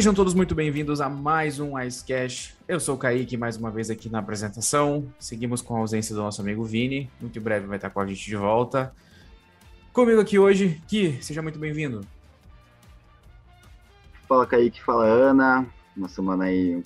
Sejam 0.00 0.14
todos 0.14 0.32
muito 0.32 0.54
bem-vindos 0.54 0.98
a 1.02 1.10
mais 1.10 1.60
um 1.60 1.78
Icecast. 1.78 2.56
Eu 2.66 2.80
sou 2.80 2.94
o 2.94 2.98
Kaique, 2.98 3.36
mais 3.36 3.58
uma 3.58 3.70
vez 3.70 3.90
aqui 3.90 4.08
na 4.08 4.20
apresentação. 4.20 5.12
Seguimos 5.18 5.60
com 5.60 5.76
a 5.76 5.80
ausência 5.80 6.14
do 6.14 6.22
nosso 6.22 6.40
amigo 6.40 6.64
Vini. 6.64 7.10
Muito 7.20 7.38
em 7.38 7.42
breve 7.42 7.66
vai 7.66 7.76
estar 7.76 7.90
com 7.90 8.00
a 8.00 8.06
gente 8.06 8.24
de 8.24 8.34
volta. 8.34 8.94
Comigo 9.92 10.18
aqui 10.18 10.38
hoje, 10.38 10.80
Ki, 10.88 11.18
seja 11.20 11.42
muito 11.42 11.58
bem-vindo. 11.58 12.00
Fala 14.26 14.46
Kaique, 14.46 14.82
fala 14.82 15.04
Ana. 15.04 15.66
Uma 15.94 16.08
semana 16.08 16.44
aí 16.44 16.82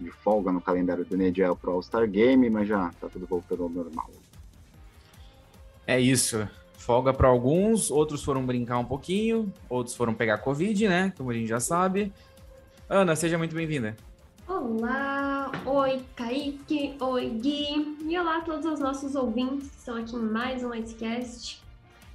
de 0.00 0.10
folga 0.10 0.50
no 0.50 0.60
calendário 0.60 1.04
do 1.04 1.16
Nediel 1.16 1.54
pro 1.54 1.70
All-Star 1.70 2.10
Game, 2.10 2.50
mas 2.50 2.66
já 2.66 2.90
tá 3.00 3.08
tudo 3.08 3.26
voltando 3.26 3.62
ao 3.62 3.68
normal. 3.68 4.10
É 5.86 6.00
isso. 6.00 6.48
Folga 6.78 7.14
para 7.14 7.28
alguns, 7.28 7.92
outros 7.92 8.24
foram 8.24 8.44
brincar 8.44 8.78
um 8.80 8.84
pouquinho, 8.84 9.52
outros 9.68 9.94
foram 9.94 10.12
pegar 10.12 10.38
Covid, 10.38 10.88
né? 10.88 11.12
Como 11.16 11.30
a 11.30 11.34
gente 11.34 11.46
já 11.46 11.60
sabe. 11.60 12.12
Ana, 12.88 13.16
seja 13.16 13.36
muito 13.36 13.52
bem-vinda. 13.56 13.96
Olá, 14.46 15.50
oi 15.66 16.00
Kaique, 16.14 16.94
oi 17.00 17.30
Gui, 17.30 17.96
e 18.08 18.16
olá 18.16 18.36
a 18.36 18.40
todos 18.42 18.64
os 18.64 18.78
nossos 18.78 19.16
ouvintes 19.16 19.70
que 19.70 19.78
estão 19.78 19.96
aqui 19.96 20.14
em 20.14 20.20
mais 20.20 20.62
um 20.62 20.72
Icecast. 20.72 21.60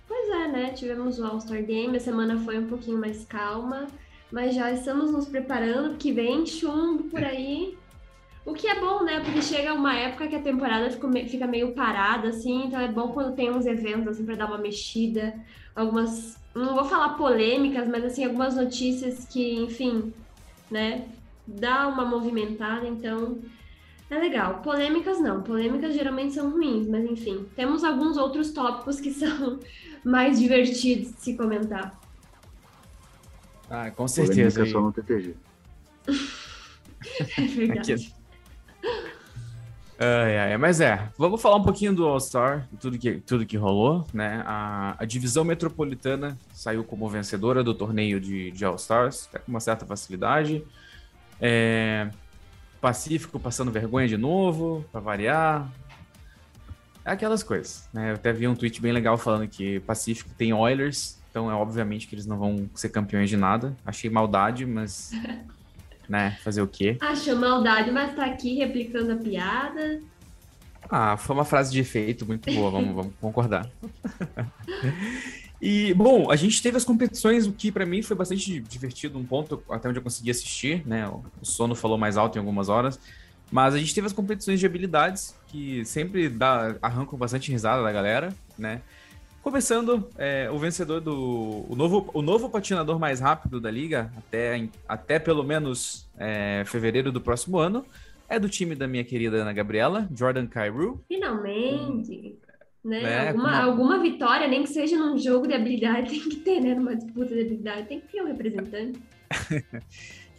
Pois 0.08 0.30
é, 0.30 0.48
né? 0.48 0.70
Tivemos 0.72 1.20
o 1.20 1.26
All-Star 1.26 1.62
Game, 1.62 1.98
a 1.98 2.00
semana 2.00 2.38
foi 2.38 2.58
um 2.58 2.68
pouquinho 2.68 2.98
mais 2.98 3.26
calma, 3.26 3.88
mas 4.32 4.56
já 4.56 4.72
estamos 4.72 5.12
nos 5.12 5.28
preparando, 5.28 5.98
que 5.98 6.14
vem 6.14 6.46
chumbo 6.46 7.04
por 7.10 7.22
aí. 7.22 7.78
O 8.46 8.54
que 8.54 8.66
é 8.66 8.80
bom, 8.80 9.04
né? 9.04 9.20
Porque 9.20 9.42
chega 9.42 9.74
uma 9.74 9.94
época 9.94 10.30
que 10.30 10.38
a 10.38 10.42
temporada 10.42 10.90
fica 10.90 11.48
meio 11.48 11.74
parada, 11.74 12.30
assim, 12.30 12.68
então 12.68 12.80
é 12.80 12.88
bom 12.88 13.10
quando 13.10 13.36
tem 13.36 13.52
uns 13.52 13.66
eventos, 13.66 14.08
assim, 14.08 14.26
para 14.26 14.36
dar 14.36 14.46
uma 14.46 14.58
mexida. 14.58 15.36
Algumas, 15.76 16.40
não 16.56 16.74
vou 16.74 16.86
falar 16.86 17.18
polêmicas, 17.18 17.90
mas, 17.90 18.06
assim, 18.06 18.24
algumas 18.24 18.56
notícias 18.56 19.26
que, 19.26 19.56
enfim, 19.56 20.14
né, 20.72 21.08
dá 21.46 21.88
uma 21.88 22.06
movimentada, 22.06 22.88
então 22.88 23.40
é 24.10 24.18
legal. 24.18 24.62
Polêmicas 24.62 25.20
não, 25.20 25.44
polêmicas 25.44 25.94
geralmente 25.94 26.34
são 26.34 26.50
ruins, 26.50 26.88
mas 26.88 27.06
enfim, 27.06 27.46
temos 27.56 27.84
alguns 27.84 28.18
outros 28.18 28.52
tópicos 28.52 29.00
que 29.00 29.12
são 29.14 29.60
mais 30.04 30.40
divertidos 30.40 31.12
de 31.14 31.22
se 31.22 31.38
comentar. 31.38 32.00
Ah, 33.70 33.92
com 33.92 34.08
certeza. 34.08 34.60
Polêmica 34.60 34.66
só 34.72 34.82
no 34.82 34.92
TTG. 34.92 35.36
é 37.38 37.42
verdade. 37.42 37.94
Aqui. 37.94 38.21
Ai, 40.04 40.36
ai, 40.36 40.58
mas 40.58 40.82
é, 40.82 41.12
vamos 41.16 41.40
falar 41.40 41.58
um 41.58 41.64
pouquinho 41.64 41.94
do 41.94 42.08
All-Star, 42.08 42.68
tudo 42.80 42.98
que, 42.98 43.20
tudo 43.20 43.46
que 43.46 43.56
rolou, 43.56 44.04
né? 44.12 44.42
A, 44.48 44.96
a, 44.98 45.06
divisão 45.06 45.44
metropolitana 45.44 46.36
saiu 46.52 46.84
como 46.84 47.08
vencedora 47.08 47.64
do 47.64 47.72
torneio 47.72 48.20
de, 48.20 48.50
de 48.50 48.66
All-Stars, 48.66 49.30
com 49.32 49.52
uma 49.52 49.60
certa 49.60 49.86
facilidade. 49.86 50.66
É, 51.40 52.10
Pacífico 52.82 53.40
passando 53.40 53.72
vergonha 53.72 54.08
de 54.08 54.18
novo, 54.18 54.84
para 54.92 55.00
variar. 55.02 55.72
É 57.06 57.12
aquelas 57.12 57.44
coisas, 57.44 57.88
né? 57.94 58.10
Eu 58.10 58.16
até 58.16 58.34
vi 58.34 58.48
um 58.48 58.56
tweet 58.56 58.82
bem 58.82 58.92
legal 58.92 59.20
falando 59.20 59.48
que 59.48 59.82
Pacífico 59.82 60.32
tem 60.36 60.52
Oilers, 60.52 61.22
então 61.30 61.52
é 61.52 61.54
obviamente 61.54 62.08
que 62.08 62.16
eles 62.16 62.26
não 62.26 62.40
vão 62.40 62.68
ser 62.74 62.90
campeões 62.90 63.30
de 63.30 63.38
nada. 63.38 63.78
Achei 63.86 64.10
maldade, 64.10 64.66
mas 64.66 65.12
né? 66.12 66.38
Fazer 66.44 66.62
o 66.62 66.68
quê? 66.68 66.98
Achou 67.00 67.38
maldade, 67.38 67.90
mas 67.90 68.14
tá 68.14 68.26
aqui 68.26 68.56
replicando 68.56 69.14
a 69.14 69.16
piada. 69.16 70.02
Ah, 70.90 71.16
foi 71.16 71.34
uma 71.34 71.46
frase 71.46 71.72
de 71.72 71.80
efeito 71.80 72.26
muito 72.26 72.54
boa, 72.54 72.70
vamos, 72.70 72.92
vamos 72.94 73.14
concordar. 73.22 73.72
e, 75.62 75.94
bom, 75.94 76.30
a 76.30 76.36
gente 76.36 76.62
teve 76.62 76.76
as 76.76 76.84
competições, 76.84 77.48
o 77.48 77.54
que 77.54 77.72
para 77.72 77.86
mim 77.86 78.02
foi 78.02 78.18
bastante 78.18 78.60
divertido, 78.60 79.18
um 79.18 79.24
ponto 79.24 79.64
até 79.70 79.88
onde 79.88 80.00
eu 80.00 80.04
consegui 80.04 80.32
assistir, 80.32 80.86
né? 80.86 81.08
O 81.08 81.24
sono 81.44 81.76
falou 81.76 81.98
mais 81.98 82.18
alto 82.18 82.38
em 82.38 82.40
algumas 82.40 82.68
horas. 82.68 83.00
Mas 83.50 83.74
a 83.74 83.78
gente 83.78 83.96
teve 83.96 84.08
as 84.08 84.14
competições 84.14 84.60
de 84.60 84.66
habilidades, 84.66 85.34
que 85.48 85.86
sempre 85.86 86.28
dá, 86.28 86.76
arrancam 86.82 87.18
bastante 87.18 87.52
risada 87.52 87.84
da 87.84 87.92
galera, 87.92 88.36
né? 88.58 88.82
Começando, 89.44 90.08
é, 90.20 90.52
o 90.52 90.60
vencedor 90.60 91.02
do. 91.02 91.66
O 91.68 91.76
novo, 91.76 92.08
o 92.14 92.22
novo 92.22 92.48
patinador 92.48 93.00
mais 93.00 93.20
rápido 93.20 93.60
da 93.60 93.72
liga, 93.72 94.14
até, 94.16 94.70
até 94.88 95.18
pelo 95.18 95.44
menos 95.44 96.08
é, 96.16 96.62
fevereiro 96.68 97.12
do 97.12 97.20
próximo 97.20 97.58
ano, 97.58 97.84
é 98.30 98.40
do 98.40 98.48
time 98.48 98.76
da 98.76 98.88
minha 98.88 99.04
querida 99.04 99.38
Ana 99.38 99.52
Gabriela, 99.52 100.08
Jordan 100.16 100.46
Cairo. 100.46 101.04
Finalmente! 101.08 102.38
Né? 102.86 103.02
né? 103.02 103.30
Alguma, 103.30 103.50
uma... 103.50 103.64
alguma 103.64 104.00
vitória, 104.00 104.48
nem 104.48 104.62
que 104.62 104.70
seja 104.70 104.96
num 104.96 105.18
jogo 105.18 105.48
de 105.48 105.56
habilidade, 105.56 106.12
tem 106.12 106.20
que 106.20 106.36
ter, 106.36 106.62
né? 106.62 106.76
Numa 106.76 106.96
disputa 106.96 107.34
de 107.34 107.42
habilidade, 107.42 107.88
tem 107.88 108.00
que 108.00 108.12
ter 108.12 108.22
um 108.22 108.28
representante. 108.28 109.02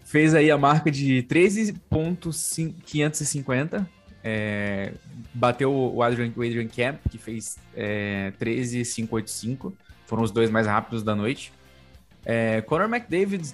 Fez 0.05 0.33
aí 0.33 0.49
a 0.49 0.59
marca 0.59 0.93
de 0.93 1.25
13,550 1.25 4.02
é, 4.25 4.93
bateu 5.35 5.73
o 5.73 6.03
Adrian, 6.03 6.33
o 6.37 6.43
Adrian 6.43 6.69
Camp, 6.69 7.01
que 7.11 7.19
fez 7.19 7.59
é, 7.75 8.33
13,585. 8.39 9.73
Foram 10.07 10.23
os 10.23 10.31
dois 10.31 10.51
mais 10.51 10.67
rápidos 10.67 11.03
da 11.03 11.15
noite. 11.15 11.53
É, 12.25 12.61
Conor 12.63 12.89
McDavid 12.89 13.53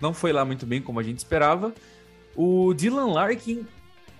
não 0.00 0.12
foi 0.12 0.32
lá 0.32 0.44
muito 0.44 0.66
bem 0.66 0.82
como 0.82 1.00
a 1.00 1.02
gente 1.02 1.18
esperava. 1.18 1.72
O 2.34 2.74
Dylan 2.74 3.06
Larkin, 3.12 3.66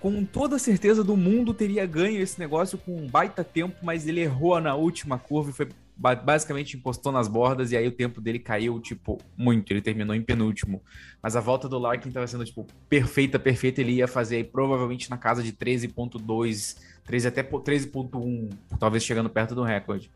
com 0.01 0.25
toda 0.25 0.59
certeza 0.59 1.05
do 1.05 1.17
mundo, 1.17 1.53
teria 1.53 1.85
ganho 1.85 2.21
esse 2.21 2.39
negócio 2.39 2.79
com 2.79 2.97
um 2.97 3.07
baita 3.07 3.45
tempo, 3.45 3.77
mas 3.83 4.07
ele 4.07 4.21
errou 4.21 4.59
na 4.61 4.75
última 4.75 5.19
curva 5.19 5.51
e 5.51 5.53
foi 5.53 5.69
basicamente 5.97 6.77
encostou 6.77 7.11
nas 7.11 7.27
bordas 7.27 7.73
e 7.73 7.77
aí 7.77 7.89
o 7.89 7.93
tempo 7.93 8.21
dele 8.21 8.39
caiu, 8.39 8.79
tipo, 8.81 9.19
muito. 9.37 9.73
Ele 9.73 9.81
terminou 9.81 10.15
em 10.15 10.23
penúltimo. 10.23 10.83
Mas 11.23 11.37
a 11.37 11.41
volta 11.41 11.69
do 11.69 11.79
Larkin 11.79 12.09
estava 12.09 12.27
sendo, 12.27 12.45
tipo, 12.45 12.67
perfeita, 12.89 13.39
perfeita. 13.39 13.81
Ele 13.81 13.93
ia 13.93 14.07
fazer 14.07 14.37
aí, 14.37 14.45
provavelmente 14.45 15.09
na 15.09 15.17
casa 15.17 15.43
de 15.43 15.53
13.2, 15.53 16.77
13 17.05 17.29
até 17.29 17.43
13.1, 17.43 18.51
talvez 18.79 19.03
chegando 19.05 19.31
perto 19.31 19.55
do 19.55 19.63
recorde. 19.63 20.11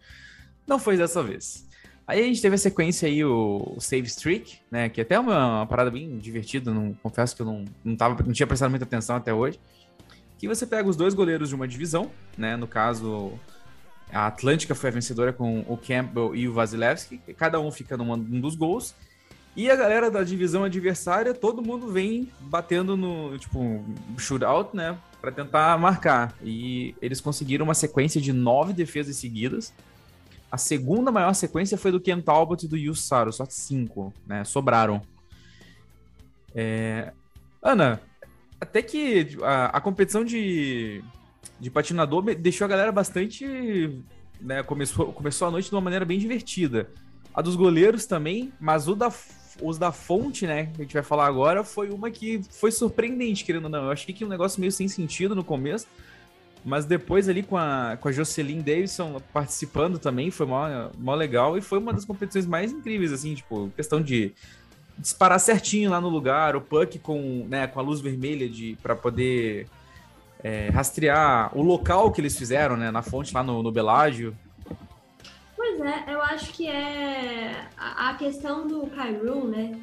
Não 0.67 0.79
foi 0.79 0.97
dessa 0.97 1.23
vez. 1.23 1.67
Aí 2.07 2.21
a 2.21 2.25
gente 2.25 2.43
teve 2.43 2.57
a 2.57 2.59
sequência 2.59 3.09
aí, 3.09 3.25
o, 3.25 3.77
Save 3.79 4.07
Streak, 4.09 4.59
né? 4.71 4.89
Que 4.89 5.01
até 5.01 5.15
é 5.15 5.19
uma, 5.21 5.59
uma 5.59 5.67
parada 5.67 5.91
bem 5.91 6.19
divertida. 6.19 6.75
Não, 6.75 6.93
confesso 7.03 7.35
que 7.35 7.43
eu 7.43 7.47
não, 7.47 7.65
não, 7.85 7.97
tava, 7.97 8.23
não 8.23 8.33
tinha 8.33 8.47
prestado 8.47 8.69
muita 8.69 8.85
atenção 8.85 9.17
até 9.17 9.33
hoje. 9.33 9.59
Que 10.37 10.49
você 10.49 10.67
pega 10.67 10.89
os 10.89 10.97
dois 10.97 11.15
goleiros 11.15 11.51
de 11.51 11.55
uma 11.55 11.69
divisão, 11.69 12.11
né? 12.37 12.57
No 12.57 12.67
caso, 12.67 13.33
a 14.13 14.27
Atlântica 14.27 14.75
foi 14.75 14.91
a 14.91 14.93
vencedora 14.93 15.33
com 15.33 15.61
o 15.69 15.77
Campbell 15.77 16.35
e 16.35 16.49
o 16.49 16.53
Vasilevski, 16.53 17.19
cada 17.37 17.61
um 17.61 17.71
fica 17.71 17.97
num 17.97 18.13
um 18.13 18.41
dos 18.41 18.55
gols. 18.55 18.95
E 19.57 19.69
a 19.71 19.75
galera 19.75 20.11
da 20.11 20.23
divisão 20.23 20.63
adversária, 20.63 21.35
todo 21.35 21.61
mundo 21.61 21.89
vem 21.89 22.31
batendo 22.41 22.97
no, 22.97 23.37
tipo, 23.37 23.85
shootout, 24.17 24.77
né? 24.77 24.97
Pra 25.21 25.33
tentar 25.33 25.77
marcar. 25.79 26.35
E 26.43 26.95
eles 27.03 27.21
conseguiram 27.21 27.65
uma 27.65 27.75
sequência 27.75 28.21
de 28.21 28.33
nove 28.33 28.73
defesas 28.73 29.17
seguidas. 29.17 29.73
A 30.51 30.57
segunda 30.57 31.11
maior 31.11 31.35
sequência 31.35 31.77
foi 31.77 31.91
do 31.91 32.01
Ken 32.01 32.21
Talbot 32.21 32.65
e 32.65 32.69
do 32.69 32.77
Yu 32.77 32.95
Saro, 32.95 33.33
só 33.33 33.45
cinco, 33.49 34.15
né? 34.27 34.45
Sobraram. 34.45 35.03
É... 36.55 37.13
Ana, 37.63 38.01
até 38.61 38.83
que 38.83 39.37
a, 39.43 39.67
a 39.77 39.81
competição 39.81 40.25
de, 40.25 41.03
de 41.59 41.71
patinador 41.71 42.23
deixou 42.35 42.65
a 42.65 42.69
galera 42.69 42.93
bastante. 42.93 44.03
Né, 44.41 44.63
começou, 44.63 45.13
começou 45.13 45.49
a 45.49 45.51
noite 45.51 45.69
de 45.69 45.75
uma 45.75 45.83
maneira 45.83 46.05
bem 46.05 46.19
divertida. 46.19 46.89
A 47.35 47.43
dos 47.43 47.57
goleiros 47.57 48.07
também, 48.07 48.51
mas 48.59 48.89
o 48.89 48.95
da, 48.95 49.13
os 49.63 49.77
da 49.77 49.93
fonte, 49.93 50.47
né, 50.47 50.67
que 50.67 50.81
a 50.81 50.85
gente 50.85 50.95
vai 50.95 51.03
falar 51.03 51.27
agora, 51.27 51.63
foi 51.63 51.91
uma 51.91 52.11
que 52.11 52.41
foi 52.51 52.73
surpreendente, 52.73 53.45
querendo 53.45 53.65
ou 53.65 53.71
não. 53.71 53.85
Eu 53.85 53.91
achei 53.91 54.15
que 54.15 54.25
um 54.25 54.29
negócio 54.29 54.59
meio 54.59 54.73
sem 54.73 54.89
sentido 54.89 55.35
no 55.35 55.45
começo, 55.45 55.87
mas 56.65 56.87
depois 56.87 57.29
ali 57.29 57.43
com 57.43 57.57
a, 57.57 57.99
com 58.01 58.09
a 58.09 58.13
Jocelyn 58.13 58.61
Davidson 58.61 59.21
participando 59.33 59.99
também, 59.99 60.31
foi 60.31 60.47
mó, 60.47 60.91
mó 60.99 61.15
legal 61.15 61.57
e 61.57 61.61
foi 61.61 61.79
uma 61.79 61.93
das 61.93 62.05
competições 62.05 62.47
mais 62.47 62.73
incríveis, 62.73 63.13
assim, 63.13 63.35
tipo, 63.35 63.71
questão 63.77 64.01
de 64.01 64.33
disparar 64.99 65.41
certinho 65.41 65.91
lá 65.91 66.01
no 66.01 66.09
lugar, 66.09 66.57
o 66.57 66.61
puck 66.61 66.99
com, 66.99 67.47
né, 67.49 67.67
com 67.67 67.79
a 67.81 67.83
luz 67.83 68.01
vermelha 68.01 68.49
de 68.49 68.77
para 68.83 68.95
poder 68.95 69.67
é, 70.43 70.69
rastrear 70.71 71.57
o 71.57 71.63
local 71.63 72.13
que 72.13 72.21
eles 72.21 72.37
fizeram, 72.37 72.77
né? 72.77 72.91
Na 72.91 73.03
fonte 73.03 73.35
lá 73.35 73.43
no, 73.43 73.63
no 73.63 73.71
Belágio. 73.71 74.37
Pois 75.57 75.81
é, 75.81 76.05
eu 76.15 76.23
acho 76.23 76.53
que 76.53 76.67
é 76.67 77.67
a, 77.77 78.15
questão 78.15 78.67
do 78.67 78.87
Cairo, 78.89 79.47
né? 79.47 79.79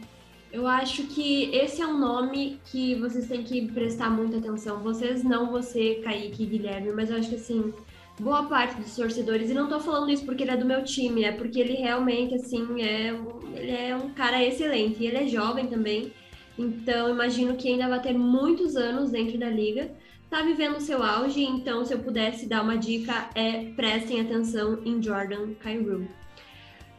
Eu 0.51 0.65
acho 0.65 1.03
que 1.03 1.55
esse 1.55 1.81
é 1.81 1.87
um 1.87 1.99
nome 1.99 2.59
que 2.65 2.95
vocês 2.95 3.27
têm 3.27 3.43
que 3.43 3.67
prestar 3.71 4.09
muita 4.09 4.37
atenção. 4.37 4.79
Vocês 4.79 5.23
não, 5.23 5.51
você, 5.51 6.01
Kaique 6.03 6.43
e 6.43 6.45
Guilherme, 6.45 6.91
mas 6.93 7.09
eu 7.09 7.17
acho 7.17 7.29
que 7.29 7.35
assim, 7.35 7.73
boa 8.19 8.43
parte 8.43 8.81
dos 8.81 8.95
torcedores, 8.95 9.51
e 9.51 9.53
não 9.53 9.67
tô 9.67 9.79
falando 9.79 10.09
isso 10.09 10.25
porque 10.25 10.43
ele 10.43 10.51
é 10.51 10.57
do 10.57 10.65
meu 10.65 10.83
time, 10.83 11.23
é 11.23 11.31
porque 11.31 11.59
ele 11.59 11.73
realmente, 11.73 12.33
assim, 12.33 12.81
é, 12.81 13.13
ele 13.53 13.71
é 13.71 13.95
um 13.95 14.09
cara 14.09 14.43
excelente. 14.43 15.03
E 15.03 15.07
ele 15.07 15.17
é 15.17 15.27
jovem 15.27 15.67
também, 15.67 16.11
então 16.57 17.09
imagino 17.09 17.55
que 17.55 17.67
ainda 17.67 17.87
vai 17.87 18.01
ter 18.01 18.13
muitos 18.13 18.75
anos 18.75 19.11
dentro 19.11 19.37
da 19.37 19.49
liga 19.49 19.91
tá 20.29 20.41
vivendo 20.41 20.77
o 20.77 20.81
seu 20.81 21.01
auge, 21.03 21.43
então 21.43 21.85
se 21.85 21.93
eu 21.93 21.99
pudesse 21.99 22.47
dar 22.47 22.61
uma 22.61 22.77
dica 22.77 23.29
é 23.33 23.65
prestem 23.75 24.21
atenção 24.21 24.79
em 24.85 25.01
Jordan 25.01 25.53
Cairo. 25.55 26.07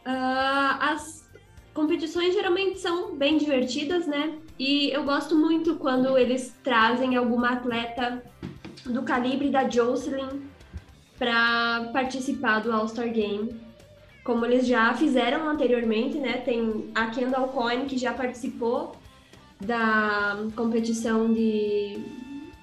Uh, 0.05 0.77
as 0.79 1.29
competições 1.73 2.33
geralmente 2.33 2.79
são 2.79 3.15
bem 3.15 3.37
divertidas, 3.37 4.07
né? 4.07 4.37
E 4.57 4.89
eu 4.89 5.03
gosto 5.03 5.35
muito 5.35 5.75
quando 5.75 6.17
eles 6.17 6.55
trazem 6.63 7.15
alguma 7.15 7.51
atleta 7.51 8.23
do 8.85 9.03
calibre 9.03 9.49
da 9.49 9.69
Jocelyn 9.69 10.41
para 11.17 11.89
participar 11.93 12.59
do 12.59 12.71
All-Star 12.71 13.11
Game. 13.11 13.55
Como 14.23 14.45
eles 14.45 14.65
já 14.67 14.93
fizeram 14.93 15.47
anteriormente, 15.47 16.17
né? 16.17 16.37
Tem 16.37 16.89
a 16.95 17.07
Kendall 17.07 17.49
Coyne 17.49 17.85
que 17.85 17.97
já 17.97 18.13
participou 18.13 18.95
da 19.59 20.45
competição 20.55 21.31
de 21.31 22.18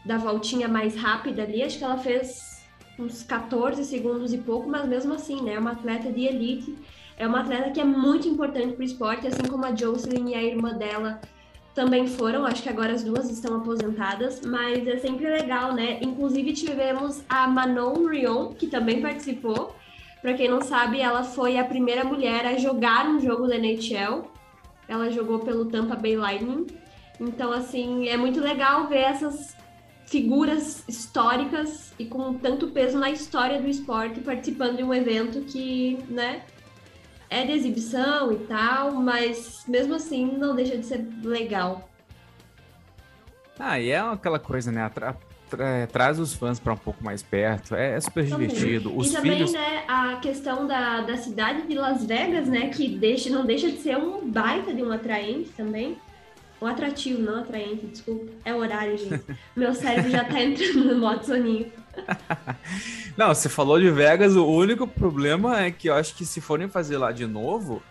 da 0.07 0.17
voltinha 0.17 0.69
mais 0.69 0.97
rápida 0.97 1.43
ali. 1.43 1.63
Acho 1.63 1.79
que 1.79 1.85
ela 1.85 1.99
fez 1.99 2.65
uns 2.99 3.23
14 3.23 3.85
segundos 3.85 4.33
e 4.33 4.39
pouco, 4.39 4.69
mas 4.69 4.87
mesmo 4.87 5.13
assim, 5.13 5.43
né? 5.43 5.55
É 5.55 5.59
uma 5.59 5.73
atleta 5.73 6.11
de 6.11 6.25
elite. 6.25 6.75
É 7.19 7.27
uma 7.27 7.41
atleta 7.41 7.71
que 7.71 7.81
é 7.81 7.85
muito 7.85 8.29
importante 8.29 8.75
para 8.75 8.83
o 8.83 8.85
esporte, 8.85 9.27
assim 9.27 9.43
como 9.51 9.67
a 9.67 9.75
Jocelyn 9.75 10.31
e 10.31 10.35
a 10.35 10.43
irmã 10.43 10.73
dela 10.73 11.21
também 11.75 12.07
foram. 12.07 12.47
Acho 12.47 12.63
que 12.63 12.69
agora 12.69 12.93
as 12.93 13.03
duas 13.03 13.29
estão 13.31 13.57
aposentadas, 13.57 14.41
mas 14.43 14.87
é 14.87 14.97
sempre 14.99 15.27
legal, 15.27 15.75
né? 15.75 15.99
Inclusive 16.01 16.53
tivemos 16.53 17.23
a 17.29 17.47
Manon 17.47 18.07
Rion, 18.07 18.55
que 18.55 18.67
também 18.67 19.03
participou. 19.03 19.75
Para 20.23 20.35
quem 20.35 20.49
não 20.49 20.61
sabe, 20.61 21.01
ela 21.01 21.23
foi 21.23 21.59
a 21.59 21.65
primeira 21.65 22.05
mulher 22.05 22.47
a 22.47 22.57
jogar 22.57 23.07
um 23.09 23.21
jogo 23.21 23.47
da 23.47 23.57
NHL. 23.57 24.31
Ela 24.89 25.11
jogou 25.11 25.41
pelo 25.41 25.67
Tampa 25.67 25.97
Bay 25.97 26.17
Lightning. 26.17 26.67
Então, 27.21 27.53
assim, 27.53 28.09
é 28.09 28.17
muito 28.17 28.41
legal 28.41 28.87
ver 28.87 29.01
essas 29.01 29.57
figuras 30.07 30.85
históricas 30.89 31.93
e 31.99 32.05
com 32.05 32.35
tanto 32.35 32.69
peso 32.69 32.99
na 32.99 33.11
história 33.11 33.61
do 33.61 33.69
esporte 33.69 34.21
participando 34.21 34.77
de 34.77 34.83
um 34.83 34.95
evento 34.95 35.41
que, 35.43 35.99
né, 36.09 36.43
é 37.29 37.45
de 37.45 37.53
exibição 37.53 38.33
e 38.33 38.37
tal, 38.47 38.93
mas 38.93 39.65
mesmo 39.67 39.95
assim 39.95 40.37
não 40.39 40.55
deixa 40.55 40.77
de 40.77 40.87
ser 40.87 41.07
legal. 41.23 41.89
Ah, 43.59 43.81
e 43.81 43.91
é 43.91 43.99
aquela 43.99 44.39
coisa, 44.39 44.71
né? 44.71 44.89
Tra 44.91 45.17
tra 45.49 45.87
traz 45.87 46.19
os 46.19 46.35
fãs 46.35 46.59
para 46.59 46.73
um 46.73 46.77
pouco 46.77 47.03
mais 47.03 47.23
perto, 47.23 47.75
é, 47.75 47.95
é 47.95 48.01
super 48.01 48.29
também. 48.29 48.49
divertido. 48.49 48.97
Os 48.97 49.11
e 49.11 49.13
também, 49.13 49.33
filhos... 49.33 49.53
né, 49.53 49.85
a 49.87 50.17
questão 50.17 50.67
da, 50.67 51.03
da 51.03 51.17
cidade 51.17 51.67
de 51.67 51.75
Las 51.75 52.05
Vegas, 52.05 52.49
né, 52.49 52.69
que 52.69 52.89
deixa, 52.89 53.31
não 53.31 53.47
deixa 53.47 53.71
de 53.71 53.79
ser 53.79 53.97
um 53.97 54.29
baita 54.29 54.75
de 54.75 54.83
um 54.83 54.91
atraente 54.91 55.51
também. 55.51 55.97
Um 56.61 56.67
atrativo, 56.67 57.21
não 57.21 57.41
atraente, 57.41 57.87
desculpa. 57.87 58.33
É 58.45 58.55
horário, 58.55 58.97
gente. 58.97 59.23
Meu 59.55 59.75
cérebro 59.75 60.11
já 60.11 60.25
tá 60.25 60.41
entrando 60.41 60.85
no 60.85 60.99
modo 60.99 61.25
soninho. 61.25 61.71
não, 63.17 63.29
você 63.29 63.49
falou 63.49 63.79
de 63.79 63.91
Vegas, 63.91 64.35
o 64.37 64.47
único 64.47 64.87
problema 64.87 65.61
é 65.61 65.71
que 65.71 65.89
eu 65.89 65.95
acho 65.95 66.15
que 66.15 66.25
se 66.25 66.41
forem 66.41 66.69
fazer 66.69 66.97
lá 66.97 67.13
de 67.13 67.27
novo, 67.27 67.83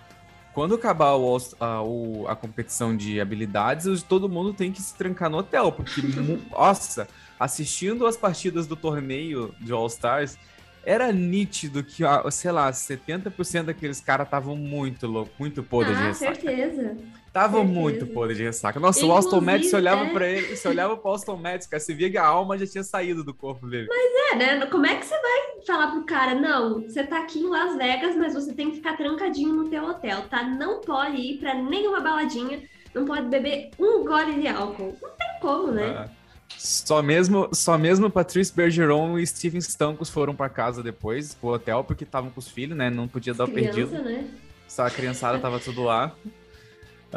quando 0.53 0.73
acabar 0.73 1.15
o, 1.15 1.37
a, 1.59 2.31
a 2.31 2.35
competição 2.35 2.95
de 2.95 3.19
habilidades, 3.19 4.01
todo 4.01 4.29
mundo 4.29 4.53
tem 4.53 4.71
que 4.71 4.81
se 4.81 4.95
trancar 4.95 5.29
no 5.29 5.37
hotel, 5.39 5.71
porque, 5.71 6.01
nossa, 6.49 7.07
assistindo 7.39 8.07
as 8.07 8.15
partidas 8.15 8.65
do 8.65 8.75
torneio 8.75 9.53
de 9.59 9.71
All-Stars, 9.71 10.37
era 10.85 11.11
nítido 11.11 11.83
que, 11.83 12.03
sei 12.31 12.51
lá, 12.51 12.71
70% 12.71 13.63
daqueles 13.63 13.99
caras 13.99 14.27
estavam 14.27 14.55
muito 14.55 15.07
louco, 15.07 15.31
muito 15.37 15.61
podres 15.61 15.97
ah, 15.97 16.07
ressaca. 16.07 16.95
Tava 17.35 17.57
certeza. 17.57 17.79
muito 17.81 18.07
podre 18.07 18.33
de 18.33 18.43
ressaca. 18.43 18.79
Nossa, 18.79 18.99
Inclusive, 18.99 19.11
o 19.11 19.33
Austin 19.33 19.45
Mattis, 19.45 19.69
você 19.69 19.75
olhava 19.75 20.05
é... 20.05 20.09
pra 20.13 20.25
ele, 20.25 20.55
você 20.55 20.67
olhava 20.69 20.95
pro 20.95 21.09
Austin 21.09 21.35
Mattis, 21.35 21.67
cara, 21.67 21.81
você 21.81 21.93
via 21.93 22.09
que 22.09 22.17
a 22.17 22.25
alma 22.25 22.57
já 22.57 22.65
tinha 22.65 22.81
saído 22.81 23.25
do 23.25 23.33
corpo 23.33 23.67
dele. 23.67 23.87
Mas 23.89 24.31
é, 24.31 24.35
né? 24.37 24.65
Como 24.67 24.85
é 24.85 24.95
que 24.95 25.05
você 25.05 25.19
vai 25.19 25.65
falar 25.67 25.91
pro 25.91 26.05
cara, 26.05 26.33
não, 26.33 26.83
você 26.83 27.03
tá 27.03 27.19
aqui 27.19 27.39
em 27.39 27.49
Las 27.49 27.75
Vegas, 27.75 28.15
mas 28.15 28.33
você 28.33 28.53
tem 28.53 28.69
que 28.69 28.77
ficar 28.77 28.95
trancadinho 28.95 29.51
no 29.53 29.67
teu 29.67 29.83
hotel, 29.83 30.21
tá? 30.29 30.43
Não 30.43 30.79
pode 30.79 31.17
ir 31.17 31.39
pra 31.39 31.53
nenhuma 31.53 31.99
baladinha, 31.99 32.63
não 32.93 33.03
pode 33.03 33.27
beber 33.27 33.71
um 33.77 34.05
gole 34.05 34.39
de 34.39 34.47
álcool. 34.47 34.95
Não 35.01 35.09
tem 35.09 35.39
como, 35.41 35.73
né? 35.73 35.87
Ah. 35.89 36.09
Só 36.57 37.03
mesmo, 37.03 37.49
só 37.51 37.77
mesmo 37.77 38.09
Patrice 38.09 38.55
Bergeron 38.55 39.19
e 39.19 39.27
Steven 39.27 39.59
Stankos 39.59 40.09
foram 40.09 40.33
para 40.33 40.47
casa 40.47 40.81
depois, 40.81 41.33
pro 41.33 41.49
hotel, 41.49 41.83
porque 41.83 42.05
estavam 42.05 42.29
com 42.29 42.39
os 42.39 42.47
filhos, 42.47 42.77
né? 42.77 42.89
Não 42.89 43.09
podia 43.09 43.33
dar 43.33 43.43
o 43.43 43.51
perdido. 43.51 43.91
Né? 43.91 44.25
Só 44.69 44.85
a 44.85 44.89
criançada 44.89 45.37
tava 45.37 45.59
tudo 45.59 45.83
lá. 45.83 46.15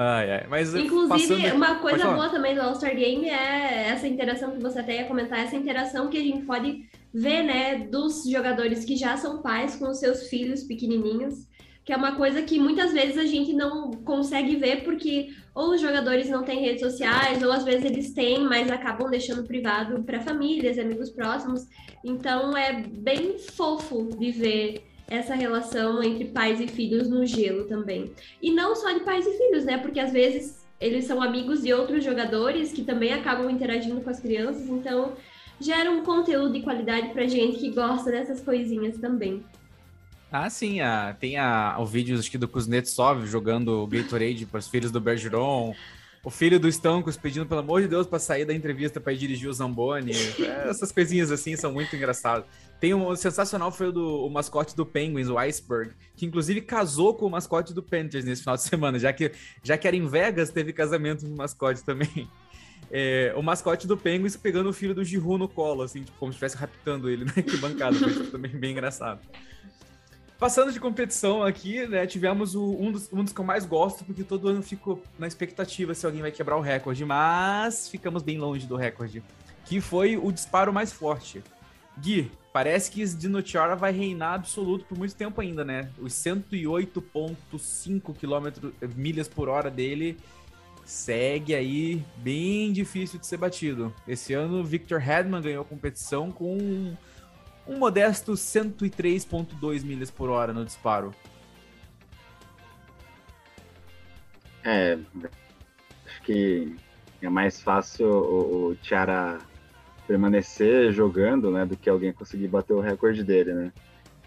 Ai, 0.00 0.30
ai. 0.30 0.46
Mas 0.48 0.72
Inclusive, 0.74 1.42
passando... 1.42 1.56
uma 1.56 1.74
coisa 1.80 2.04
boa 2.12 2.28
também 2.28 2.54
do 2.54 2.60
All-Star 2.62 2.94
Game 2.94 3.28
é 3.28 3.88
essa 3.88 4.06
interação 4.06 4.52
que 4.52 4.62
você 4.62 4.78
até 4.78 5.00
ia 5.00 5.06
comentar, 5.06 5.40
essa 5.40 5.56
interação 5.56 6.08
que 6.08 6.16
a 6.16 6.22
gente 6.22 6.46
pode 6.46 6.88
ver, 7.12 7.42
né, 7.42 7.78
dos 7.90 8.24
jogadores 8.24 8.84
que 8.84 8.96
já 8.96 9.16
são 9.16 9.42
pais 9.42 9.74
com 9.74 9.88
os 9.88 9.98
seus 9.98 10.28
filhos 10.28 10.62
pequenininhos 10.62 11.48
que 11.88 11.92
é 11.94 11.96
uma 11.96 12.16
coisa 12.16 12.42
que 12.42 12.60
muitas 12.60 12.92
vezes 12.92 13.16
a 13.16 13.24
gente 13.24 13.54
não 13.54 13.90
consegue 13.90 14.56
ver 14.56 14.84
porque 14.84 15.30
ou 15.54 15.70
os 15.70 15.80
jogadores 15.80 16.28
não 16.28 16.44
têm 16.44 16.60
redes 16.60 16.82
sociais, 16.82 17.42
ou 17.42 17.50
às 17.50 17.64
vezes 17.64 17.82
eles 17.82 18.12
têm, 18.12 18.40
mas 18.40 18.70
acabam 18.70 19.08
deixando 19.10 19.42
privado 19.44 20.04
para 20.04 20.20
famílias, 20.20 20.78
amigos 20.78 21.08
próximos. 21.08 21.66
Então 22.04 22.54
é 22.54 22.74
bem 22.82 23.38
fofo 23.38 24.10
de 24.18 24.30
ver 24.30 24.82
essa 25.08 25.34
relação 25.34 26.02
entre 26.02 26.26
pais 26.26 26.60
e 26.60 26.68
filhos 26.68 27.08
no 27.08 27.24
gelo 27.24 27.64
também. 27.64 28.12
E 28.42 28.52
não 28.52 28.76
só 28.76 28.92
de 28.92 29.00
pais 29.00 29.26
e 29.26 29.36
filhos, 29.36 29.64
né? 29.64 29.78
Porque 29.78 29.98
às 29.98 30.12
vezes 30.12 30.66
eles 30.80 31.06
são 31.06 31.20
amigos 31.20 31.62
de 31.62 31.72
outros 31.72 32.04
jogadores 32.04 32.72
que 32.72 32.84
também 32.84 33.12
acabam 33.12 33.50
interagindo 33.50 34.00
com 34.00 34.10
as 34.10 34.20
crianças, 34.20 34.68
então 34.68 35.14
gera 35.60 35.90
um 35.90 36.04
conteúdo 36.04 36.52
de 36.52 36.60
qualidade 36.60 37.08
pra 37.08 37.26
gente 37.26 37.58
que 37.58 37.70
gosta 37.70 38.10
dessas 38.10 38.40
coisinhas 38.40 38.96
também. 38.98 39.42
Ah, 40.30 40.48
sim, 40.50 40.80
a, 40.80 41.16
tem 41.18 41.38
a, 41.38 41.76
o 41.80 41.86
vídeo 41.86 42.16
acho 42.18 42.30
que 42.30 42.38
do 42.38 42.46
Kuznetsov 42.46 43.26
jogando 43.26 43.86
Gatorade 43.86 44.44
para 44.44 44.58
os 44.58 44.68
filhos 44.68 44.90
do 44.92 45.00
Bergeron, 45.00 45.74
o 46.28 46.30
filho 46.30 46.60
do 46.60 46.68
Stancos 46.68 47.16
pedindo 47.16 47.46
pelo 47.46 47.60
amor 47.60 47.80
de 47.80 47.88
Deus 47.88 48.06
para 48.06 48.18
sair 48.18 48.44
da 48.44 48.52
entrevista 48.52 49.00
para 49.00 49.14
ir 49.14 49.16
dirigir 49.16 49.48
o 49.48 49.52
Zamboni. 49.52 50.12
É, 50.38 50.68
essas 50.68 50.92
coisinhas 50.92 51.32
assim 51.32 51.56
são 51.56 51.72
muito 51.72 51.96
engraçadas. 51.96 52.44
Tem 52.78 52.92
um 52.92 53.16
sensacional 53.16 53.72
foi 53.72 53.88
o, 53.88 53.92
do, 53.92 54.26
o 54.26 54.28
mascote 54.28 54.76
do 54.76 54.84
Penguins, 54.84 55.28
o 55.28 55.38
Iceberg, 55.38 55.92
que 56.14 56.26
inclusive 56.26 56.60
casou 56.60 57.14
com 57.14 57.24
o 57.24 57.30
mascote 57.30 57.72
do 57.72 57.82
Panthers 57.82 58.26
nesse 58.26 58.42
final 58.42 58.56
de 58.56 58.62
semana, 58.62 58.98
já 58.98 59.10
que 59.10 59.32
já 59.62 59.78
que 59.78 59.88
era 59.88 59.96
em 59.96 60.06
Vegas, 60.06 60.50
teve 60.50 60.70
casamento 60.70 61.26
no 61.26 61.34
mascote 61.34 61.82
também. 61.82 62.28
É, 62.90 63.32
o 63.34 63.42
mascote 63.42 63.86
do 63.86 63.96
Penguins 63.96 64.36
pegando 64.36 64.68
o 64.68 64.72
filho 64.72 64.94
do 64.94 65.02
Giroud 65.02 65.38
no 65.38 65.48
colo, 65.48 65.82
assim, 65.82 66.02
tipo, 66.02 66.18
como 66.18 66.30
se 66.30 66.36
estivesse 66.36 66.58
raptando 66.58 67.08
ele, 67.08 67.24
né? 67.24 67.32
Que 67.42 67.56
bancada, 67.56 67.96
foi 67.96 68.26
também 68.26 68.50
bem 68.50 68.72
engraçado. 68.72 69.20
Passando 70.38 70.72
de 70.72 70.78
competição 70.78 71.42
aqui, 71.42 71.84
né, 71.88 72.06
tivemos 72.06 72.54
o, 72.54 72.64
um, 72.80 72.92
dos, 72.92 73.12
um 73.12 73.24
dos 73.24 73.32
que 73.32 73.40
eu 73.40 73.44
mais 73.44 73.66
gosto, 73.66 74.04
porque 74.04 74.22
todo 74.22 74.46
ano 74.46 74.62
fico 74.62 75.02
na 75.18 75.26
expectativa 75.26 75.92
se 75.94 76.06
alguém 76.06 76.22
vai 76.22 76.30
quebrar 76.30 76.56
o 76.56 76.60
recorde, 76.60 77.04
mas 77.04 77.88
ficamos 77.88 78.22
bem 78.22 78.38
longe 78.38 78.64
do 78.64 78.76
recorde, 78.76 79.20
que 79.64 79.80
foi 79.80 80.16
o 80.16 80.30
disparo 80.30 80.72
mais 80.72 80.92
forte. 80.92 81.42
Gui, 81.98 82.30
parece 82.52 82.88
que 82.88 83.04
Dinochara 83.04 83.74
vai 83.74 83.90
reinar 83.90 84.34
absoluto 84.34 84.84
por 84.84 84.96
muito 84.96 85.16
tempo 85.16 85.40
ainda, 85.40 85.64
né? 85.64 85.90
Os 85.98 86.12
108.5 86.12 88.14
km 88.14 88.70
milhas 88.94 89.26
por 89.26 89.48
hora 89.48 89.68
dele 89.68 90.16
segue 90.84 91.52
aí 91.52 92.00
bem 92.18 92.72
difícil 92.72 93.18
de 93.18 93.26
ser 93.26 93.38
batido. 93.38 93.92
Esse 94.06 94.34
ano, 94.34 94.64
Victor 94.64 95.02
Hedman 95.02 95.42
ganhou 95.42 95.62
a 95.62 95.64
competição 95.64 96.30
com 96.30 96.96
um 97.68 97.76
modesto 97.76 98.32
103,2 98.32 99.84
milhas 99.84 100.10
por 100.10 100.30
hora 100.30 100.52
no 100.52 100.64
disparo. 100.64 101.14
É, 104.64 104.98
acho 106.06 106.22
que 106.22 106.74
é 107.20 107.28
mais 107.28 107.60
fácil 107.60 108.08
o, 108.08 108.68
o 108.68 108.76
Tiara 108.76 109.38
permanecer 110.06 110.90
jogando, 110.92 111.50
né, 111.50 111.66
do 111.66 111.76
que 111.76 111.90
alguém 111.90 112.12
conseguir 112.12 112.48
bater 112.48 112.72
o 112.72 112.80
recorde 112.80 113.22
dele, 113.22 113.52
né. 113.52 113.72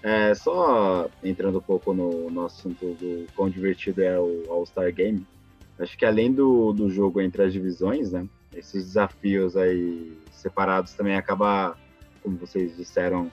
É, 0.04 0.34
só 0.34 1.10
entrando 1.24 1.60
um 1.60 1.62
pouco 1.62 1.94
no, 1.94 2.30
no 2.30 2.46
assunto 2.46 2.94
do 2.96 3.28
quão 3.36 3.50
divertido 3.50 4.02
é 4.02 4.20
o 4.20 4.46
All-Star 4.50 4.92
Game, 4.92 5.26
acho 5.80 5.98
que 5.98 6.06
além 6.06 6.32
do, 6.32 6.72
do 6.74 6.90
jogo 6.90 7.22
entre 7.22 7.44
as 7.44 7.54
divisões, 7.54 8.12
né, 8.12 8.28
esses 8.56 8.86
desafios 8.86 9.56
aí 9.56 10.18
separados 10.32 10.94
também 10.94 11.16
acaba 11.16 11.78
como 12.22 12.38
vocês 12.38 12.76
disseram, 12.76 13.32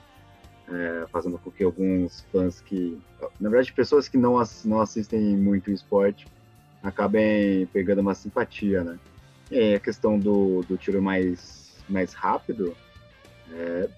é, 0.67 1.05
fazendo 1.11 1.37
com 1.37 1.51
que 1.51 1.63
alguns 1.63 2.21
fãs 2.31 2.61
que, 2.61 2.99
na 3.39 3.49
verdade, 3.49 3.73
pessoas 3.73 4.07
que 4.07 4.17
não, 4.17 4.41
não 4.65 4.81
assistem 4.81 5.19
muito 5.35 5.71
esporte, 5.71 6.27
acabem 6.81 7.65
pegando 7.67 8.01
uma 8.01 8.15
simpatia, 8.15 8.83
né? 8.83 8.99
E 9.51 9.73
a 9.73 9.79
questão 9.79 10.17
do, 10.19 10.61
do 10.63 10.77
tiro 10.77 11.01
mais, 11.01 11.75
mais 11.89 12.13
rápido, 12.13 12.75
é, 13.51 13.89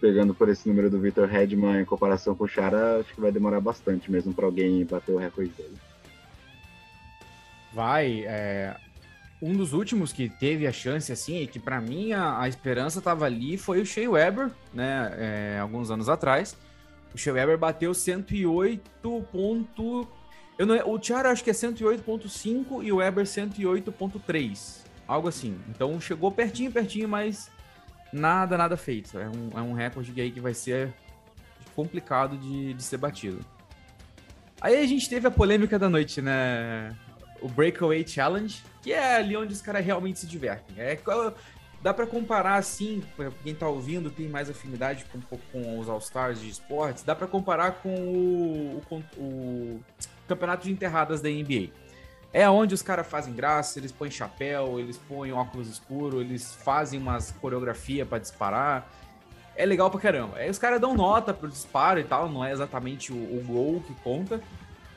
pegando 0.00 0.34
por 0.34 0.48
esse 0.48 0.68
número 0.68 0.88
do 0.88 1.00
Victor 1.00 1.34
Hedman 1.34 1.80
em 1.80 1.84
comparação 1.84 2.34
com 2.34 2.44
o 2.44 2.48
Chara, 2.48 3.00
acho 3.00 3.14
que 3.14 3.20
vai 3.20 3.32
demorar 3.32 3.60
bastante 3.60 4.10
mesmo 4.10 4.32
para 4.32 4.46
alguém 4.46 4.84
bater 4.84 5.12
o 5.12 5.18
recorde 5.18 5.50
dele. 5.50 5.76
Vai, 7.72 8.24
é, 8.24 8.76
um 9.42 9.52
dos 9.52 9.72
últimos 9.72 10.12
que 10.12 10.28
teve 10.28 10.66
a 10.66 10.72
chance, 10.72 11.12
assim, 11.12 11.42
e 11.42 11.46
que 11.46 11.58
para 11.58 11.80
mim 11.80 12.12
a, 12.12 12.40
a, 12.40 12.48
esperança 12.48 13.00
tava 13.00 13.26
ali, 13.26 13.58
foi 13.58 13.80
o 13.80 13.86
Shea 13.86 14.10
Weber, 14.10 14.50
né, 14.72 15.14
é, 15.16 15.58
alguns 15.60 15.90
anos 15.90 16.08
atrás. 16.08 16.56
O 17.14 17.18
Shea 17.18 17.32
Weber 17.32 17.58
bateu 17.58 17.92
108 17.92 18.90
ponto... 19.30 20.08
Eu 20.56 20.66
não, 20.66 20.76
o 20.88 20.98
Tiara 20.98 21.30
acho 21.30 21.42
que 21.42 21.50
é 21.50 21.52
108.5 21.52 22.84
e 22.84 22.92
o 22.92 22.96
Weber 22.96 23.24
108.3. 23.24 24.84
Algo 25.06 25.28
assim. 25.28 25.58
Então 25.68 26.00
chegou 26.00 26.30
pertinho, 26.30 26.70
pertinho, 26.70 27.08
mas 27.08 27.50
nada, 28.12 28.56
nada 28.56 28.76
feito. 28.76 29.18
É 29.18 29.28
um, 29.28 29.58
é 29.58 29.62
um 29.62 29.72
recorde 29.72 30.18
aí 30.20 30.30
que 30.30 30.40
vai 30.40 30.54
ser 30.54 30.94
complicado 31.74 32.36
de, 32.38 32.72
de 32.72 32.82
ser 32.82 32.96
batido. 32.96 33.40
Aí 34.60 34.82
a 34.82 34.86
gente 34.86 35.08
teve 35.10 35.26
a 35.26 35.30
polêmica 35.30 35.78
da 35.78 35.90
noite, 35.90 36.22
né? 36.22 36.96
O 37.44 37.48
Breakaway 37.48 38.08
Challenge, 38.08 38.64
que 38.80 38.90
é 38.90 39.16
ali 39.16 39.36
onde 39.36 39.52
os 39.52 39.60
caras 39.60 39.84
realmente 39.84 40.18
se 40.18 40.26
divertem. 40.26 40.76
É, 40.78 40.98
dá 41.82 41.92
para 41.92 42.06
comparar 42.06 42.54
assim, 42.54 43.04
quem 43.42 43.54
tá 43.54 43.68
ouvindo 43.68 44.10
tem 44.10 44.26
mais 44.26 44.48
afinidade 44.48 45.04
com, 45.04 45.20
com 45.52 45.78
os 45.78 45.86
All-Stars 45.86 46.40
de 46.40 46.48
esportes, 46.48 47.02
dá 47.02 47.14
para 47.14 47.26
comparar 47.26 47.72
com 47.82 47.94
o, 47.94 48.82
o, 48.90 49.02
o, 49.18 49.84
campeonato 50.26 50.64
de 50.64 50.72
enterradas 50.72 51.20
da 51.20 51.28
NBA. 51.28 51.68
É 52.32 52.48
onde 52.48 52.72
os 52.72 52.80
caras 52.80 53.06
fazem 53.06 53.34
graça, 53.34 53.78
eles 53.78 53.92
põem 53.92 54.10
chapéu, 54.10 54.80
eles 54.80 54.96
põem 54.96 55.30
óculos 55.30 55.68
escuros, 55.68 56.22
eles 56.22 56.54
fazem 56.54 56.98
umas 56.98 57.30
coreografia 57.32 58.06
para 58.06 58.20
disparar. 58.20 58.90
É 59.54 59.66
legal 59.66 59.90
pra 59.90 60.00
caramba. 60.00 60.38
Aí 60.38 60.48
os 60.48 60.58
caras 60.58 60.80
dão 60.80 60.94
nota 60.94 61.34
pro 61.34 61.46
disparo 61.46 62.00
e 62.00 62.04
tal, 62.04 62.26
não 62.30 62.42
é 62.42 62.52
exatamente 62.52 63.12
o, 63.12 63.16
o 63.16 63.44
gol 63.46 63.82
que 63.86 63.92
conta. 63.96 64.40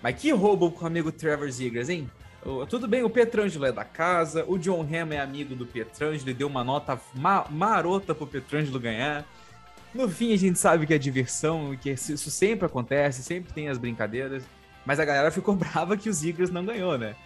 Mas 0.01 0.15
que 0.15 0.31
roubo 0.31 0.71
com 0.71 0.85
o 0.85 0.87
amigo 0.87 1.11
Trevor 1.11 1.51
Zegras, 1.51 1.89
hein? 1.89 2.09
Tudo 2.69 2.87
bem, 2.87 3.03
o 3.03 3.09
Petrangelo 3.09 3.65
é 3.65 3.73
da 3.73 3.83
casa, 3.83 4.45
o 4.47 4.57
John 4.57 4.81
Hamm 4.81 5.11
é 5.11 5.19
amigo 5.19 5.53
do 5.53 5.65
Petrangelo 5.65 6.29
e 6.29 6.33
deu 6.33 6.47
uma 6.47 6.63
nota 6.63 6.97
ma 7.13 7.45
marota 7.49 8.15
pro 8.15 8.25
Petrangelo 8.25 8.79
ganhar. 8.79 9.25
No 9.93 10.07
fim, 10.07 10.33
a 10.33 10.37
gente 10.37 10.57
sabe 10.57 10.87
que 10.87 10.93
é 10.93 10.97
diversão, 10.97 11.75
que 11.75 11.89
isso 11.89 12.31
sempre 12.31 12.65
acontece, 12.65 13.21
sempre 13.21 13.51
tem 13.51 13.67
as 13.67 13.77
brincadeiras. 13.77 14.45
Mas 14.85 14.97
a 14.97 15.03
galera 15.03 15.29
ficou 15.29 15.55
brava 15.57 15.97
que 15.97 16.07
o 16.07 16.13
Zigras 16.13 16.49
não 16.49 16.65
ganhou, 16.65 16.97
né? 16.97 17.17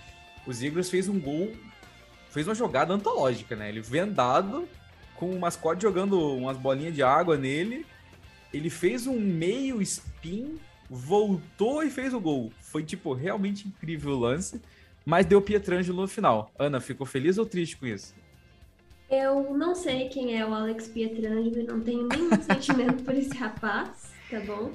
O 0.47 0.51
Zigras 0.51 0.89
fez 0.89 1.07
um 1.07 1.19
gol, 1.19 1.51
fez 2.31 2.47
uma 2.47 2.55
jogada 2.55 2.91
antológica, 2.91 3.55
né? 3.55 3.69
Ele 3.69 3.79
vendado, 3.79 4.67
com 5.17 5.29
o 5.29 5.39
mascote 5.39 5.83
jogando 5.83 6.19
umas 6.35 6.57
bolinhas 6.57 6.95
de 6.95 7.03
água 7.03 7.37
nele. 7.37 7.85
Ele 8.51 8.71
fez 8.71 9.05
um 9.05 9.19
meio 9.19 9.83
spin, 9.83 10.57
voltou 10.89 11.83
e 11.83 11.91
fez 11.91 12.11
o 12.11 12.19
gol. 12.19 12.51
Foi, 12.59 12.81
tipo, 12.81 13.13
realmente 13.13 13.67
incrível 13.67 14.13
o 14.13 14.19
lance 14.19 14.59
mas 15.05 15.25
deu 15.25 15.41
Pietrangelo 15.41 16.01
no 16.01 16.07
final. 16.07 16.51
Ana, 16.57 16.79
ficou 16.79 17.05
feliz 17.05 17.37
ou 17.37 17.45
triste 17.45 17.77
com 17.77 17.85
isso? 17.85 18.13
Eu 19.09 19.57
não 19.57 19.75
sei 19.75 20.07
quem 20.07 20.39
é 20.39 20.45
o 20.45 20.53
Alex 20.53 20.87
Pietrangelo 20.87 21.59
e 21.59 21.63
não 21.63 21.81
tenho 21.81 22.07
nenhum 22.07 22.29
sentimento 22.41 23.03
por 23.03 23.13
esse 23.13 23.35
rapaz, 23.35 24.13
tá 24.29 24.39
bom? 24.39 24.71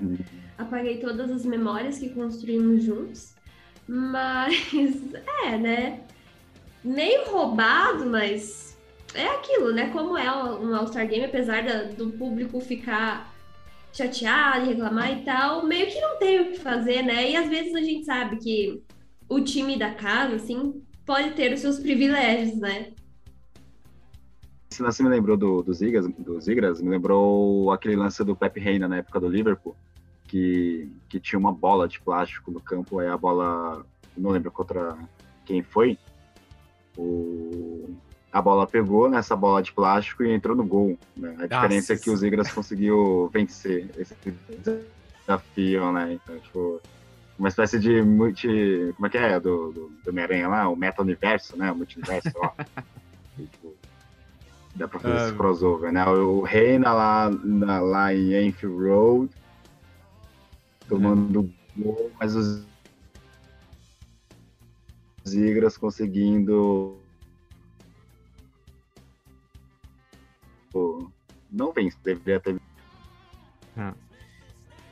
Apaguei 0.59 0.99
todas 0.99 1.31
as 1.31 1.45
memórias 1.45 1.99
que 1.99 2.11
construímos 2.11 2.85
juntos. 2.85 3.35
Mas, 3.89 4.55
é, 5.47 5.57
né? 5.57 6.01
Meio 6.85 7.31
roubado, 7.31 8.05
mas 8.07 8.77
é 9.15 9.27
aquilo, 9.27 9.73
né? 9.73 9.91
Como 9.91 10.17
é 10.19 10.31
um 10.31 10.75
All-Star 10.75 11.09
Game, 11.09 11.25
apesar 11.25 11.65
da, 11.65 11.85
do 11.85 12.11
público 12.11 12.61
ficar 12.61 13.35
chateado, 13.93 14.67
reclamar 14.67 15.19
e 15.19 15.25
tal, 15.25 15.65
meio 15.65 15.87
que 15.87 15.99
não 15.99 16.19
tem 16.19 16.41
o 16.41 16.53
que 16.53 16.59
fazer, 16.59 17.03
né? 17.03 17.31
E 17.31 17.37
às 17.37 17.49
vezes 17.49 17.75
a 17.75 17.81
gente 17.81 18.05
sabe 18.05 18.37
que 18.37 18.83
o 19.29 19.41
time 19.41 19.79
da 19.79 19.95
casa, 19.95 20.37
assim, 20.37 20.83
pode 21.05 21.33
ter 21.33 21.53
os 21.53 21.61
seus 21.61 21.79
privilégios, 21.79 22.59
né? 22.59 22.93
Esse 24.71 24.83
lance 24.83 25.03
me 25.03 25.09
lembrou 25.09 25.37
do, 25.37 25.63
do, 25.63 25.73
Zigas, 25.73 26.07
do 26.19 26.41
Zigras, 26.41 26.83
me 26.83 26.91
lembrou 26.91 27.71
aquele 27.71 27.97
lance 27.97 28.23
do 28.25 28.37
Pep 28.37 28.59
Reina 28.61 28.87
na 28.87 28.99
época 28.99 29.21
do 29.21 29.29
Liverpool, 29.29 29.75
que, 30.25 30.91
que 31.09 31.19
tinha 31.19 31.39
uma 31.39 31.53
bola 31.53 31.89
de 31.89 32.01
plástico 32.01 32.51
no 32.51 32.61
campo, 32.61 32.99
aí 32.99 33.09
a 33.09 33.17
bola, 33.17 33.87
não 34.17 34.31
lembro 34.31 34.51
contra 34.51 34.97
quem 35.45 35.63
foi, 35.63 35.99
o, 36.97 37.97
a 38.33 38.43
bola 38.43 38.67
pegou 38.67 39.09
nessa 39.09 39.35
bola 39.35 39.63
de 39.63 39.73
plástico 39.73 40.23
e 40.23 40.33
entrou 40.33 40.55
no 40.55 40.65
gol. 40.65 40.99
Né? 41.17 41.37
A 41.39 41.47
diferença 41.47 41.93
Nossa. 41.93 41.95
é 41.95 41.97
que 41.97 42.11
o 42.11 42.17
Zigras 42.17 42.53
conseguiu 42.53 43.31
vencer 43.33 43.89
esse 43.97 44.15
desafio, 45.25 45.93
né? 45.93 46.13
Então, 46.15 46.39
tipo, 46.41 46.81
uma 47.39 47.49
espécie 47.49 47.79
de 47.79 48.03
multi. 48.03 48.93
Como 48.97 49.07
é 49.07 49.11
que 49.11 49.19
é? 49.19 49.39
Do, 49.39 49.73
do, 49.73 49.89
do 49.89 50.11
Homem-Aranha 50.11 50.49
lá, 50.49 50.69
o 50.69 50.77
meta-universo, 50.77 51.57
né? 51.57 51.71
O 51.71 51.77
multiverso, 51.77 52.33
ó. 52.37 52.53
e, 53.39 53.45
tipo, 53.47 53.75
dá 54.75 54.89
pra 54.89 54.99
fazer 54.99 55.17
esse 55.17 55.33
ah. 55.33 55.37
crossover, 55.37 55.93
né? 55.93 56.05
O 56.07 56.43
Reina 56.43 56.93
lá, 56.93 57.31
na, 57.31 57.81
lá 57.81 58.15
em 58.15 58.49
Enfield 58.49 58.89
Road, 58.89 59.31
tomando 60.89 61.51
é. 61.79 61.83
gol, 61.83 62.11
mas 62.19 62.35
os 62.35 62.65
Zigras 65.27 65.77
conseguindo. 65.77 66.97
Não 71.51 71.73
vence, 71.73 71.97
deveria 72.03 72.39
ter. 72.39 72.61
Ah. 73.77 73.95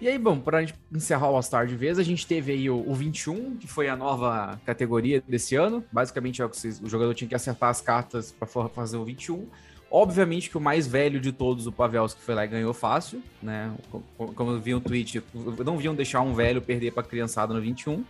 E 0.04 0.08
aí, 0.08 0.18
bom, 0.18 0.38
para 0.38 0.62
encerrar 0.92 1.30
o 1.30 1.34
All-Star 1.34 1.66
de 1.66 1.74
vez, 1.74 1.98
a 1.98 2.02
gente 2.02 2.26
teve 2.26 2.52
aí 2.52 2.68
o, 2.68 2.76
o 2.86 2.94
21, 2.94 3.56
que 3.56 3.66
foi 3.66 3.88
a 3.88 3.96
nova 3.96 4.60
categoria 4.66 5.24
desse 5.26 5.56
ano. 5.56 5.82
Basicamente, 5.90 6.42
é 6.42 6.44
o, 6.44 6.48
que 6.50 6.58
vocês, 6.58 6.78
o 6.78 6.86
jogador 6.90 7.14
tinha 7.14 7.26
que 7.26 7.34
acertar 7.34 7.70
as 7.70 7.80
cartas 7.80 8.30
para 8.30 8.46
fazer 8.68 8.98
o 8.98 9.04
21. 9.06 9.46
Obviamente 9.90 10.50
que 10.50 10.58
o 10.58 10.60
mais 10.60 10.86
velho 10.86 11.18
de 11.18 11.32
todos, 11.32 11.66
o 11.66 11.72
Pavelski, 11.72 12.20
foi 12.20 12.34
lá 12.34 12.44
e 12.44 12.48
ganhou 12.48 12.74
fácil, 12.74 13.22
né? 13.42 13.72
Como 14.18 14.50
eu 14.50 14.60
vi 14.60 14.74
um 14.74 14.80
tweet, 14.80 15.22
não 15.64 15.78
viam 15.78 15.94
deixar 15.94 16.20
um 16.20 16.34
velho 16.34 16.60
perder 16.60 16.92
para 16.92 17.02
criançada 17.02 17.54
no 17.54 17.60
21. 17.62 18.04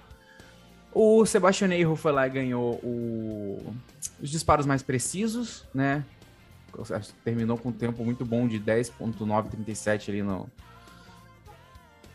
O 0.93 1.25
Sebastian 1.25 1.73
Eiro 1.73 1.95
foi 1.95 2.11
lá 2.11 2.27
e 2.27 2.31
ganhou 2.31 2.75
o... 2.83 3.73
os 4.21 4.31
disparos 4.31 4.67
mais 4.67 4.83
precisos, 4.83 5.65
né? 5.73 6.05
Terminou 7.25 7.57
com 7.57 7.69
um 7.69 7.73
tempo 7.73 8.05
muito 8.05 8.25
bom 8.25 8.49
de 8.49 8.59
10.937 8.59 10.09
ali 10.09 10.23
no, 10.25 10.51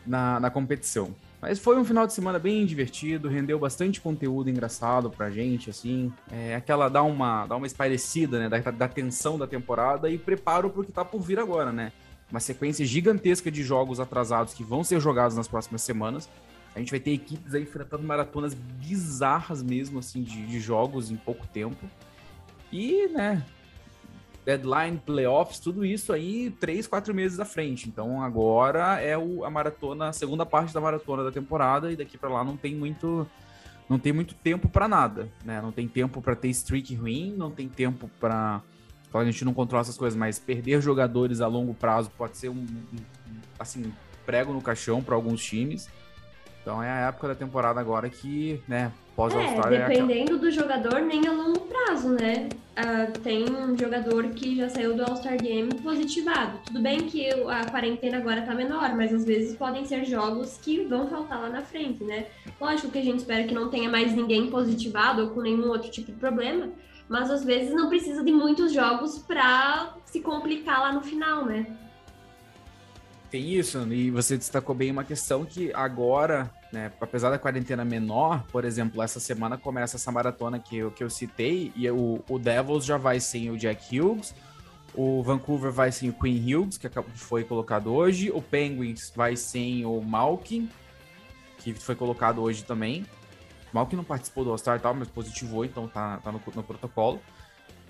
na, 0.09 0.39
na 0.39 0.49
competição. 0.49 1.13
Mas 1.39 1.59
foi 1.59 1.77
um 1.77 1.85
final 1.85 2.05
de 2.05 2.11
semana 2.11 2.37
bem 2.37 2.65
divertido, 2.65 3.29
rendeu 3.29 3.57
bastante 3.57 4.01
conteúdo 4.01 4.49
engraçado 4.49 5.09
pra 5.09 5.29
gente, 5.29 5.69
assim. 5.69 6.11
É, 6.29 6.55
aquela 6.55 6.89
dá 6.89 7.01
uma, 7.03 7.45
dá 7.45 7.55
uma 7.55 7.67
espairecida, 7.67 8.39
né, 8.39 8.49
da, 8.49 8.71
da 8.71 8.87
tensão 8.87 9.37
da 9.37 9.47
temporada 9.47 10.09
e 10.09 10.17
preparo 10.17 10.69
pro 10.69 10.83
que 10.83 10.91
tá 10.91 11.05
por 11.05 11.21
vir 11.21 11.39
agora, 11.39 11.71
né? 11.71 11.93
Uma 12.29 12.39
sequência 12.39 12.85
gigantesca 12.85 13.49
de 13.49 13.63
jogos 13.63 13.99
atrasados 13.99 14.53
que 14.53 14.63
vão 14.63 14.83
ser 14.83 14.99
jogados 14.99 15.37
nas 15.37 15.47
próximas 15.47 15.81
semanas. 15.81 16.27
A 16.75 16.79
gente 16.79 16.91
vai 16.91 16.99
ter 16.99 17.11
equipes 17.11 17.55
aí 17.55 17.63
enfrentando 17.63 18.03
maratonas 18.03 18.53
bizarras 18.53 19.63
mesmo, 19.63 19.99
assim, 19.99 20.21
de, 20.21 20.45
de 20.45 20.59
jogos 20.59 21.09
em 21.09 21.15
pouco 21.15 21.47
tempo. 21.47 21.89
E, 22.71 23.07
né, 23.07 23.43
deadline, 24.45 24.97
playoffs, 24.97 25.59
tudo 25.59 25.85
isso 25.85 26.11
aí 26.13 26.49
três, 26.59 26.87
quatro 26.87 27.13
meses 27.13 27.39
à 27.39 27.45
frente. 27.45 27.87
Então 27.87 28.21
agora 28.21 28.99
é 28.99 29.17
o, 29.17 29.43
a 29.43 29.49
maratona, 29.49 30.09
a 30.09 30.13
segunda 30.13 30.45
parte 30.45 30.73
da 30.73 30.81
maratona 30.81 31.23
da 31.23 31.31
temporada 31.31 31.91
e 31.91 31.95
daqui 31.95 32.17
para 32.17 32.29
lá 32.29 32.43
não 32.43 32.57
tem 32.57 32.75
muito 32.75 33.27
não 33.89 33.97
tem 33.97 34.13
muito 34.13 34.35
tempo 34.35 34.69
para 34.69 34.87
nada, 34.87 35.27
né? 35.43 35.59
Não 35.61 35.71
tem 35.71 35.87
tempo 35.87 36.21
para 36.21 36.35
ter 36.35 36.49
streak 36.49 36.93
ruim, 36.93 37.33
não 37.35 37.49
tem 37.49 37.67
tempo 37.67 38.09
para 38.19 38.61
a 39.11 39.25
gente 39.25 39.43
não 39.43 39.53
controla 39.53 39.81
essas 39.81 39.97
coisas, 39.97 40.17
mas 40.17 40.37
perder 40.37 40.79
jogadores 40.81 41.41
a 41.41 41.47
longo 41.47 41.73
prazo 41.73 42.11
pode 42.15 42.37
ser 42.37 42.49
um, 42.49 42.61
um 42.61 42.99
assim 43.57 43.91
prego 44.25 44.53
no 44.53 44.61
caixão 44.61 45.01
para 45.01 45.15
alguns 45.15 45.43
times. 45.43 45.89
Então 46.61 46.81
é 46.83 46.89
a 46.89 47.07
época 47.07 47.29
da 47.29 47.35
temporada 47.35 47.79
agora 47.79 48.09
que, 48.09 48.61
né, 48.67 48.91
pós 49.15 49.33
All-Star 49.33 49.73
é, 49.73 49.87
dependendo 49.87 50.35
é 50.35 50.39
do 50.39 50.51
jogador, 50.51 51.01
nem 51.01 51.27
a 51.27 51.31
longo 51.31 51.61
prazo, 51.61 52.09
né? 52.09 52.49
Uh, 52.77 53.19
tem 53.19 53.43
um 53.49 53.77
jogador 53.77 54.23
que 54.29 54.55
já 54.55 54.69
saiu 54.69 54.95
do 54.95 55.03
All-Star 55.03 55.37
Game 55.37 55.73
positivado. 55.81 56.59
Tudo 56.65 56.81
bem 56.81 56.99
que 57.01 57.29
a 57.29 57.65
quarentena 57.69 58.17
agora 58.17 58.41
tá 58.43 58.55
menor, 58.55 58.95
mas 58.95 59.13
às 59.13 59.25
vezes 59.25 59.57
podem 59.57 59.85
ser 59.85 60.05
jogos 60.05 60.57
que 60.61 60.85
vão 60.85 61.07
faltar 61.09 61.41
lá 61.41 61.49
na 61.49 61.61
frente, 61.61 62.03
né? 62.03 62.27
Lógico 62.59 62.91
que 62.91 62.99
a 62.99 63.03
gente 63.03 63.19
espera 63.19 63.43
que 63.43 63.53
não 63.53 63.69
tenha 63.69 63.89
mais 63.89 64.13
ninguém 64.13 64.49
positivado 64.49 65.23
ou 65.23 65.29
com 65.31 65.41
nenhum 65.41 65.67
outro 65.67 65.91
tipo 65.91 66.11
de 66.11 66.17
problema, 66.17 66.69
mas 67.09 67.29
às 67.29 67.43
vezes 67.43 67.73
não 67.73 67.89
precisa 67.89 68.23
de 68.23 68.31
muitos 68.31 68.71
jogos 68.71 69.17
para 69.17 69.95
se 70.05 70.21
complicar 70.21 70.79
lá 70.79 70.93
no 70.93 71.01
final, 71.01 71.43
né? 71.43 71.65
Tem 73.29 73.53
isso, 73.53 73.77
e 73.93 74.09
você 74.09 74.35
destacou 74.35 74.73
bem 74.73 74.89
uma 74.89 75.03
questão 75.03 75.45
que 75.45 75.71
agora, 75.73 76.49
né, 76.73 76.91
apesar 76.99 77.29
da 77.29 77.37
quarentena 77.37 77.85
menor, 77.85 78.43
por 78.51 78.65
exemplo, 78.65 79.03
essa 79.03 79.19
semana 79.19 79.55
começa 79.55 79.97
essa 79.97 80.11
maratona 80.11 80.57
que 80.57 80.77
eu, 80.77 80.89
que 80.89 81.03
eu 81.03 81.11
citei, 81.11 81.71
e 81.75 81.87
o, 81.91 82.23
o 82.27 82.39
Devils 82.39 82.85
já 82.85 82.97
vai 82.97 83.19
sem 83.19 83.51
o 83.51 83.57
Jack 83.57 83.99
Hughes, 83.99 84.33
o 84.95 85.21
Vancouver 85.21 85.71
vai 85.71 85.91
sem 85.91 86.09
o 86.09 86.13
Queen 86.13 86.55
Hughes, 86.55 86.79
que 86.79 86.89
foi 87.13 87.43
colocado 87.43 87.93
hoje, 87.93 88.31
o 88.31 88.41
Penguins 88.41 89.13
vai 89.15 89.35
sem 89.35 89.85
o 89.85 90.01
Malkin, 90.01 90.67
que 91.59 91.73
foi 91.73 91.95
colocado 91.95 92.41
hoje 92.41 92.63
também. 92.63 93.05
Malkin 93.71 93.95
não 93.95 94.03
participou 94.03 94.43
do 94.43 94.49
All-Star 94.49 94.77
e 94.77 94.81
tal, 94.81 94.95
mas 94.95 95.07
positivou, 95.07 95.63
então 95.63 95.87
tá, 95.87 96.17
tá 96.17 96.31
no, 96.31 96.41
no 96.55 96.63
protocolo. 96.63 97.21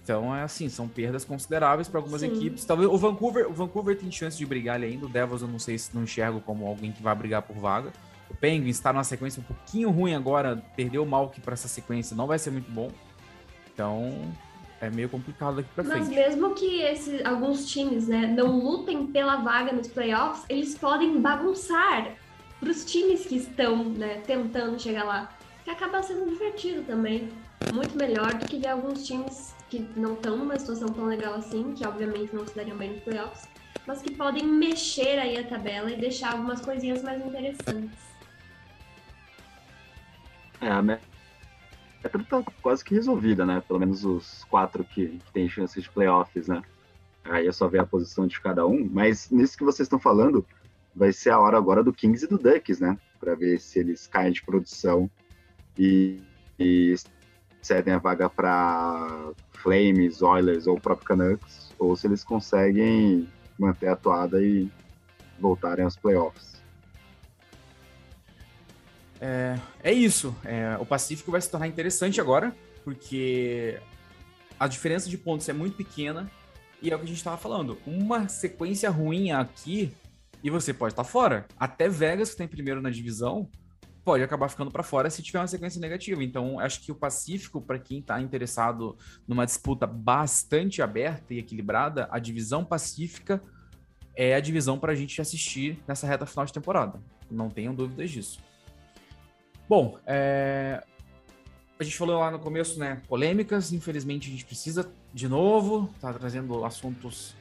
Então, 0.04 0.36
é 0.36 0.42
assim, 0.42 0.70
são 0.70 0.88
perdas 0.88 1.24
consideráveis 1.24 1.88
para 1.88 2.00
algumas 2.00 2.22
Sim. 2.22 2.28
equipes. 2.28 2.66
Talvez 2.66 2.90
o 2.90 2.98
Vancouver, 2.98 3.48
o 3.48 3.54
Vancouver 3.54 3.98
tem 3.98 4.12
chance 4.12 4.38
de 4.38 4.46
brigar 4.46 4.76
ali 4.76 4.88
ainda. 4.88 5.06
O 5.06 5.10
Devils 5.10 5.42
eu 5.42 5.48
não 5.48 5.60
sei 5.60 5.78
se 5.78 5.94
não 5.94 6.04
enxergo 6.04 6.42
como 6.42 6.66
alguém 6.66 6.92
que 6.92 7.04
vai 7.04 7.14
brigar 7.14 7.42
por 7.42 7.56
vaga. 7.56 7.92
Penguins 8.40 8.78
está 8.78 8.94
numa 8.94 9.04
sequência 9.04 9.42
um 9.42 9.44
pouquinho 9.44 9.90
ruim 9.90 10.14
agora, 10.14 10.64
perdeu 10.76 11.04
o 11.04 11.06
Malk 11.06 11.42
para 11.42 11.54
essa 11.54 11.68
sequência, 11.68 12.16
não 12.16 12.28
vai 12.28 12.40
ser 12.40 12.52
muito 12.52 12.72
bom. 12.72 12.90
Então, 13.74 14.14
é 14.80 14.90
meio 14.90 15.10
complicado 15.10 15.58
daqui 15.58 15.70
para 15.76 15.84
frente. 15.84 16.00
Mas 16.00 16.10
mesmo 16.10 16.54
que 16.54 16.82
esses, 16.82 17.26
alguns 17.26 17.66
times 17.70 18.08
né, 18.08 18.28
não 18.28 18.60
lutem 18.60 19.08
pela 19.08 19.38
vaga 19.38 19.74
nos 19.74 19.88
playoffs, 19.88 20.46
eles 20.48 20.78
podem 20.78 21.20
bagunçar 21.20 22.14
para 22.60 22.70
os 22.70 22.86
times 22.86 23.26
que 23.26 23.36
estão 23.36 23.84
né, 23.84 24.22
tentando 24.26 24.80
chegar 24.80 25.04
lá. 25.04 25.30
Que 25.64 25.70
acaba 25.70 26.02
sendo 26.02 26.30
divertido 26.30 26.84
também. 26.84 27.30
Muito 27.74 27.98
melhor 27.98 28.34
do 28.36 28.46
que 28.46 28.58
ver 28.58 28.70
alguns 28.70 29.06
times 29.06 29.54
que 29.70 29.80
não 29.96 30.14
estão 30.14 30.38
numa 30.38 30.58
situação 30.58 30.88
tão 30.90 31.06
legal 31.06 31.36
assim, 31.36 31.74
que 31.74 31.86
obviamente 31.86 32.36
não 32.36 32.46
se 32.46 32.56
dariam 32.56 32.78
bem 32.78 32.94
nos 32.94 33.04
playoffs, 33.04 33.48
mas 33.86 34.02
que 34.02 34.12
podem 34.12 34.46
mexer 34.46 35.20
aí 35.20 35.38
a 35.38 35.48
tabela 35.48 35.92
e 35.92 35.98
deixar 35.98 36.34
algumas 36.34 36.62
coisinhas 36.62 37.04
mais 37.04 37.24
interessantes. 37.26 38.10
É, 40.62 40.70
a 40.70 40.82
meta 40.82 41.02
tá 42.30 42.44
quase 42.62 42.84
que 42.84 42.94
resolvida, 42.94 43.46
né? 43.46 43.62
Pelo 43.68 43.80
menos 43.80 44.04
os 44.06 44.44
quatro 44.46 44.84
que, 44.84 45.08
que 45.08 45.32
têm 45.32 45.50
chances 45.50 45.84
de 45.84 45.90
playoffs, 45.90 46.48
né? 46.48 46.62
Aí 47.24 47.48
é 47.48 47.52
só 47.52 47.68
ver 47.68 47.80
a 47.80 47.86
posição 47.86 48.26
de 48.26 48.40
cada 48.40 48.66
um. 48.66 48.88
Mas 48.92 49.30
nisso 49.30 49.58
que 49.58 49.64
vocês 49.64 49.86
estão 49.86 50.00
falando, 50.00 50.46
vai 50.96 51.12
ser 51.12 51.30
a 51.30 51.40
hora 51.40 51.58
agora 51.58 51.84
do 51.84 51.94
Kings 51.94 52.26
e 52.26 52.28
do 52.28 52.38
Ducks, 52.38 52.80
né? 52.80 52.98
Para 53.20 53.36
ver 53.36 53.60
se 53.60 53.80
eles 53.80 54.08
caem 54.08 54.32
de 54.32 54.42
produção 54.42 55.10
e, 55.78 56.22
e 56.58 56.94
cedem 57.62 57.94
a 57.94 57.98
vaga 57.98 58.30
para 58.30 59.32
Flames, 59.54 60.22
Oilers 60.22 60.68
ou 60.68 60.80
próprio 60.80 61.08
Canucks, 61.08 61.74
ou 61.78 61.96
se 61.96 62.08
eles 62.08 62.24
conseguem 62.24 63.28
manter 63.58 63.88
a 63.88 63.96
toada 63.96 64.42
e 64.42 64.70
voltarem 65.40 65.84
aos 65.84 65.96
playoffs. 65.96 66.62
É, 69.20 69.60
é 69.84 69.92
isso. 69.92 70.36
É, 70.46 70.78
o 70.80 70.86
Pacífico 70.86 71.32
vai 71.32 71.42
se 71.42 71.50
tornar 71.52 71.68
interessante 71.68 72.22
agora, 72.22 72.56
porque 72.84 73.80
a 74.60 74.68
diferença 74.68 75.10
de 75.10 75.18
pontos 75.18 75.48
é 75.50 75.54
muito 75.54 75.76
pequena 75.76 76.30
e 76.82 76.90
é 76.90 76.96
o 76.96 77.00
que 77.00 77.06
a 77.06 77.08
gente 77.08 77.18
estava 77.18 77.38
falando. 77.38 77.78
Uma 77.86 78.28
sequência 78.30 78.90
ruim 78.90 79.32
aqui 79.32 79.94
e 80.44 80.50
você 80.50 80.74
pode 80.74 80.94
estar 80.94 81.04
tá 81.04 81.10
fora. 81.10 81.46
Até 81.60 81.90
Vegas, 81.90 82.32
que 82.32 82.38
tem 82.38 82.48
primeiro 82.48 82.82
na 82.82 82.90
divisão, 82.90 83.50
pode 84.04 84.24
acabar 84.24 84.50
ficando 84.50 84.72
para 84.72 84.84
fora 84.84 85.10
se 85.10 85.22
tiver 85.22 85.40
uma 85.40 85.48
sequência 85.48 85.80
negativa. 85.80 86.24
Então, 86.24 86.60
acho 86.60 86.82
que 86.82 86.92
o 86.92 86.96
Pacífico, 86.96 87.62
para 87.62 87.80
quem 87.80 88.00
está 88.00 88.22
interessado 88.22 88.98
numa 89.28 89.46
disputa 89.46 89.86
bastante 89.86 90.82
aberta 90.82 91.34
e 91.34 91.40
equilibrada, 91.40 92.08
a 92.12 92.20
divisão 92.20 92.64
Pacífica 92.66 93.42
é 94.16 94.36
a 94.36 94.40
divisão 94.40 94.80
para 94.80 94.92
a 94.92 94.96
gente 94.96 95.22
assistir 95.22 95.82
nessa 95.88 96.08
reta 96.08 96.26
final 96.26 96.46
de 96.46 96.54
temporada. 96.54 97.00
Não 97.30 97.50
tenham 97.50 97.74
dúvidas 97.74 98.10
disso. 98.10 98.40
Bom, 99.68 100.00
é... 100.06 100.84
a 101.80 101.84
gente 101.84 101.96
falou 101.96 102.20
lá 102.20 102.32
no 102.32 102.40
começo, 102.40 102.80
né? 102.80 103.02
Polêmicas, 103.08 103.72
infelizmente 103.72 104.28
a 104.28 104.32
gente 104.32 104.46
precisa 104.46 104.92
de 105.14 105.28
novo, 105.28 105.94
tá 106.00 106.14
trazendo 106.14 106.66
assuntos 106.66 107.36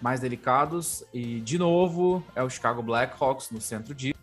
mais 0.00 0.20
delicados 0.20 1.02
e 1.12 1.40
de 1.40 1.58
novo 1.58 2.22
é 2.34 2.42
o 2.42 2.48
Chicago 2.48 2.82
Blackhawks 2.82 3.50
no 3.50 3.60
centro 3.60 3.94
de. 3.94 4.14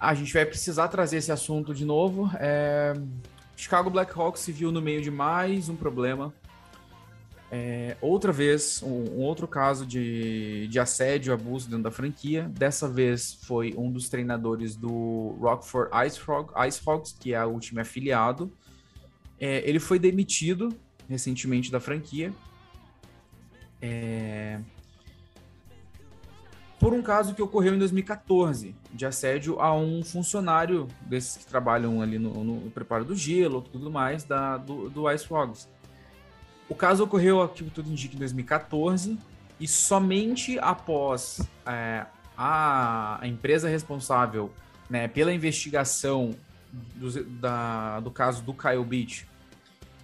A 0.00 0.14
gente 0.14 0.32
vai 0.32 0.46
precisar 0.46 0.88
trazer 0.88 1.18
esse 1.18 1.30
assunto 1.30 1.74
de 1.74 1.84
novo. 1.84 2.30
É... 2.36 2.94
Chicago 3.54 3.90
Blackhawks 3.90 4.40
se 4.40 4.50
viu 4.50 4.72
no 4.72 4.80
meio 4.80 5.02
de 5.02 5.10
mais 5.10 5.68
um 5.68 5.76
problema 5.76 6.32
é, 7.52 7.96
outra 8.00 8.30
vez, 8.30 8.80
um, 8.80 9.16
um, 9.16 9.18
outro 9.18 9.48
caso 9.48 9.84
de, 9.84 10.68
de 10.68 10.78
assédio, 10.78 11.32
abuso 11.32 11.68
dentro 11.68 11.82
da 11.82 11.90
franquia. 11.90 12.48
Dessa 12.48 12.88
vez 12.88 13.34
foi 13.42 13.74
um 13.76 13.90
dos 13.90 14.08
treinadores 14.08 14.76
do 14.76 15.36
Rockford 15.40 15.90
Ice, 16.06 16.20
Frog, 16.20 16.52
Ice 16.68 16.80
Hogs, 16.86 17.12
que 17.18 17.34
é 17.34 17.44
o 17.44 17.58
time 17.58 17.80
afiliado. 17.80 18.52
É, 19.38 19.68
ele 19.68 19.80
foi 19.80 19.98
demitido 19.98 20.68
recentemente 21.08 21.72
da 21.72 21.80
franquia. 21.80 22.32
É, 23.82 24.60
por 26.80 26.94
um 26.94 27.02
caso 27.02 27.34
que 27.34 27.42
ocorreu 27.42 27.74
em 27.74 27.78
2014, 27.78 28.74
de 28.90 29.04
assédio 29.04 29.60
a 29.60 29.72
um 29.74 30.02
funcionário 30.02 30.88
desses 31.02 31.36
que 31.36 31.44
trabalham 31.44 32.00
ali 32.00 32.18
no, 32.18 32.42
no 32.42 32.70
preparo 32.70 33.04
do 33.04 33.14
gelo 33.14 33.60
tudo 33.60 33.90
mais 33.90 34.24
da, 34.24 34.56
do, 34.56 34.88
do 34.88 35.10
Ice 35.12 35.26
Frogs. 35.26 35.68
O 36.70 36.74
caso 36.74 37.04
ocorreu, 37.04 37.42
aqui 37.42 37.62
tudo 37.64 37.90
indica, 37.90 38.16
em 38.16 38.18
2014, 38.18 39.18
e 39.60 39.68
somente 39.68 40.58
após 40.58 41.42
é, 41.66 42.06
a, 42.34 43.22
a, 43.22 43.28
empresa 43.28 43.68
responsável 43.68 44.50
né, 44.88 45.06
pela 45.06 45.34
investigação 45.34 46.30
do, 46.94 47.24
da, 47.24 48.00
do 48.00 48.10
caso 48.10 48.42
do 48.42 48.54
Kyle 48.54 48.84
Beach, 48.84 49.28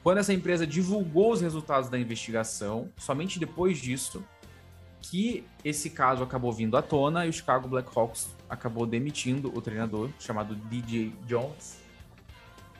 quando 0.02 0.18
essa 0.18 0.32
empresa 0.32 0.66
divulgou 0.66 1.32
os 1.32 1.40
resultados 1.40 1.88
da 1.88 1.98
investigação, 1.98 2.90
somente 2.98 3.38
depois 3.38 3.78
disso, 3.78 4.22
que 5.10 5.44
esse 5.64 5.90
caso 5.90 6.22
acabou 6.22 6.52
vindo 6.52 6.76
à 6.76 6.82
tona 6.82 7.26
e 7.26 7.28
o 7.28 7.32
Chicago 7.32 7.68
Blackhawks 7.68 8.28
acabou 8.48 8.86
demitindo 8.86 9.52
o 9.56 9.60
treinador 9.60 10.10
chamado 10.18 10.54
DJ 10.54 11.12
Jones 11.26 11.86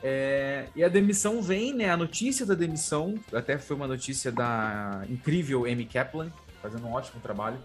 é, 0.03 0.67
e 0.75 0.83
a 0.83 0.87
demissão 0.87 1.41
vem, 1.41 1.73
né? 1.73 1.89
A 1.89 1.97
notícia 1.97 2.45
da 2.45 2.53
demissão, 2.53 3.15
até 3.33 3.57
foi 3.57 3.75
uma 3.75 3.87
notícia 3.87 4.31
da 4.31 5.03
incrível 5.09 5.65
Amy 5.65 5.85
Kaplan, 5.85 6.31
fazendo 6.61 6.85
um 6.85 6.93
ótimo 6.93 7.19
trabalho. 7.21 7.57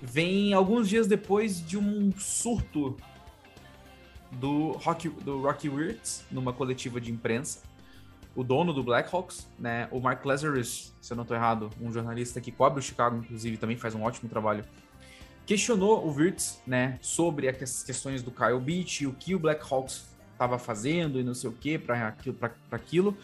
Vem 0.00 0.52
alguns 0.52 0.88
dias 0.88 1.06
depois 1.06 1.64
de 1.66 1.76
um 1.78 2.12
surto 2.16 2.96
do 4.32 4.72
Rocky, 4.72 5.08
do 5.08 5.42
Rocky 5.42 5.68
Wirtz 5.68 6.24
numa 6.30 6.52
coletiva 6.52 7.00
de 7.00 7.10
imprensa. 7.10 7.62
O 8.34 8.42
dono 8.42 8.72
do 8.72 8.82
Blackhawks, 8.82 9.48
né? 9.58 9.88
O 9.90 10.00
Mark 10.00 10.24
Lazarus, 10.24 10.92
se 11.00 11.12
eu 11.12 11.16
não 11.16 11.22
estou 11.22 11.36
errado, 11.36 11.70
um 11.80 11.92
jornalista 11.92 12.40
que 12.40 12.50
cobre 12.50 12.80
o 12.80 12.82
Chicago, 12.82 13.18
inclusive, 13.18 13.56
também 13.56 13.76
faz 13.76 13.94
um 13.94 14.02
ótimo 14.02 14.28
trabalho. 14.28 14.64
Questionou 15.46 16.04
o 16.04 16.10
Wirtz, 16.10 16.60
né? 16.66 16.98
Sobre 17.00 17.48
as 17.48 17.82
questões 17.82 18.22
do 18.22 18.30
Kyle 18.30 18.58
Beach, 18.58 19.06
o 19.06 19.12
que 19.12 19.34
o 19.34 19.38
Blackhawks 19.38 20.14
estava 20.32 20.58
fazendo 20.58 21.18
e 21.18 21.22
não 21.22 21.34
sei 21.34 21.48
o 21.48 21.52
que 21.52 21.78
para 21.78 22.08
aquilo, 22.08 22.36
aquilo. 22.70 23.16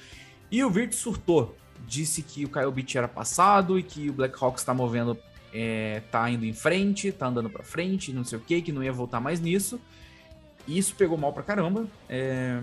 E 0.51 0.65
o 0.65 0.71
Virt 0.71 0.93
surtou. 0.93 1.57
Disse 1.87 2.23
que 2.23 2.45
o 2.45 2.49
Kyle 2.49 2.71
Beach 2.71 2.97
era 2.97 3.09
passado 3.09 3.79
e 3.79 3.83
que 3.83 4.11
o 4.11 4.13
Blackhawks 4.13 4.63
está 4.63 4.75
movendo, 4.75 5.17
é, 5.53 6.03
tá 6.11 6.29
indo 6.31 6.45
em 6.45 6.53
frente, 6.53 7.11
tá 7.11 7.27
andando 7.27 7.49
para 7.49 7.63
frente, 7.63 8.13
não 8.13 8.25
sei 8.25 8.39
o 8.39 8.41
que, 8.41 8.61
que 8.61 8.73
não 8.73 8.83
ia 8.83 8.93
voltar 8.93 9.21
mais 9.21 9.41
nisso. 9.41 9.81
E 10.67 10.79
isso 10.79 10.95
pegou 10.95 11.17
mal 11.17 11.33
pra 11.33 11.43
caramba. 11.43 11.87
É... 12.09 12.61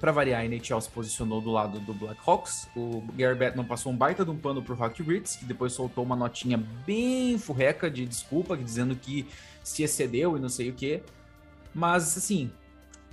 Para 0.00 0.12
variar, 0.12 0.40
a 0.40 0.44
NHL 0.46 0.80
se 0.80 0.88
posicionou 0.88 1.42
do 1.42 1.50
lado 1.50 1.78
do 1.78 1.92
Blackhawks. 1.92 2.68
O 2.74 3.02
Gary 3.14 3.38
Bettman 3.38 3.66
passou 3.66 3.92
um 3.92 3.96
baita 3.96 4.24
de 4.24 4.30
um 4.30 4.36
pano 4.36 4.62
pro 4.62 4.74
Rocky 4.74 5.02
Ritz, 5.02 5.36
que 5.36 5.44
depois 5.44 5.74
soltou 5.74 6.02
uma 6.02 6.16
notinha 6.16 6.56
bem 6.86 7.36
furreca 7.36 7.90
de 7.90 8.06
desculpa, 8.06 8.56
dizendo 8.56 8.96
que 8.96 9.28
se 9.62 9.82
excedeu 9.82 10.38
e 10.38 10.40
não 10.40 10.48
sei 10.48 10.70
o 10.70 10.72
que. 10.72 11.02
Mas, 11.74 12.16
assim, 12.16 12.50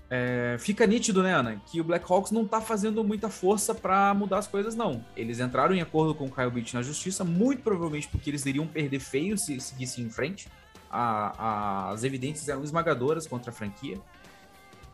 é, 0.09 0.55
fica 0.59 0.87
nítido, 0.87 1.21
né, 1.21 1.33
Ana, 1.33 1.61
que 1.65 1.81
o 1.81 1.83
Blackhawks 1.83 2.31
não 2.31 2.47
tá 2.47 2.61
fazendo 2.61 3.03
muita 3.03 3.29
força 3.29 3.75
para 3.75 4.13
mudar 4.13 4.37
as 4.37 4.47
coisas, 4.47 4.73
não. 4.73 5.03
Eles 5.15 5.41
entraram 5.41 5.75
em 5.75 5.81
acordo 5.81 6.15
com 6.15 6.25
o 6.25 6.31
Kyle 6.31 6.49
Beach 6.49 6.73
na 6.73 6.81
justiça, 6.81 7.25
muito 7.25 7.61
provavelmente 7.61 8.07
porque 8.07 8.29
eles 8.29 8.45
iriam 8.45 8.65
perder 8.65 8.99
feio 8.99 9.37
se 9.37 9.59
seguissem 9.59 10.05
em 10.05 10.09
frente. 10.09 10.47
A, 10.89 11.33
a, 11.37 11.89
as 11.89 12.05
evidências 12.05 12.47
eram 12.47 12.63
esmagadoras 12.63 13.27
contra 13.27 13.51
a 13.51 13.53
franquia. 13.53 13.99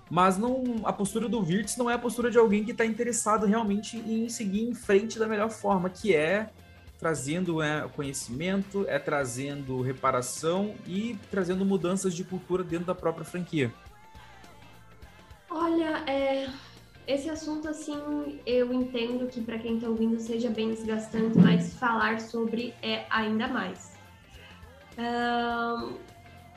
Mas 0.09 0.37
não, 0.37 0.81
a 0.83 0.93
postura 0.93 1.27
do 1.27 1.41
Virtus 1.41 1.77
não 1.77 1.89
é 1.89 1.95
a 1.95 1.99
postura 1.99 2.29
de 2.29 2.37
alguém 2.37 2.63
que 2.63 2.71
está 2.71 2.85
interessado 2.85 3.45
realmente 3.45 3.97
em 3.97 4.29
seguir 4.29 4.61
em 4.61 4.73
frente 4.73 5.17
da 5.17 5.27
melhor 5.27 5.49
forma, 5.49 5.89
que 5.89 6.15
é 6.15 6.49
trazendo 6.99 7.61
é, 7.61 7.87
conhecimento, 7.95 8.85
é 8.87 8.97
trazendo 8.97 9.81
reparação 9.81 10.73
e 10.87 11.17
trazendo 11.29 11.65
mudanças 11.65 12.13
de 12.13 12.23
cultura 12.23 12.63
dentro 12.63 12.85
da 12.85 12.95
própria 12.95 13.25
franquia. 13.25 13.73
Olha, 15.49 16.03
é, 16.09 16.47
esse 17.05 17.29
assunto, 17.29 17.67
assim, 17.67 18.39
eu 18.45 18.71
entendo 18.71 19.27
que 19.27 19.41
para 19.41 19.59
quem 19.59 19.75
está 19.75 19.89
ouvindo 19.89 20.19
seja 20.19 20.49
bem 20.49 20.69
desgastante, 20.69 21.37
mas 21.37 21.73
falar 21.73 22.21
sobre 22.21 22.73
é 22.81 23.05
ainda 23.09 23.47
mais. 23.47 23.91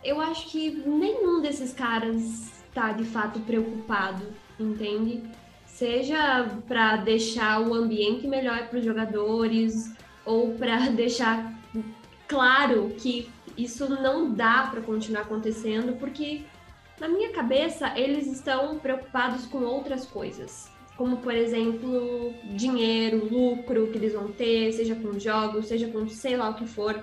Eu 0.04 0.20
acho 0.20 0.48
que 0.48 0.70
nenhum 0.70 1.40
desses 1.42 1.72
caras 1.72 2.52
está 2.76 2.92
de 2.92 3.04
fato 3.04 3.40
preocupado, 3.40 4.26
entende? 4.60 5.22
Seja 5.64 6.46
para 6.68 6.96
deixar 6.96 7.62
o 7.62 7.72
ambiente 7.72 8.28
melhor 8.28 8.68
para 8.68 8.78
os 8.78 8.84
jogadores 8.84 9.94
ou 10.26 10.52
para 10.54 10.90
deixar 10.92 11.54
claro 12.28 12.94
que 12.98 13.30
isso 13.56 13.88
não 13.88 14.30
dá 14.30 14.68
para 14.70 14.82
continuar 14.82 15.22
acontecendo, 15.22 15.98
porque 15.98 16.42
na 17.00 17.08
minha 17.08 17.30
cabeça, 17.30 17.98
eles 17.98 18.26
estão 18.26 18.78
preocupados 18.78 19.46
com 19.46 19.58
outras 19.58 20.06
coisas, 20.06 20.70
como 20.98 21.18
por 21.18 21.34
exemplo, 21.34 22.34
dinheiro, 22.56 23.26
lucro 23.30 23.88
que 23.90 23.96
eles 23.96 24.12
vão 24.12 24.28
ter, 24.28 24.72
seja 24.72 24.94
com 24.94 25.18
jogos, 25.18 25.68
seja 25.68 25.88
com 25.88 26.06
sei 26.08 26.36
lá 26.36 26.50
o 26.50 26.54
que 26.54 26.66
for. 26.66 27.02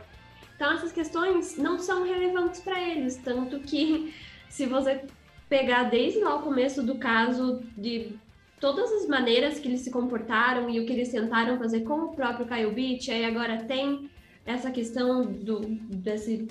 Então 0.55 0.71
essas 0.73 0.91
questões 0.91 1.57
não 1.57 1.79
são 1.79 2.03
relevantes 2.03 2.61
para 2.61 2.79
eles, 2.79 3.17
tanto 3.17 3.59
que 3.59 4.13
se 4.49 4.67
você 4.67 5.01
pegar 5.49 5.83
desde 5.83 6.19
lá 6.19 6.35
o 6.35 6.41
começo 6.41 6.83
do 6.83 6.95
caso 6.95 7.61
de 7.77 8.13
todas 8.59 8.91
as 8.91 9.07
maneiras 9.07 9.59
que 9.59 9.67
eles 9.67 9.81
se 9.81 9.91
comportaram 9.91 10.69
e 10.69 10.79
o 10.79 10.85
que 10.85 10.93
eles 10.93 11.09
tentaram 11.09 11.57
fazer 11.57 11.81
com 11.81 12.05
o 12.05 12.15
próprio 12.15 12.45
Kyle 12.45 12.71
Beach, 12.71 13.11
aí 13.11 13.25
agora 13.25 13.63
tem 13.65 14.09
essa 14.45 14.71
questão 14.71 15.25
do 15.25 15.59
desse 15.59 16.47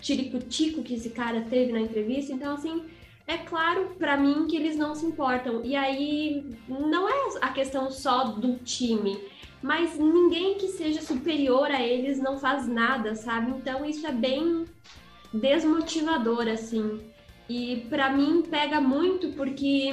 tirico-tico 0.00 0.82
que 0.82 0.94
esse 0.94 1.10
cara 1.10 1.40
teve 1.42 1.72
na 1.72 1.80
entrevista, 1.80 2.32
então 2.32 2.54
assim, 2.54 2.84
é 3.26 3.38
claro 3.38 3.96
para 3.98 4.16
mim 4.16 4.46
que 4.46 4.56
eles 4.56 4.76
não 4.76 4.94
se 4.94 5.04
importam. 5.04 5.64
E 5.64 5.74
aí 5.74 6.44
não 6.68 7.08
é 7.08 7.38
a 7.40 7.48
questão 7.48 7.90
só 7.90 8.24
do 8.24 8.56
time, 8.58 9.18
mas 9.60 9.98
ninguém 9.98 10.54
que 10.54 10.68
seja 10.68 11.02
superior 11.02 11.70
a 11.70 11.82
eles 11.82 12.20
não 12.20 12.38
faz 12.38 12.68
nada, 12.68 13.14
sabe? 13.14 13.50
Então 13.50 13.84
isso 13.84 14.06
é 14.06 14.12
bem 14.12 14.64
desmotivador 15.32 16.46
assim. 16.46 17.00
E 17.48 17.86
para 17.88 18.10
mim 18.10 18.42
pega 18.42 18.80
muito 18.80 19.28
porque 19.32 19.90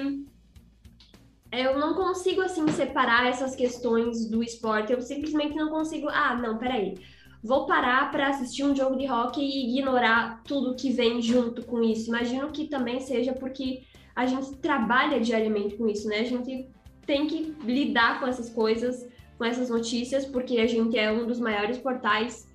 eu 1.52 1.78
não 1.78 1.94
consigo 1.94 2.42
assim 2.42 2.68
separar 2.70 3.28
essas 3.28 3.56
questões 3.56 4.28
do 4.28 4.42
esporte. 4.42 4.92
Eu 4.92 5.02
simplesmente 5.02 5.56
não 5.56 5.70
consigo. 5.70 6.10
Ah, 6.10 6.36
não, 6.36 6.58
peraí. 6.58 6.96
Vou 7.44 7.66
parar 7.66 8.10
para 8.10 8.30
assistir 8.30 8.64
um 8.64 8.76
jogo 8.76 8.96
de 8.96 9.06
hockey 9.06 9.42
e 9.42 9.78
ignorar 9.78 10.42
tudo 10.46 10.76
que 10.76 10.92
vem 10.92 11.22
junto 11.22 11.64
com 11.64 11.84
isso. 11.84 12.10
Imagino 12.10 12.50
que 12.52 12.68
também 12.68 13.00
seja 13.02 13.34
porque 13.34 13.84
a 14.16 14.26
gente 14.26 14.56
trabalha 14.58 15.20
diariamente 15.20 15.76
com 15.76 15.88
isso, 15.88 16.08
né? 16.08 16.20
A 16.20 16.26
gente 16.26 16.70
tem 17.06 17.28
que 17.28 17.54
lidar 17.66 18.20
com 18.20 18.28
essas 18.28 18.50
coisas, 18.50 19.08
com 19.38 19.44
essas 19.44 19.70
notícias, 19.70 20.26
porque 20.26 20.58
a 20.60 20.68
gente 20.68 20.98
é 20.98 21.12
um 21.12 21.28
dos 21.28 21.40
maiores 21.40 21.78
portais 21.78 22.48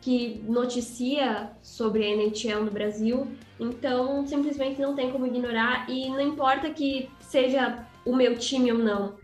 que 0.00 0.42
noticia 0.46 1.50
sobre 1.62 2.04
a 2.04 2.08
NHL 2.08 2.64
no 2.64 2.70
Brasil, 2.70 3.26
então 3.58 4.26
simplesmente 4.26 4.80
não 4.80 4.94
tem 4.94 5.10
como 5.10 5.26
ignorar 5.26 5.90
e 5.90 6.08
não 6.08 6.20
importa 6.20 6.70
que 6.70 7.10
seja 7.20 7.84
o 8.04 8.14
meu 8.14 8.38
time 8.38 8.72
ou 8.72 8.78
não. 8.78 9.16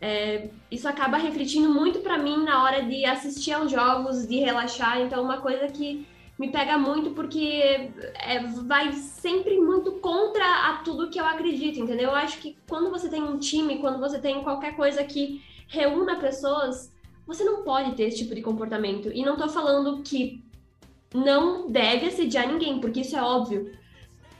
É, 0.00 0.48
isso 0.68 0.88
acaba 0.88 1.16
refletindo 1.16 1.72
muito 1.72 2.00
para 2.00 2.18
mim 2.18 2.42
na 2.44 2.64
hora 2.64 2.82
de 2.82 3.04
assistir 3.04 3.52
aos 3.52 3.70
jogos, 3.70 4.26
de 4.26 4.40
relaxar. 4.40 5.00
Então, 5.00 5.22
uma 5.22 5.40
coisa 5.40 5.68
que 5.68 6.04
me 6.36 6.50
pega 6.50 6.76
muito 6.76 7.10
porque 7.10 7.90
é, 8.16 8.40
vai 8.66 8.92
sempre 8.94 9.60
muito 9.60 9.92
contra 10.00 10.44
a 10.44 10.78
tudo 10.78 11.08
que 11.08 11.20
eu 11.20 11.24
acredito, 11.24 11.78
entendeu? 11.78 12.08
Eu 12.08 12.16
acho 12.16 12.38
que 12.38 12.56
quando 12.68 12.90
você 12.90 13.08
tem 13.08 13.22
um 13.22 13.38
time, 13.38 13.78
quando 13.78 14.00
você 14.00 14.18
tem 14.18 14.42
qualquer 14.42 14.74
coisa 14.74 15.04
que 15.04 15.40
reúna 15.68 16.18
pessoas, 16.18 16.92
você 17.26 17.44
não 17.44 17.62
pode 17.62 17.94
ter 17.94 18.04
esse 18.04 18.18
tipo 18.18 18.34
de 18.34 18.42
comportamento. 18.42 19.10
E 19.12 19.24
não 19.24 19.36
tô 19.36 19.48
falando 19.48 20.02
que 20.02 20.44
não 21.14 21.70
deve 21.70 22.06
assediar 22.06 22.48
ninguém, 22.48 22.80
porque 22.80 23.00
isso 23.00 23.16
é 23.16 23.22
óbvio. 23.22 23.72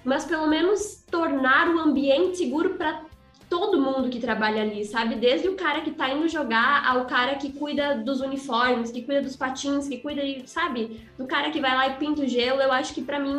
Mas 0.05 0.25
pelo 0.25 0.47
menos 0.47 1.05
tornar 1.11 1.69
o 1.69 1.79
ambiente 1.79 2.39
seguro 2.39 2.71
para 2.75 3.05
todo 3.49 3.81
mundo 3.81 4.09
que 4.09 4.19
trabalha 4.19 4.63
ali, 4.63 4.85
sabe? 4.85 5.15
Desde 5.15 5.49
o 5.49 5.55
cara 5.55 5.83
que 5.83 5.91
tá 5.91 6.09
indo 6.09 6.27
jogar 6.27 6.87
ao 6.87 7.05
cara 7.05 7.35
que 7.35 7.53
cuida 7.53 7.95
dos 7.97 8.21
uniformes, 8.21 8.91
que 8.91 9.03
cuida 9.03 9.21
dos 9.21 9.37
patins, 9.37 9.87
que 9.87 9.99
cuida, 9.99 10.23
sabe? 10.47 11.03
Do 11.19 11.27
cara 11.27 11.51
que 11.51 11.61
vai 11.61 11.75
lá 11.75 11.89
e 11.89 11.97
pinta 11.97 12.23
o 12.23 12.27
gelo. 12.27 12.63
Eu 12.63 12.73
acho 12.73 12.95
que 12.95 13.03
para 13.03 13.21
mim 13.21 13.39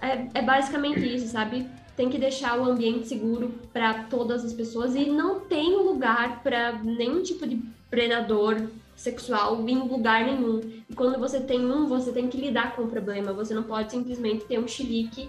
é, 0.00 0.26
é 0.34 0.42
basicamente 0.42 1.00
isso, 1.14 1.28
sabe? 1.28 1.68
Tem 2.00 2.08
que 2.08 2.16
deixar 2.16 2.58
o 2.58 2.64
ambiente 2.64 3.06
seguro 3.08 3.52
para 3.74 4.04
todas 4.04 4.42
as 4.42 4.54
pessoas 4.54 4.94
e 4.94 5.04
não 5.04 5.38
tem 5.38 5.76
lugar 5.76 6.42
para 6.42 6.82
nenhum 6.82 7.22
tipo 7.22 7.46
de 7.46 7.60
predador 7.90 8.68
sexual 8.96 9.68
em 9.68 9.76
lugar 9.76 10.24
nenhum. 10.24 10.60
E 10.88 10.94
quando 10.94 11.18
você 11.18 11.38
tem 11.38 11.60
um, 11.60 11.86
você 11.86 12.10
tem 12.10 12.26
que 12.26 12.38
lidar 12.38 12.74
com 12.74 12.84
o 12.84 12.88
problema. 12.88 13.34
Você 13.34 13.52
não 13.52 13.64
pode 13.64 13.90
simplesmente 13.90 14.46
ter 14.46 14.58
um 14.58 14.66
chilique 14.66 15.28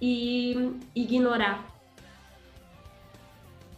e 0.00 0.72
ignorar. 0.94 1.62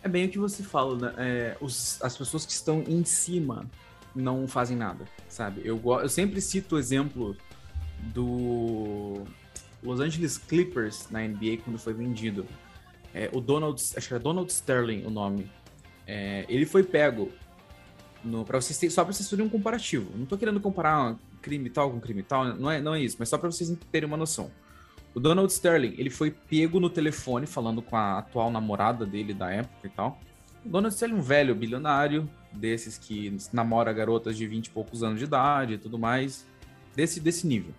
É 0.00 0.08
bem 0.08 0.26
o 0.26 0.28
que 0.30 0.38
você 0.38 0.62
fala, 0.62 0.96
né? 0.96 1.14
É, 1.18 1.56
os, 1.60 2.00
as 2.00 2.16
pessoas 2.16 2.46
que 2.46 2.52
estão 2.52 2.84
em 2.86 3.04
cima 3.04 3.68
não 4.14 4.46
fazem 4.46 4.76
nada, 4.76 5.04
sabe? 5.28 5.62
Eu, 5.64 5.82
eu 6.00 6.08
sempre 6.08 6.40
cito 6.40 6.76
o 6.76 6.78
exemplo 6.78 7.36
do 8.14 9.24
Los 9.82 10.00
Angeles 10.00 10.38
Clippers 10.38 11.08
na 11.10 11.20
NBA 11.20 11.58
quando 11.64 11.78
foi 11.78 11.94
vendido. 11.94 12.46
É, 13.14 13.30
o 13.32 13.40
Donald, 13.40 13.82
acho 13.96 14.06
que 14.06 14.14
era 14.14 14.22
Donald 14.22 14.50
Sterling 14.52 15.04
o 15.04 15.10
nome. 15.10 15.50
É, 16.06 16.44
ele 16.48 16.66
foi 16.66 16.82
pego 16.82 17.30
no, 18.24 18.44
pra 18.44 18.60
vocês 18.60 18.78
terem, 18.78 18.90
só 18.92 19.04
para 19.04 19.12
vocês 19.12 19.28
terem 19.28 19.44
um 19.44 19.48
comparativo. 19.48 20.10
Não 20.16 20.26
tô 20.26 20.36
querendo 20.36 20.60
comparar 20.60 21.16
crime 21.40 21.70
tal 21.70 21.90
com 21.90 22.00
crime 22.00 22.22
tal, 22.22 22.54
não 22.56 22.70
é, 22.70 22.80
não 22.80 22.94
é 22.94 23.00
isso, 23.00 23.16
mas 23.18 23.28
só 23.28 23.38
para 23.38 23.50
vocês 23.50 23.74
terem 23.90 24.06
uma 24.06 24.16
noção. 24.16 24.50
O 25.14 25.18
Donald 25.18 25.50
Sterling, 25.52 25.94
ele 25.98 26.10
foi 26.10 26.30
pego 26.30 26.78
no 26.78 26.88
telefone 26.88 27.46
falando 27.46 27.82
com 27.82 27.96
a 27.96 28.18
atual 28.18 28.50
namorada 28.50 29.04
dele 29.04 29.34
da 29.34 29.50
época 29.50 29.86
e 29.86 29.90
tal. 29.90 30.20
O 30.64 30.68
Donald 30.68 30.94
Sterling, 30.94 31.16
um 31.16 31.22
velho 31.22 31.54
bilionário, 31.54 32.30
desses 32.52 32.96
que 32.96 33.36
namora 33.52 33.92
garotas 33.92 34.36
de 34.36 34.46
20 34.46 34.66
e 34.66 34.70
poucos 34.70 35.02
anos 35.02 35.18
de 35.18 35.24
idade 35.24 35.74
e 35.74 35.78
tudo 35.78 35.98
mais, 35.98 36.46
desse, 36.94 37.18
desse 37.18 37.46
nível. 37.46 37.72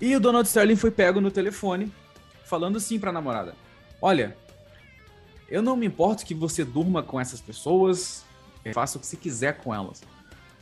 E 0.00 0.14
o 0.14 0.20
Donald 0.20 0.46
Sterling 0.46 0.76
foi 0.76 0.90
pego 0.90 1.20
no 1.20 1.30
telefone 1.30 1.92
falando 2.44 2.76
assim 2.76 2.98
pra 2.98 3.12
namorada: 3.12 3.54
Olha, 4.00 4.36
eu 5.48 5.62
não 5.62 5.76
me 5.76 5.86
importo 5.86 6.24
que 6.24 6.34
você 6.34 6.64
durma 6.64 7.02
com 7.02 7.20
essas 7.20 7.40
pessoas, 7.40 8.24
faça 8.72 8.98
o 8.98 9.00
que 9.00 9.06
você 9.06 9.16
quiser 9.16 9.58
com 9.58 9.74
elas. 9.74 10.02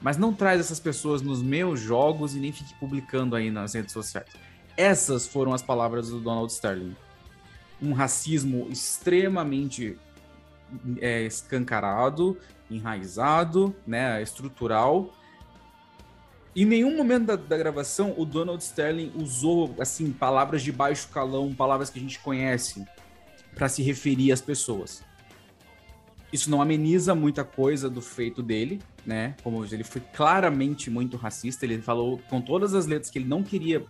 Mas 0.01 0.17
não 0.17 0.33
traz 0.33 0.61
essas 0.61 0.79
pessoas 0.79 1.23
nos 1.23 1.43
meus 1.43 1.81
jogos 1.81 2.35
e 2.35 2.39
nem 2.39 2.53
fique 2.53 2.75
publicando 2.75 3.35
aí 3.35 3.51
nas 3.51 3.75
redes 3.75 3.93
sociais. 3.93 4.29
Essas 4.77 5.27
foram 5.27 5.55
as 5.55 5.63
palavras 5.63 6.11
do 6.11 6.21
Donald 6.21 6.53
Sterling. 6.53 6.95
Um 7.81 7.93
racismo 7.93 8.69
extremamente 8.71 9.99
é, 11.01 11.23
escancarado, 11.23 12.39
enraizado, 12.71 13.75
né, 13.87 14.23
estrutural. 14.23 15.13
Em 16.57 16.65
nenhum 16.65 16.97
momento 16.97 17.27
da, 17.27 17.37
da, 17.37 17.59
gravação 17.59 18.15
o 18.17 18.25
Donald 18.25 18.65
Sterling 18.65 19.13
usou 19.15 19.75
assim 19.79 20.11
palavras 20.11 20.63
de 20.63 20.73
baixo 20.73 21.07
calão, 21.09 21.55
palavras 21.55 21.91
que 21.91 21.99
a 21.99 22.03
gente 22.03 22.19
conhece, 22.19 22.83
para 23.55 23.69
se 23.69 23.83
referir 23.83 24.33
às 24.33 24.41
pessoas. 24.41 25.05
Isso 26.33 26.51
não 26.51 26.63
ameniza 26.63 27.15
muita 27.15 27.45
coisa 27.45 27.91
do 27.91 28.01
feito 28.01 28.43
dele, 28.43 28.81
né? 29.05 29.35
Como 29.43 29.63
ele 29.67 29.85
foi 29.85 30.01
claramente 30.15 30.89
muito 30.89 31.19
racista, 31.19 31.67
ele 31.67 31.83
falou 31.83 32.19
com 32.31 32.41
todas 32.41 32.73
as 32.73 32.87
letras 32.87 33.11
que 33.11 33.19
ele 33.19 33.29
não 33.29 33.43
queria 33.43 33.85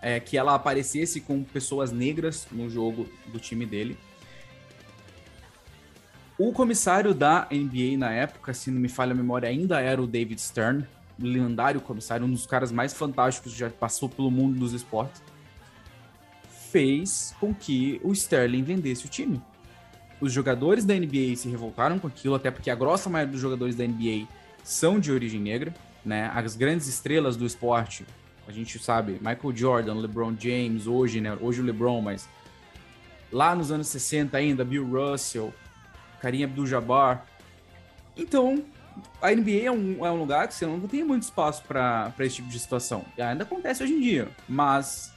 é, 0.00 0.18
que 0.18 0.38
ela 0.38 0.54
aparecesse 0.54 1.20
com 1.20 1.44
pessoas 1.44 1.92
negras 1.92 2.46
no 2.50 2.70
jogo 2.70 3.06
do 3.30 3.38
time 3.38 3.66
dele. 3.66 3.98
O 6.38 6.54
comissário 6.54 7.12
da 7.12 7.46
NBA 7.50 7.98
na 7.98 8.12
época, 8.12 8.54
se 8.54 8.70
não 8.70 8.80
me 8.80 8.88
falha 8.88 9.12
a 9.12 9.14
memória, 9.14 9.46
ainda 9.46 9.78
era 9.80 10.00
o 10.00 10.06
David 10.06 10.40
Stern, 10.40 10.86
lendário 11.18 11.80
comissário, 11.80 12.26
um 12.26 12.30
dos 12.30 12.46
caras 12.46 12.70
mais 12.70 12.92
fantásticos 12.92 13.52
que 13.52 13.58
já 13.58 13.70
passou 13.70 14.08
pelo 14.08 14.30
mundo 14.30 14.58
dos 14.58 14.72
esportes. 14.72 15.22
Fez 16.70 17.34
com 17.40 17.54
que 17.54 18.00
o 18.04 18.12
Sterling 18.12 18.62
vendesse 18.62 19.06
o 19.06 19.08
time. 19.08 19.42
Os 20.20 20.32
jogadores 20.32 20.84
da 20.84 20.94
NBA 20.94 21.36
se 21.36 21.48
revoltaram 21.48 21.98
com 21.98 22.06
aquilo, 22.06 22.34
até 22.34 22.50
porque 22.50 22.70
a 22.70 22.74
grossa 22.74 23.08
maioria 23.08 23.32
dos 23.32 23.40
jogadores 23.40 23.74
da 23.74 23.86
NBA 23.86 24.26
são 24.62 24.98
de 24.98 25.10
origem 25.12 25.40
negra, 25.40 25.72
né? 26.04 26.30
As 26.34 26.56
grandes 26.56 26.86
estrelas 26.86 27.36
do 27.36 27.46
esporte 27.46 28.04
a 28.48 28.52
gente 28.52 28.78
sabe, 28.78 29.12
Michael 29.20 29.54
Jordan, 29.54 29.94
LeBron 29.96 30.34
James, 30.38 30.86
hoje, 30.86 31.20
né? 31.20 31.36
Hoje 31.38 31.60
o 31.60 31.64
LeBron, 31.64 32.00
mas 32.00 32.26
lá 33.30 33.54
nos 33.54 33.70
anos 33.70 33.88
60 33.88 34.38
ainda, 34.38 34.64
Bill 34.64 34.86
Russell, 34.86 35.52
Karim 36.18 36.44
Abdul-Jabbar. 36.44 37.26
Então, 38.16 38.64
a 39.20 39.30
NBA 39.30 39.64
é 39.64 39.70
um, 39.70 40.06
é 40.06 40.10
um 40.10 40.18
lugar 40.18 40.48
que 40.48 40.54
você 40.54 40.66
não 40.66 40.80
tem 40.80 41.04
muito 41.04 41.22
espaço 41.22 41.62
para 41.64 42.12
esse 42.20 42.36
tipo 42.36 42.48
de 42.48 42.58
situação. 42.58 43.04
E 43.16 43.22
ainda 43.22 43.44
acontece 43.44 43.82
hoje 43.82 43.94
em 43.94 44.00
dia, 44.00 44.28
mas 44.48 45.12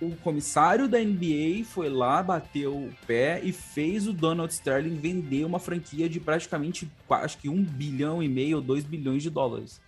o 0.00 0.14
comissário 0.16 0.86
da 0.86 0.98
NBA 0.98 1.64
foi 1.64 1.88
lá, 1.88 2.22
bateu 2.22 2.76
o 2.76 2.92
pé 3.06 3.40
e 3.42 3.52
fez 3.52 4.06
o 4.06 4.12
Donald 4.12 4.52
Sterling 4.52 4.96
vender 4.96 5.44
uma 5.44 5.58
franquia 5.58 6.08
de 6.08 6.20
praticamente, 6.20 6.90
acho 7.08 7.38
que 7.38 7.48
um 7.48 7.62
bilhão 7.62 8.22
e 8.22 8.28
meio 8.28 8.56
ou 8.56 8.62
dois 8.62 8.84
bilhões 8.84 9.22
de 9.22 9.30
dólares 9.30 9.80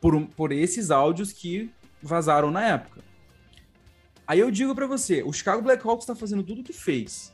por, 0.00 0.20
por 0.28 0.52
esses 0.52 0.90
áudios 0.90 1.32
que 1.32 1.70
vazaram 2.02 2.50
na 2.50 2.64
época. 2.64 3.02
Aí 4.26 4.38
eu 4.38 4.50
digo 4.50 4.74
para 4.74 4.86
você, 4.86 5.22
o 5.24 5.32
Chicago 5.32 5.60
Blackhawks 5.60 6.04
está 6.04 6.14
fazendo 6.14 6.44
tudo 6.44 6.60
o 6.60 6.64
que 6.64 6.72
fez. 6.72 7.32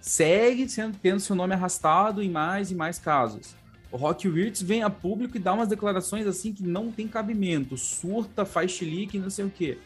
Segue 0.00 0.68
sendo, 0.68 0.98
tendo 0.98 1.20
seu 1.20 1.36
nome 1.36 1.54
arrastado 1.54 2.20
em 2.20 2.28
mais 2.28 2.72
e 2.72 2.74
mais 2.74 2.98
casos. 2.98 3.54
O 3.92 3.96
Rock 3.98 4.26
Wirtz 4.26 4.62
vem 4.62 4.82
a 4.82 4.88
público 4.88 5.36
e 5.36 5.40
dá 5.40 5.52
umas 5.52 5.68
declarações 5.68 6.26
assim 6.26 6.52
que 6.52 6.62
não 6.62 6.90
tem 6.90 7.06
cabimento. 7.06 7.76
Surta, 7.76 8.46
faz 8.46 8.70
chilique, 8.70 9.18
não 9.18 9.28
sei 9.28 9.44
o 9.44 9.50
quê. 9.50 9.78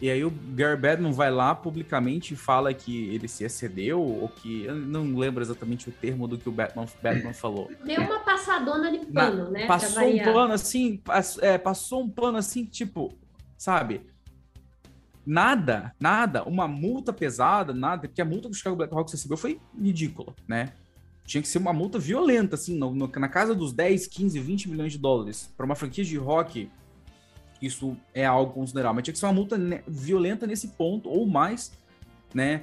E 0.00 0.10
aí 0.10 0.24
o 0.24 0.30
Gary 0.30 0.78
Bettman 0.78 1.12
vai 1.12 1.30
lá 1.30 1.54
publicamente 1.54 2.34
e 2.34 2.36
fala 2.36 2.74
que 2.74 3.08
ele 3.14 3.26
se 3.26 3.44
excedeu, 3.44 4.00
ou 4.00 4.28
que. 4.28 4.64
Eu 4.64 4.74
não 4.74 5.16
lembro 5.16 5.42
exatamente 5.42 5.88
o 5.88 5.92
termo 5.92 6.28
do 6.28 6.36
que 6.36 6.48
o 6.48 6.52
Batman, 6.52 6.86
Batman 7.02 7.32
falou. 7.32 7.70
Deu 7.84 8.02
uma 8.02 8.20
passadona 8.20 8.92
de 8.92 9.06
pano, 9.06 9.44
Na, 9.44 9.50
né? 9.50 9.66
Passou 9.66 10.04
um 10.04 10.18
pano 10.18 10.52
assim, 10.52 11.00
é, 11.40 11.58
passou 11.58 12.02
um 12.02 12.10
pano 12.10 12.38
assim, 12.38 12.64
tipo, 12.64 13.12
sabe? 13.56 14.02
nada, 15.28 15.94
nada, 16.00 16.42
uma 16.44 16.66
multa 16.66 17.12
pesada, 17.12 17.74
nada, 17.74 18.08
porque 18.08 18.22
a 18.22 18.24
multa 18.24 18.48
que 18.48 18.54
o 18.54 18.56
Chicago 18.56 18.76
Blackhawks 18.76 19.12
recebeu 19.12 19.36
foi 19.36 19.60
ridícula, 19.78 20.34
né? 20.48 20.72
Tinha 21.28 21.42
que 21.42 21.48
ser 21.48 21.58
uma 21.58 21.74
multa 21.74 21.98
violenta, 21.98 22.54
assim, 22.54 22.74
no, 22.78 22.94
no, 22.94 23.06
na 23.06 23.28
casa 23.28 23.54
dos 23.54 23.70
10, 23.74 24.06
15, 24.06 24.40
20 24.40 24.70
milhões 24.70 24.92
de 24.92 24.98
dólares. 24.98 25.52
Para 25.54 25.66
uma 25.66 25.74
franquia 25.74 26.02
de 26.02 26.16
rock, 26.16 26.70
isso 27.60 27.94
é 28.14 28.24
algo 28.24 28.54
considerável. 28.54 28.94
Mas 28.94 29.04
tinha 29.04 29.12
que 29.12 29.18
ser 29.18 29.26
uma 29.26 29.34
multa 29.34 29.58
violenta 29.86 30.46
nesse 30.46 30.68
ponto, 30.68 31.06
ou 31.10 31.26
mais, 31.26 31.70
né? 32.32 32.62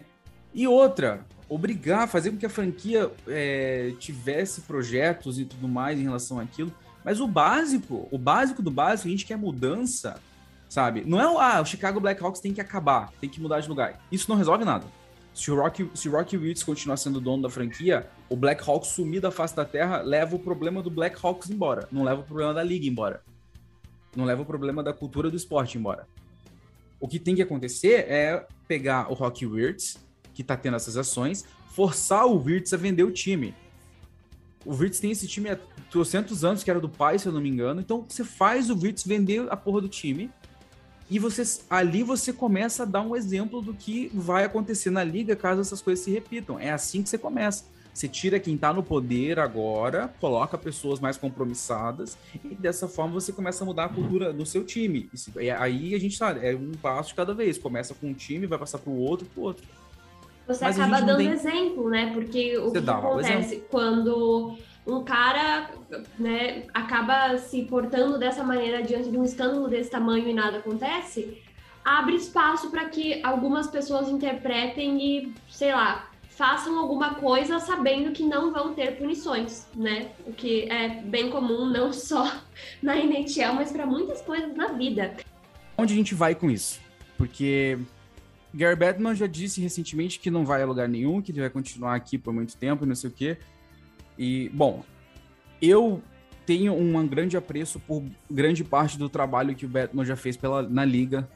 E 0.51 0.67
outra, 0.67 1.23
obrigar, 1.47 2.07
fazer 2.07 2.31
com 2.31 2.37
que 2.37 2.45
a 2.47 2.49
franquia 2.49 3.11
é, 3.27 3.93
tivesse 3.99 4.61
projetos 4.61 5.37
e 5.37 5.45
tudo 5.45 5.67
mais 5.67 5.99
em 5.99 6.03
relação 6.03 6.39
àquilo. 6.39 6.73
Mas 7.03 7.19
o 7.19 7.27
básico, 7.27 8.07
o 8.09 8.17
básico 8.17 8.63
do 8.63 8.71
básico, 8.71 9.07
a 9.07 9.11
gente 9.11 9.27
quer 9.27 9.37
mudança, 9.37 10.19
sabe? 10.67 11.03
Não 11.05 11.21
é 11.21 11.29
o, 11.29 11.37
ah, 11.37 11.61
o 11.61 11.65
Chicago 11.65 11.99
Blackhawks 11.99 12.41
tem 12.41 12.51
que 12.51 12.61
acabar, 12.61 13.13
tem 13.21 13.29
que 13.29 13.39
mudar 13.39 13.59
de 13.59 13.69
lugar. 13.69 14.01
Isso 14.11 14.27
não 14.27 14.35
resolve 14.35 14.65
nada. 14.65 14.87
Se 15.35 15.51
o 15.51 15.55
Rocky, 15.55 15.91
se 15.93 16.07
o 16.07 16.13
Rocky 16.13 16.37
Wills 16.37 16.63
continuar 16.63 16.95
sendo 16.95 17.19
dono 17.19 17.43
da 17.43 17.49
franquia, 17.49 18.09
o 18.29 18.37
Blackhawks 18.37 18.91
sumir 18.91 19.19
da 19.19 19.29
face 19.29 19.53
da 19.53 19.65
terra 19.65 20.01
leva 20.01 20.37
o 20.37 20.39
problema 20.39 20.81
do 20.81 20.89
Blackhawks 20.89 21.49
embora, 21.49 21.89
não 21.91 22.03
leva 22.03 22.21
o 22.21 22.23
problema 22.23 22.53
da 22.53 22.63
liga 22.63 22.87
embora. 22.87 23.21
Não 24.15 24.23
leva 24.23 24.43
o 24.43 24.45
problema 24.45 24.81
da 24.81 24.93
cultura 24.93 25.29
do 25.29 25.35
esporte 25.35 25.77
embora. 25.77 26.07
O 27.01 27.07
que 27.07 27.19
tem 27.19 27.35
que 27.35 27.41
acontecer 27.41 28.05
é 28.07 28.47
pegar 28.65 29.11
o 29.11 29.13
Rocky 29.13 29.45
Wirtz, 29.45 29.97
que 30.33 30.41
tá 30.41 30.55
tendo 30.55 30.77
essas 30.77 30.95
ações, 30.95 31.45
forçar 31.67 32.25
o 32.25 32.41
Wirtz 32.41 32.73
a 32.73 32.77
vender 32.77 33.03
o 33.03 33.11
time. 33.11 33.53
O 34.65 34.73
Wirtz 34.73 35.01
tem 35.01 35.11
esse 35.11 35.27
time 35.27 35.49
há 35.49 35.59
200 35.91 36.45
anos, 36.45 36.63
que 36.63 36.71
era 36.71 36.79
do 36.79 36.87
pai, 36.87 37.19
se 37.19 37.27
eu 37.27 37.33
não 37.33 37.41
me 37.41 37.49
engano. 37.49 37.81
Então 37.81 38.05
você 38.07 38.23
faz 38.23 38.69
o 38.69 38.73
Wirtz 38.73 39.05
vender 39.05 39.45
a 39.51 39.57
porra 39.57 39.81
do 39.81 39.89
time. 39.89 40.31
E 41.09 41.19
você, 41.19 41.43
ali 41.69 42.01
você 42.01 42.33
começa 42.33 42.83
a 42.83 42.85
dar 42.85 43.01
um 43.01 43.15
exemplo 43.15 43.61
do 43.61 43.73
que 43.73 44.09
vai 44.13 44.43
acontecer 44.43 44.89
na 44.89 45.03
liga 45.03 45.35
caso 45.35 45.61
essas 45.61 45.81
coisas 45.81 46.03
se 46.03 46.11
repitam. 46.11 46.59
É 46.59 46.71
assim 46.71 47.03
que 47.03 47.09
você 47.09 47.17
começa. 47.17 47.65
Você 47.93 48.09
tira 48.09 48.41
quem 48.41 48.55
está 48.55 48.73
no 48.73 48.83
poder 48.83 49.39
agora, 49.39 50.13
coloca 50.19 50.57
pessoas 50.57 50.99
mais 50.99 51.15
compromissadas 51.15 52.17
e 52.43 52.53
dessa 52.53 52.89
forma 52.89 53.13
você 53.13 53.31
começa 53.31 53.63
a 53.63 53.65
mudar 53.65 53.85
a 53.85 53.89
cultura 53.89 54.33
do 54.33 54.45
seu 54.45 54.65
time. 54.65 55.09
E 55.39 55.49
aí 55.49 55.95
a 55.95 55.99
gente 55.99 56.17
sabe, 56.17 56.45
é 56.45 56.53
um 56.53 56.73
passo 56.73 57.09
de 57.09 57.15
cada 57.15 57.33
vez. 57.33 57.57
Começa 57.57 57.93
com 57.93 58.07
um 58.07 58.13
time, 58.13 58.47
vai 58.47 58.59
passar 58.59 58.79
para 58.79 58.91
o 58.91 58.97
outro, 58.97 59.25
para 59.27 59.41
o 59.41 59.43
outro. 59.45 59.63
Você 60.45 60.65
Mas 60.65 60.77
acaba 60.77 61.01
dando 61.01 61.17
tem... 61.19 61.29
exemplo, 61.29 61.89
né? 61.89 62.11
Porque 62.13 62.57
o 62.57 62.71
que, 62.71 62.81
que 62.81 62.89
acontece 62.89 63.63
quando 63.69 64.57
um 64.85 65.03
cara 65.03 65.71
né, 66.19 66.63
acaba 66.73 67.37
se 67.37 67.63
portando 67.63 68.17
dessa 68.19 68.43
maneira 68.43 68.83
diante 68.83 69.09
de 69.09 69.17
um 69.17 69.23
escândalo 69.23 69.67
desse 69.67 69.89
tamanho 69.89 70.27
e 70.27 70.33
nada 70.33 70.57
acontece, 70.57 71.41
abre 71.83 72.15
espaço 72.15 72.69
para 72.69 72.85
que 72.85 73.23
algumas 73.23 73.67
pessoas 73.67 74.09
interpretem 74.09 75.01
e, 75.01 75.33
sei 75.49 75.71
lá, 75.71 76.09
façam 76.29 76.77
alguma 76.77 77.15
coisa 77.15 77.59
sabendo 77.59 78.11
que 78.11 78.23
não 78.23 78.51
vão 78.51 78.73
ter 78.73 78.97
punições, 78.97 79.67
né? 79.73 80.11
O 80.25 80.33
que 80.33 80.69
é 80.69 81.01
bem 81.01 81.29
comum 81.29 81.65
não 81.65 81.91
só 81.93 82.29
na 82.81 82.97
NHL, 82.97 83.53
mas 83.55 83.71
para 83.71 83.85
muitas 83.85 84.21
coisas 84.21 84.55
na 84.55 84.67
vida. 84.67 85.15
Onde 85.77 85.93
a 85.93 85.95
gente 85.95 86.13
vai 86.13 86.35
com 86.35 86.49
isso? 86.49 86.79
Porque 87.17 87.77
Gary 88.53 88.75
Bettman 88.75 89.15
já 89.15 89.27
disse 89.27 89.61
recentemente 89.61 90.19
que 90.19 90.29
não 90.29 90.45
vai 90.45 90.61
a 90.61 90.65
lugar 90.65 90.87
nenhum, 90.87 91.21
que 91.21 91.31
ele 91.31 91.41
vai 91.41 91.49
continuar 91.49 91.95
aqui 91.95 92.17
por 92.17 92.33
muito 92.33 92.55
tempo 92.57 92.85
não 92.85 92.95
sei 92.95 93.09
o 93.09 93.13
quê. 93.13 93.37
E, 94.17 94.49
bom, 94.53 94.83
eu 95.61 96.01
tenho 96.45 96.73
um 96.73 97.07
grande 97.07 97.35
apreço 97.35 97.79
por 97.79 98.03
grande 98.29 98.63
parte 98.63 98.97
do 98.97 99.09
trabalho 99.09 99.55
que 99.55 99.65
o 99.65 99.69
Bettman 99.69 100.05
já 100.05 100.15
fez 100.15 100.37
pela, 100.37 100.61
na 100.61 100.85
liga, 100.85 101.27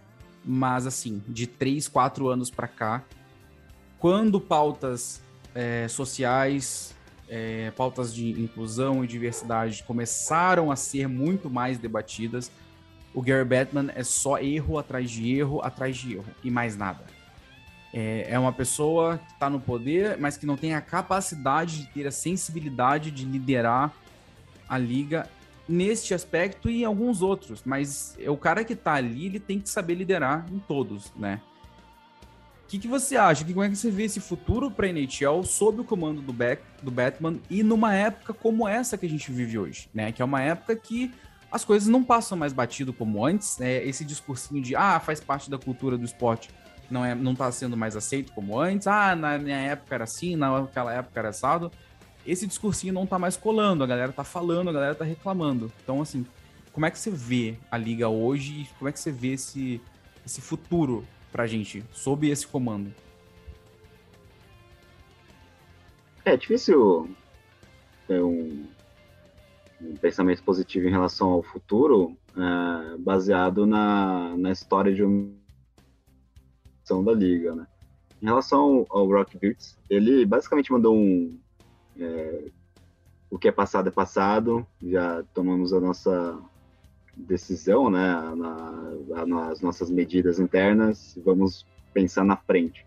mas 0.45 0.85
assim, 0.85 1.21
de 1.27 1.47
três, 1.47 1.87
quatro 1.87 2.27
anos 2.29 2.49
para 2.49 2.67
cá, 2.67 3.03
quando 3.97 4.39
pautas 4.39 5.21
é, 5.53 5.87
sociais, 5.87 6.95
é, 7.27 7.71
pautas 7.71 8.13
de 8.13 8.31
inclusão 8.41 9.03
e 9.03 9.07
diversidade 9.07 9.83
começaram 9.83 10.71
a 10.71 10.75
ser 10.75 11.07
muito 11.07 11.49
mais 11.49 11.77
debatidas, 11.77 12.51
o 13.13 13.21
Gary 13.21 13.45
Bettman 13.45 13.89
é 13.95 14.03
só 14.03 14.37
erro 14.37 14.77
atrás 14.77 15.09
de 15.09 15.35
erro 15.35 15.61
atrás 15.61 15.97
de 15.97 16.13
erro 16.13 16.25
e 16.43 16.51
mais 16.51 16.77
nada. 16.77 17.03
É, 17.93 18.27
é 18.29 18.39
uma 18.39 18.53
pessoa 18.53 19.17
que 19.17 19.33
está 19.33 19.49
no 19.49 19.59
poder, 19.59 20.17
mas 20.17 20.37
que 20.37 20.45
não 20.45 20.55
tem 20.55 20.75
a 20.75 20.81
capacidade 20.81 21.79
de 21.79 21.87
ter 21.87 22.07
a 22.07 22.11
sensibilidade 22.11 23.09
de 23.09 23.25
liderar 23.25 23.91
a 24.67 24.77
liga 24.77 25.27
neste 25.67 26.13
aspecto 26.13 26.69
e 26.69 26.81
em 26.81 26.85
alguns 26.85 27.21
outros. 27.21 27.61
Mas 27.65 28.15
é 28.19 28.29
o 28.29 28.37
cara 28.37 28.63
que 28.63 28.73
está 28.73 28.93
ali, 28.93 29.25
ele 29.25 29.39
tem 29.39 29.59
que 29.59 29.69
saber 29.69 29.95
liderar 29.95 30.45
em 30.51 30.59
todos, 30.59 31.11
né? 31.15 31.41
O 32.63 32.67
que, 32.69 32.77
que 32.77 32.87
você 32.87 33.17
acha? 33.17 33.43
Que, 33.43 33.51
como 33.51 33.65
é 33.65 33.69
que 33.69 33.75
você 33.75 33.89
vê 33.89 34.03
esse 34.03 34.19
futuro 34.19 34.69
para 34.69 34.85
a 34.85 34.89
NHL 34.89 35.43
sob 35.43 35.81
o 35.81 35.83
comando 35.83 36.21
do, 36.21 36.31
Beck, 36.31 36.61
do 36.83 36.91
Batman 36.91 37.39
e 37.49 37.63
numa 37.63 37.95
época 37.95 38.31
como 38.31 38.67
essa 38.67 38.95
que 38.95 39.07
a 39.07 39.09
gente 39.09 39.31
vive 39.31 39.57
hoje, 39.57 39.89
né? 39.91 40.11
Que 40.11 40.21
é 40.21 40.25
uma 40.25 40.39
época 40.39 40.75
que 40.75 41.11
as 41.51 41.65
coisas 41.65 41.87
não 41.87 42.03
passam 42.03 42.37
mais 42.37 42.53
batido 42.53 42.93
como 42.93 43.25
antes. 43.25 43.57
Né? 43.57 43.83
Esse 43.83 44.05
discursinho 44.05 44.61
de 44.61 44.75
ah, 44.75 44.99
faz 44.99 45.19
parte 45.19 45.49
da 45.49 45.57
cultura 45.57 45.97
do 45.97 46.05
esporte 46.05 46.49
não 46.89 47.05
é 47.05 47.15
não 47.15 47.35
tá 47.35 47.51
sendo 47.51 47.77
mais 47.77 47.95
aceito 47.95 48.31
como 48.33 48.59
antes. 48.59 48.87
Ah, 48.87 49.15
na 49.15 49.37
minha 49.37 49.57
época 49.57 49.95
era 49.95 50.03
assim, 50.03 50.35
naquela 50.35 50.93
época 50.93 51.19
era 51.19 51.29
assado. 51.29 51.71
Esse 52.25 52.45
discursinho 52.45 52.93
não 52.93 53.05
tá 53.05 53.17
mais 53.17 53.37
colando, 53.37 53.83
a 53.83 53.87
galera 53.87 54.11
tá 54.11 54.23
falando, 54.23 54.69
a 54.69 54.73
galera 54.73 54.95
tá 54.95 55.05
reclamando. 55.05 55.71
Então, 55.81 56.01
assim, 56.01 56.25
como 56.71 56.85
é 56.85 56.91
que 56.91 56.99
você 56.99 57.09
vê 57.09 57.55
a 57.71 57.77
liga 57.77 58.07
hoje 58.09 58.61
e 58.61 58.65
como 58.77 58.89
é 58.89 58.91
que 58.91 58.99
você 58.99 59.11
vê 59.11 59.33
esse, 59.33 59.81
esse 60.25 60.41
futuro 60.41 61.05
pra 61.31 61.47
gente 61.47 61.83
sob 61.91 62.29
esse 62.29 62.45
comando? 62.45 62.93
É 66.25 66.37
difícil 66.37 67.09
ter 68.07 68.21
um, 68.21 68.65
um 69.81 69.95
pensamento 69.95 70.43
positivo 70.43 70.87
em 70.87 70.91
relação 70.91 71.29
ao 71.29 71.41
futuro 71.41 72.15
é, 72.37 72.97
baseado 72.97 73.65
na, 73.65 74.35
na 74.37 74.51
história 74.51 74.93
de 74.93 75.03
um 75.03 75.38
da 77.03 77.13
liga, 77.13 77.55
né? 77.55 77.67
Em 78.21 78.25
relação 78.25 78.85
ao, 78.89 79.07
Rock 79.07 79.37
Beats, 79.37 79.77
ele 79.89 80.25
basicamente 80.25 80.71
mandou 80.71 80.95
um 80.95 81.39
é, 81.97 82.49
o 83.29 83.37
que 83.37 83.47
é 83.47 83.51
passado 83.51 83.87
é 83.87 83.91
passado, 83.91 84.65
já 84.81 85.23
tomamos 85.33 85.71
a 85.71 85.79
nossa 85.79 86.37
decisão, 87.15 87.89
né, 87.89 88.13
na, 88.35 89.25
nas 89.25 89.61
nossas 89.61 89.89
medidas 89.89 90.39
internas, 90.39 91.19
vamos 91.23 91.65
pensar 91.93 92.23
na 92.23 92.37
frente. 92.37 92.85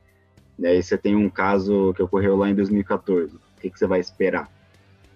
E 0.58 0.66
aí 0.66 0.82
você 0.82 0.98
tem 0.98 1.14
um 1.14 1.30
caso 1.30 1.92
que 1.94 2.02
ocorreu 2.02 2.36
lá 2.36 2.48
em 2.48 2.54
2014, 2.54 3.36
o 3.36 3.40
que, 3.60 3.70
que 3.70 3.78
você 3.78 3.86
vai 3.86 4.00
esperar? 4.00 4.50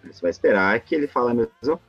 Você 0.05 0.21
vai 0.21 0.31
esperar 0.31 0.79
que 0.81 0.95
ele 0.95 1.09
fale 1.09 1.31
a 1.31 1.35
mesma, 1.35 1.81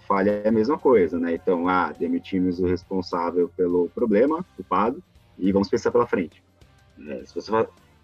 fale 0.00 0.30
a 0.46 0.52
mesma 0.52 0.78
coisa, 0.78 1.18
né? 1.18 1.34
Então, 1.34 1.68
ah, 1.68 1.92
demitimos 1.92 2.60
o 2.60 2.66
responsável 2.66 3.50
pelo 3.56 3.88
problema, 3.90 4.44
culpado, 4.54 5.02
e 5.38 5.52
vamos 5.52 5.68
pensar 5.68 5.90
pela 5.90 6.06
frente. 6.06 6.42
É, 7.06 7.24
se, 7.24 7.34
você, 7.34 7.52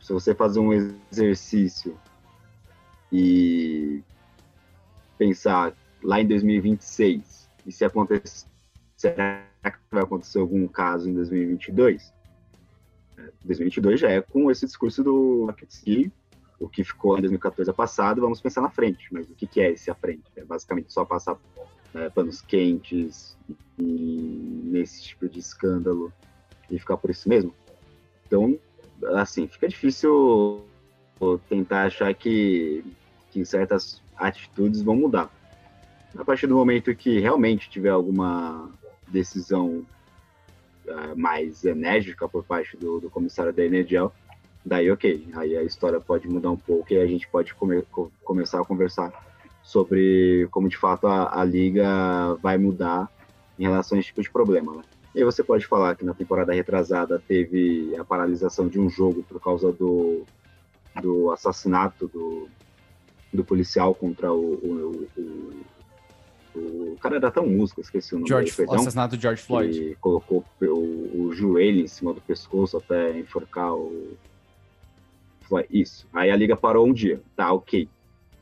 se 0.00 0.12
você 0.12 0.34
fazer 0.34 0.60
um 0.60 0.72
exercício 0.72 1.98
e 3.12 4.02
pensar 5.18 5.74
lá 6.02 6.20
em 6.20 6.26
2026, 6.26 7.50
e 7.66 7.72
se 7.72 7.84
acontecer, 7.84 8.46
será 8.96 9.46
que 9.64 9.78
vai 9.90 10.02
acontecer 10.02 10.38
algum 10.38 10.66
caso 10.68 11.08
em 11.08 11.14
2022? 11.14 12.12
2022 13.44 14.00
já 14.00 14.10
é 14.10 14.20
com 14.20 14.50
esse 14.50 14.66
discurso 14.66 15.02
do 15.02 15.48
que 15.82 16.12
o 16.58 16.68
que 16.68 16.84
ficou 16.84 17.18
em 17.18 17.20
2014 17.20 17.70
é 17.70 17.72
passado, 17.72 18.20
vamos 18.20 18.40
pensar 18.40 18.60
na 18.60 18.70
frente. 18.70 19.08
Mas 19.12 19.28
o 19.28 19.34
que, 19.34 19.46
que 19.46 19.60
é 19.60 19.72
esse 19.72 19.90
à 19.90 19.94
frente? 19.94 20.24
É 20.36 20.44
basicamente 20.44 20.92
só 20.92 21.04
passar 21.04 21.36
né, 21.92 22.08
panos 22.10 22.40
quentes 22.40 23.36
e, 23.48 23.56
e 23.78 24.60
nesse 24.64 25.02
tipo 25.02 25.28
de 25.28 25.40
escândalo 25.40 26.12
e 26.74 26.78
ficar 26.78 26.96
por 26.96 27.10
isso 27.10 27.28
mesmo. 27.28 27.54
Então, 28.26 28.58
assim, 29.14 29.46
fica 29.46 29.68
difícil 29.68 30.64
tentar 31.48 31.84
achar 31.84 32.12
que, 32.14 32.84
que 33.30 33.44
certas 33.44 34.02
atitudes 34.16 34.82
vão 34.82 34.96
mudar. 34.96 35.30
A 36.16 36.24
partir 36.24 36.46
do 36.46 36.56
momento 36.56 36.94
que 36.94 37.18
realmente 37.18 37.70
tiver 37.70 37.90
alguma 37.90 38.70
decisão 39.08 39.84
uh, 40.86 41.16
mais 41.16 41.64
enérgica 41.64 42.28
por 42.28 42.44
parte 42.44 42.76
do, 42.76 43.00
do 43.00 43.10
comissário 43.10 43.52
da 43.52 43.64
Energiel, 43.64 44.12
daí 44.64 44.90
ok, 44.90 45.28
aí 45.34 45.56
a 45.56 45.62
história 45.62 46.00
pode 46.00 46.28
mudar 46.28 46.50
um 46.50 46.56
pouco 46.56 46.92
e 46.92 46.98
a 46.98 47.06
gente 47.06 47.28
pode 47.28 47.54
come, 47.54 47.82
começar 48.24 48.60
a 48.60 48.64
conversar 48.64 49.12
sobre 49.62 50.46
como 50.50 50.68
de 50.68 50.76
fato 50.76 51.06
a, 51.06 51.40
a 51.40 51.44
liga 51.44 52.34
vai 52.40 52.58
mudar 52.58 53.10
em 53.58 53.64
relação 53.64 53.96
a 53.96 54.00
esse 54.00 54.08
tipo 54.08 54.22
de 54.22 54.30
problema. 54.30 54.76
Né? 54.76 54.82
E 55.14 55.20
aí 55.20 55.24
você 55.24 55.44
pode 55.44 55.66
falar 55.66 55.94
que 55.94 56.04
na 56.04 56.12
temporada 56.12 56.52
retrasada 56.52 57.22
teve 57.26 57.94
a 57.96 58.04
paralisação 58.04 58.68
de 58.68 58.80
um 58.80 58.90
jogo 58.90 59.22
por 59.22 59.40
causa 59.40 59.72
do, 59.72 60.24
do 61.00 61.30
assassinato 61.30 62.08
do, 62.08 62.48
do 63.32 63.44
policial 63.44 63.94
contra 63.94 64.32
o, 64.32 64.54
o, 64.54 65.08
o, 66.56 66.92
O 66.92 66.96
cara 67.00 67.16
era 67.16 67.30
tão 67.30 67.46
músico, 67.46 67.80
esqueci 67.80 68.14
o 68.14 68.18
nome 68.18 68.28
George, 68.28 68.56
dele, 68.56 68.68
o 68.68 68.74
assassinato 68.74 69.16
de 69.16 69.22
George 69.22 69.42
Floyd. 69.42 69.72
Que 69.72 69.94
colocou 69.96 70.44
o, 70.60 71.26
o, 71.26 71.32
joelho 71.32 71.80
em 71.80 71.88
cima 71.88 72.12
do 72.12 72.20
pescoço 72.20 72.76
até 72.76 73.16
enforcar 73.16 73.72
o. 73.72 74.16
Isso. 75.70 76.08
Aí 76.12 76.32
a 76.32 76.36
liga 76.36 76.56
parou 76.56 76.86
um 76.86 76.92
dia. 76.92 77.20
Tá, 77.36 77.52
ok. 77.52 77.88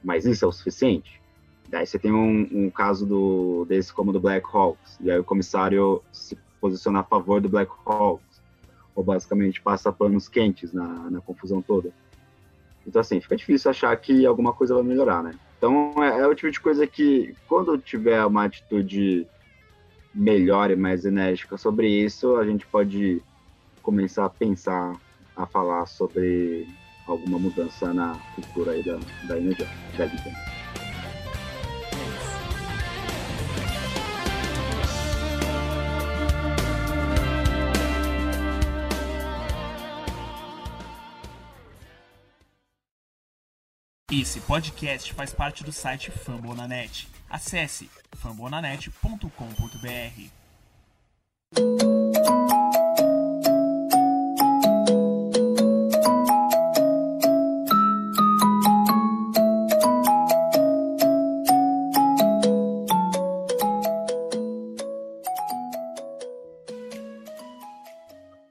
Mas 0.02 0.24
isso 0.24 0.44
é 0.44 0.48
o 0.48 0.52
suficiente? 0.52 1.20
Daí 1.68 1.86
você 1.86 1.98
tem 1.98 2.12
um, 2.12 2.48
um 2.50 2.70
caso 2.70 3.04
do, 3.04 3.66
desse 3.66 3.92
como 3.92 4.12
do 4.12 4.20
Black 4.20 4.46
Hawks. 4.50 4.98
E 5.00 5.10
aí 5.10 5.18
o 5.18 5.24
comissário 5.24 6.02
se 6.12 6.38
posiciona 6.62 7.00
a 7.00 7.04
favor 7.04 7.40
do 7.40 7.48
Black 7.48 7.70
Hawks. 7.84 8.40
Ou 8.94 9.02
basicamente 9.02 9.60
passa 9.60 9.92
panos 9.92 10.28
quentes 10.28 10.72
na, 10.72 11.10
na 11.10 11.20
confusão 11.20 11.60
toda. 11.60 11.90
Então, 12.86 13.00
assim, 13.00 13.20
fica 13.20 13.36
difícil 13.36 13.70
achar 13.70 13.94
que 13.96 14.24
alguma 14.24 14.52
coisa 14.52 14.74
vai 14.74 14.82
melhorar, 14.82 15.22
né? 15.22 15.34
Então, 15.58 15.92
é, 15.98 16.20
é 16.20 16.26
o 16.26 16.34
tipo 16.34 16.50
de 16.50 16.60
coisa 16.60 16.86
que, 16.86 17.34
quando 17.48 17.78
tiver 17.78 18.24
uma 18.24 18.44
atitude 18.44 19.26
melhor 20.14 20.70
e 20.70 20.76
mais 20.76 21.04
enérgica 21.04 21.56
sobre 21.56 21.88
isso, 21.88 22.36
a 22.36 22.44
gente 22.44 22.66
pode 22.66 23.22
começar 23.82 24.26
a 24.26 24.30
pensar, 24.30 24.94
a 25.36 25.46
falar 25.46 25.86
sobre 25.86 26.68
alguma 27.06 27.38
mudança 27.38 27.92
na 27.92 28.18
cultura 28.34 28.72
aí 28.72 28.84
da, 28.84 28.98
da 29.26 29.38
energia, 29.38 29.68
da 29.96 30.04
Liga. 30.04 30.61
Esse 44.14 44.42
podcast 44.42 45.14
faz 45.14 45.32
parte 45.32 45.64
do 45.64 45.72
site 45.72 46.10
Fambonanet. 46.10 47.08
Acesse 47.30 47.88
fambonanet.com.br. 48.14 49.26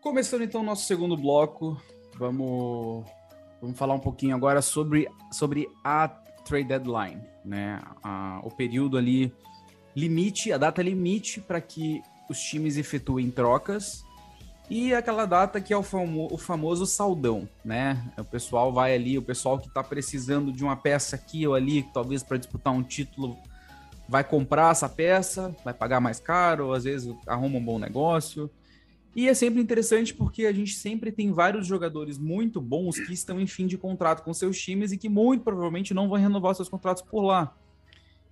Começando 0.02 0.42
então 0.42 0.62
o 0.62 0.64
nosso 0.64 0.88
segundo 0.88 1.16
bloco, 1.16 1.80
vamos 2.18 3.06
Vamos 3.62 3.78
falar 3.78 3.94
um 3.94 4.00
pouquinho 4.00 4.36
agora 4.36 4.62
sobre, 4.62 5.08
sobre 5.32 5.70
a 5.84 6.08
trade 6.44 6.68
deadline, 6.68 7.22
né? 7.46 7.80
A, 8.04 8.42
o 8.44 8.50
período 8.50 8.98
ali 8.98 9.32
limite, 9.96 10.52
a 10.52 10.58
data 10.58 10.82
limite 10.82 11.40
para 11.40 11.62
que 11.62 12.02
os 12.30 12.40
times 12.40 12.78
efetuem 12.78 13.30
trocas 13.30 14.04
e 14.70 14.94
aquela 14.94 15.26
data 15.26 15.60
que 15.60 15.74
é 15.74 15.78
o, 15.78 15.84
famo, 15.84 16.30
o 16.32 16.38
famoso 16.38 16.86
saldão, 16.86 17.48
né? 17.64 18.02
O 18.18 18.24
pessoal 18.24 18.72
vai 18.72 18.96
ali, 18.96 19.18
o 19.18 19.22
pessoal 19.22 19.60
que 19.60 19.68
está 19.68 19.84
precisando 19.84 20.52
de 20.52 20.64
uma 20.64 20.78
peça 20.78 21.16
aqui 21.16 21.46
ou 21.46 21.54
ali, 21.54 21.84
talvez 21.94 22.24
para 22.24 22.38
disputar 22.38 22.72
um 22.74 22.82
título, 22.82 23.38
vai 24.08 24.24
comprar 24.24 24.72
essa 24.72 24.88
peça, 24.88 25.54
vai 25.64 25.74
pagar 25.74 26.00
mais 26.00 26.20
caro, 26.20 26.74
às 26.74 26.86
vezes 26.86 27.14
arruma 27.28 27.60
um 27.60 27.64
bom 27.64 27.78
negócio. 27.78 28.50
E 29.16 29.28
é 29.28 29.34
sempre 29.34 29.62
interessante 29.62 30.14
porque 30.14 30.46
a 30.46 30.54
gente 30.54 30.74
sempre 30.74 31.12
tem 31.12 31.32
vários 31.32 31.68
jogadores 31.68 32.18
muito 32.18 32.62
bons 32.62 32.98
que 32.98 33.14
estão 33.14 33.40
em 33.40 33.48
fim 33.48 33.68
de 33.68 33.78
contrato 33.78 34.24
com 34.24 34.34
seus 34.34 34.58
times 34.58 34.92
e 34.92 34.98
que 34.98 35.10
muito 35.10 35.44
provavelmente 35.44 35.94
não 35.94 36.08
vão 36.08 36.18
renovar 36.18 36.56
seus 36.56 36.70
contratos 36.70 37.04
por 37.04 37.22
lá. 37.22 37.54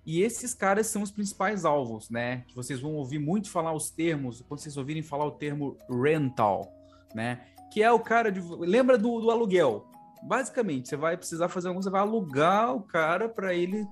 E 0.06 0.22
esses 0.22 0.54
caras 0.54 0.86
são 0.86 1.02
os 1.02 1.10
principais 1.10 1.64
alvos, 1.66 2.08
né? 2.08 2.44
Que 2.48 2.56
vocês 2.56 2.80
vão 2.80 2.94
ouvir 2.94 3.18
muito 3.18 3.50
falar 3.50 3.74
os 3.74 3.90
termos, 3.90 4.40
quando 4.48 4.60
vocês 4.60 4.76
ouvirem 4.76 5.02
falar 5.02 5.26
o 5.26 5.32
termo 5.32 5.76
rental, 5.88 6.72
né? 7.14 7.42
Que 7.70 7.82
é 7.82 7.92
o 7.92 8.00
cara 8.00 8.32
de. 8.32 8.40
Lembra 8.40 8.96
do, 8.96 9.20
do 9.20 9.30
aluguel? 9.30 9.86
Basicamente, 10.22 10.88
você 10.88 10.96
vai 10.96 11.16
precisar 11.16 11.48
fazer 11.48 11.68
algum, 11.68 11.82
você 11.82 11.90
vai 11.90 12.00
alugar 12.00 12.74
o 12.74 12.82
cara 12.82 13.28
para 13.28 13.54
ele, 13.54 13.86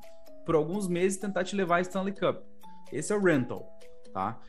por 0.45 0.55
alguns 0.55 0.89
meses, 0.89 1.19
tentar 1.19 1.45
te 1.45 1.55
levar 1.55 1.77
a 1.77 1.81
Stanley 1.83 2.15
Cup. 2.15 2.43
Esse 2.91 3.13
é 3.13 3.17
o 3.17 3.21
rental, 3.21 3.71
tá? 4.13 4.41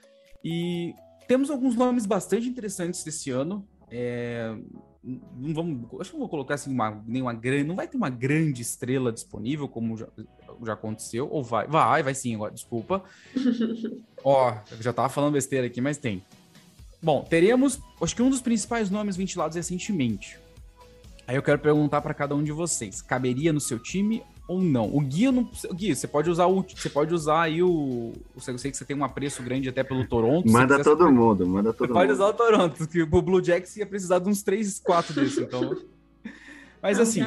E 0.43 0.93
temos 1.29 1.51
alguns 1.51 1.75
nomes 1.75 2.07
bastante 2.07 2.49
interessantes 2.49 3.03
desse 3.03 3.29
ano. 3.29 3.63
É, 3.91 4.51
não 5.03 5.53
vamos, 5.53 6.01
acho 6.01 6.09
que 6.09 6.15
não 6.15 6.21
vou 6.21 6.29
colocar 6.29 6.55
assim 6.55 6.73
uma, 6.73 7.03
nenhuma 7.05 7.33
grande, 7.33 7.65
não 7.65 7.75
vai 7.75 7.87
ter 7.87 7.97
uma 7.97 8.09
grande 8.09 8.63
estrela 8.63 9.11
disponível 9.11 9.67
como 9.67 9.95
já, 9.95 10.07
já 10.65 10.73
aconteceu, 10.73 11.29
ou 11.29 11.43
vai, 11.43 11.67
vai, 11.67 12.01
vai 12.01 12.15
sim 12.15 12.33
agora, 12.33 12.51
desculpa. 12.51 13.03
Ó, 14.23 14.55
eu 14.71 14.81
já 14.81 14.91
tava 14.91 15.07
falando 15.07 15.33
besteira 15.33 15.67
aqui, 15.67 15.79
mas 15.79 15.99
tem. 15.99 16.23
Bom, 16.99 17.23
teremos, 17.23 17.79
acho 18.01 18.15
que 18.15 18.23
um 18.23 18.29
dos 18.31 18.41
principais 18.41 18.89
nomes 18.89 19.15
ventilados 19.15 19.55
recentemente. 19.55 20.39
Aí 21.27 21.35
eu 21.35 21.43
quero 21.43 21.59
perguntar 21.59 22.01
para 22.01 22.15
cada 22.15 22.33
um 22.33 22.43
de 22.43 22.51
vocês, 22.51 23.03
caberia 23.03 23.53
no 23.53 23.59
seu 23.59 23.77
time 23.77 24.23
ou 24.49 24.59
não. 24.59 24.89
O 24.91 24.99
Gui, 24.99 25.31
não, 25.31 25.47
Gui, 25.75 25.95
você 25.95 26.07
pode 26.07 26.27
usar 26.27 26.47
o, 26.47 26.63
você 26.63 26.89
pode 26.89 27.13
usar 27.13 27.43
aí 27.43 27.61
o, 27.61 28.13
eu 28.35 28.57
sei 28.57 28.71
que 28.71 28.77
você 28.77 28.83
tem 28.83 28.97
um 28.97 29.03
apreço 29.03 29.43
grande 29.43 29.69
até 29.69 29.83
pelo 29.83 30.07
Toronto. 30.07 30.51
Manda 30.51 30.83
todo 30.83 31.05
quiser, 31.05 31.11
mundo, 31.11 31.47
manda 31.47 31.71
todo 31.71 31.87
você 31.87 31.93
mundo. 31.93 31.99
Pode 31.99 32.11
usar 32.11 32.25
o 32.25 32.33
Toronto, 32.33 32.87
que 32.87 33.03
o 33.03 33.21
Blue 33.21 33.43
Jacks 33.43 33.77
ia 33.77 33.85
precisar 33.85 34.17
de 34.17 34.27
uns 34.27 34.41
3, 34.41 34.79
4 34.79 35.13
desses, 35.13 35.37
então. 35.37 35.77
Mas 36.81 36.99
assim, 36.99 37.21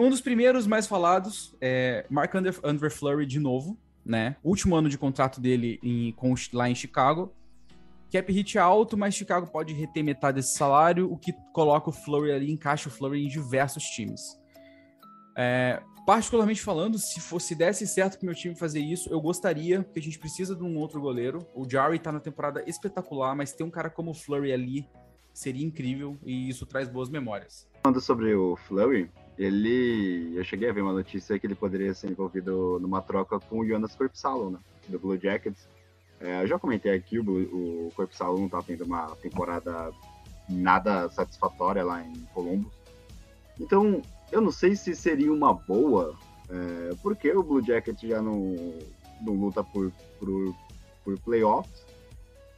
um 0.00 0.10
dos 0.10 0.20
primeiros 0.20 0.66
mais 0.66 0.84
falados 0.84 1.54
é 1.60 2.04
Mark 2.10 2.34
Under, 2.34 2.58
Under 2.64 2.90
Flurry 2.90 3.24
de 3.24 3.38
novo, 3.38 3.78
né? 4.04 4.34
Último 4.42 4.74
ano 4.74 4.88
de 4.88 4.98
contrato 4.98 5.40
dele 5.40 5.78
em, 5.80 6.10
com, 6.12 6.34
lá 6.52 6.68
em 6.68 6.74
Chicago. 6.74 7.32
Cap 8.10 8.32
hit 8.32 8.58
alto, 8.58 8.96
mas 8.96 9.14
Chicago 9.14 9.46
pode 9.46 9.72
reter 9.72 10.02
metade 10.02 10.34
desse 10.36 10.58
salário, 10.58 11.08
o 11.12 11.16
que 11.16 11.32
coloca 11.52 11.90
o 11.90 11.92
Flurry 11.92 12.32
ali, 12.32 12.50
encaixa 12.50 12.88
o 12.88 12.92
Flurry 12.92 13.24
em 13.24 13.28
diversos 13.28 13.84
times. 13.84 14.40
É, 15.36 15.80
particularmente 16.06 16.62
falando, 16.62 16.98
se 16.98 17.20
fosse 17.20 17.54
desse 17.54 17.86
certo 17.86 18.18
pro 18.18 18.26
meu 18.26 18.34
time 18.34 18.54
fazer 18.54 18.80
isso, 18.80 19.08
eu 19.10 19.20
gostaria, 19.20 19.82
porque 19.82 19.98
a 19.98 20.02
gente 20.02 20.18
precisa 20.18 20.54
de 20.54 20.62
um 20.62 20.76
outro 20.76 21.00
goleiro. 21.00 21.46
O 21.54 21.68
Jarry 21.68 21.98
tá 21.98 22.10
na 22.10 22.20
temporada 22.20 22.62
espetacular, 22.66 23.34
mas 23.34 23.52
ter 23.52 23.64
um 23.64 23.70
cara 23.70 23.90
como 23.90 24.10
o 24.10 24.14
Flurry 24.14 24.52
ali 24.52 24.88
seria 25.32 25.64
incrível 25.64 26.18
e 26.24 26.48
isso 26.48 26.66
traz 26.66 26.88
boas 26.88 27.08
memórias. 27.08 27.68
Falando 27.82 28.00
sobre 28.00 28.34
o 28.34 28.56
Flurry, 28.56 29.10
ele. 29.38 30.32
Eu 30.36 30.44
cheguei 30.44 30.68
a 30.68 30.72
ver 30.72 30.82
uma 30.82 30.92
notícia 30.92 31.38
que 31.38 31.46
ele 31.46 31.54
poderia 31.54 31.94
ser 31.94 32.10
envolvido 32.10 32.78
numa 32.80 33.00
troca 33.00 33.40
com 33.40 33.60
o 33.60 33.66
Jonas 33.66 33.94
Corpsalo, 33.94 34.50
né? 34.50 34.58
Do 34.88 34.98
Blue 34.98 35.18
Jackets. 35.18 35.66
É, 36.20 36.42
eu 36.42 36.46
já 36.46 36.58
comentei 36.58 36.92
aqui, 36.92 37.18
o, 37.18 37.86
o 37.86 37.92
Corpsalo 37.96 38.38
não 38.38 38.48
tá 38.48 38.62
tendo 38.62 38.84
uma 38.84 39.16
temporada 39.16 39.90
nada 40.46 41.08
satisfatória 41.08 41.82
lá 41.82 42.02
em 42.04 42.12
Columbus. 42.34 42.72
Então, 43.58 44.02
eu 44.30 44.40
não 44.40 44.52
sei 44.52 44.76
se 44.76 44.94
seria 44.94 45.32
uma 45.32 45.52
boa, 45.52 46.16
é, 46.48 46.94
porque 47.02 47.30
o 47.32 47.42
Blue 47.42 47.64
Jacket 47.64 48.00
já 48.02 48.20
não, 48.20 48.56
não 49.20 49.34
luta 49.34 49.62
por, 49.62 49.92
por, 50.18 50.54
por 51.04 51.18
playoffs. 51.20 51.84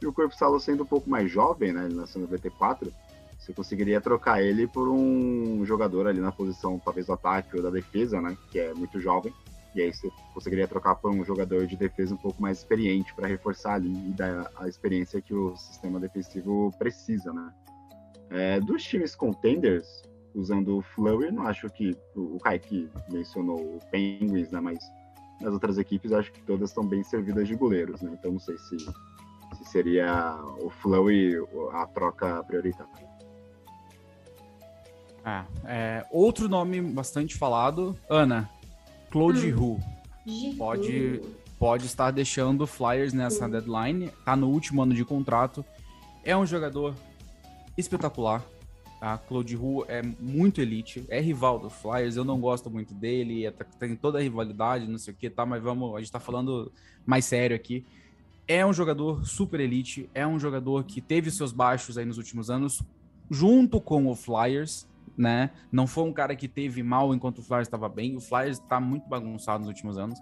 E 0.01 0.05
o 0.05 0.13
Corpo 0.13 0.35
Salo 0.35 0.59
sendo 0.59 0.83
um 0.83 0.85
pouco 0.85 1.09
mais 1.09 1.31
jovem, 1.31 1.71
né? 1.71 1.85
Ele 1.85 1.95
nasceu 1.95 2.19
em 2.19 2.25
94. 2.25 2.91
Você 3.39 3.53
conseguiria 3.53 4.01
trocar 4.01 4.41
ele 4.41 4.67
por 4.67 4.89
um 4.89 5.65
jogador 5.65 6.07
ali 6.07 6.19
na 6.19 6.31
posição, 6.31 6.79
talvez 6.79 7.07
do 7.07 7.13
ataque 7.13 7.55
ou 7.55 7.63
da 7.63 7.69
defesa, 7.69 8.21
né? 8.21 8.37
Que 8.51 8.59
é 8.59 8.73
muito 8.73 8.99
jovem. 8.99 9.33
E 9.75 9.81
aí 9.81 9.93
você 9.93 10.09
conseguiria 10.33 10.67
trocar 10.67 10.95
por 10.95 11.11
um 11.11 11.23
jogador 11.25 11.65
de 11.65 11.75
defesa 11.75 12.13
um 12.13 12.17
pouco 12.17 12.41
mais 12.41 12.59
experiente 12.59 13.13
para 13.13 13.27
reforçar 13.27 13.75
ali 13.75 13.91
e 13.91 14.13
dar 14.13 14.51
a 14.55 14.67
experiência 14.67 15.21
que 15.21 15.33
o 15.33 15.55
sistema 15.55 15.99
defensivo 15.99 16.71
precisa, 16.77 17.33
né? 17.33 17.53
É, 18.29 18.59
dos 18.59 18.83
times 18.83 19.15
contenders, 19.15 20.03
usando 20.33 20.77
o 20.77 20.81
Flurry. 20.81 21.31
Não 21.31 21.47
acho 21.47 21.69
que 21.69 21.95
o, 22.15 22.39
Kaique 22.39 22.89
mencionou 23.09 23.59
o 23.59 23.79
Penguins, 23.91 24.51
né? 24.51 24.59
Mas 24.59 24.79
nas 25.41 25.53
outras 25.53 25.77
equipes 25.77 26.11
acho 26.11 26.31
que 26.31 26.41
todas 26.41 26.69
estão 26.69 26.85
bem 26.85 27.03
servidas 27.03 27.47
de 27.47 27.55
goleiros, 27.55 28.01
né? 28.01 28.11
Então 28.13 28.31
não 28.31 28.39
sei 28.39 28.57
se, 28.57 28.77
se 28.77 29.65
seria 29.65 30.39
o 30.59 30.69
Flurry 30.69 31.35
a 31.73 31.85
troca 31.87 32.43
prioritária. 32.43 33.13
Ah, 35.25 35.45
é, 35.63 36.05
outro 36.11 36.49
nome 36.49 36.81
bastante 36.81 37.37
falado, 37.37 37.97
Ana, 38.09 38.49
Claude 39.09 39.53
hum. 39.53 39.77
Hu. 39.77 39.93
Pode, 40.57 41.21
pode 41.59 41.85
estar 41.85 42.11
deixando 42.11 42.65
Flyers 42.65 43.13
nessa 43.13 43.45
hum. 43.45 43.49
deadline, 43.49 44.11
tá 44.25 44.35
no 44.35 44.49
último 44.49 44.81
ano 44.81 44.93
de 44.93 45.05
contrato. 45.05 45.63
É 46.23 46.35
um 46.35 46.45
jogador 46.45 46.93
espetacular, 47.77 48.43
a 49.03 49.17
Claude 49.17 49.57
Hu 49.57 49.83
é 49.89 50.01
muito 50.01 50.61
elite, 50.61 51.05
é 51.09 51.19
rival 51.19 51.59
do 51.59 51.69
Flyers, 51.69 52.15
eu 52.15 52.23
não 52.23 52.39
gosto 52.39 52.71
muito 52.71 52.93
dele, 52.93 53.45
é, 53.45 53.51
tá, 53.51 53.65
tem 53.77 53.97
toda 53.97 54.17
a 54.17 54.21
rivalidade, 54.21 54.87
não 54.87 54.97
sei 54.97 55.13
o 55.13 55.17
que, 55.17 55.29
tá, 55.29 55.45
mas 55.45 55.61
vamos, 55.61 55.93
a 55.93 55.99
gente 55.99 56.09
tá 56.09 56.21
falando 56.21 56.71
mais 57.05 57.25
sério 57.25 57.53
aqui. 57.53 57.85
É 58.47 58.65
um 58.65 58.71
jogador 58.71 59.27
super 59.27 59.59
elite, 59.59 60.09
é 60.13 60.25
um 60.25 60.39
jogador 60.39 60.85
que 60.85 61.01
teve 61.01 61.29
seus 61.31 61.51
baixos 61.51 61.97
aí 61.97 62.05
nos 62.05 62.17
últimos 62.17 62.49
anos, 62.49 62.81
junto 63.29 63.81
com 63.81 64.07
o 64.07 64.15
Flyers, 64.15 64.87
né? 65.17 65.49
Não 65.69 65.85
foi 65.85 66.05
um 66.05 66.13
cara 66.13 66.33
que 66.33 66.47
teve 66.47 66.81
mal 66.81 67.13
enquanto 67.13 67.39
o 67.39 67.43
Flyers 67.43 67.67
estava 67.67 67.89
bem, 67.89 68.15
o 68.15 68.21
Flyers 68.21 68.57
tá 68.57 68.79
muito 68.79 69.09
bagunçado 69.09 69.59
nos 69.59 69.67
últimos 69.67 69.97
anos, 69.97 70.17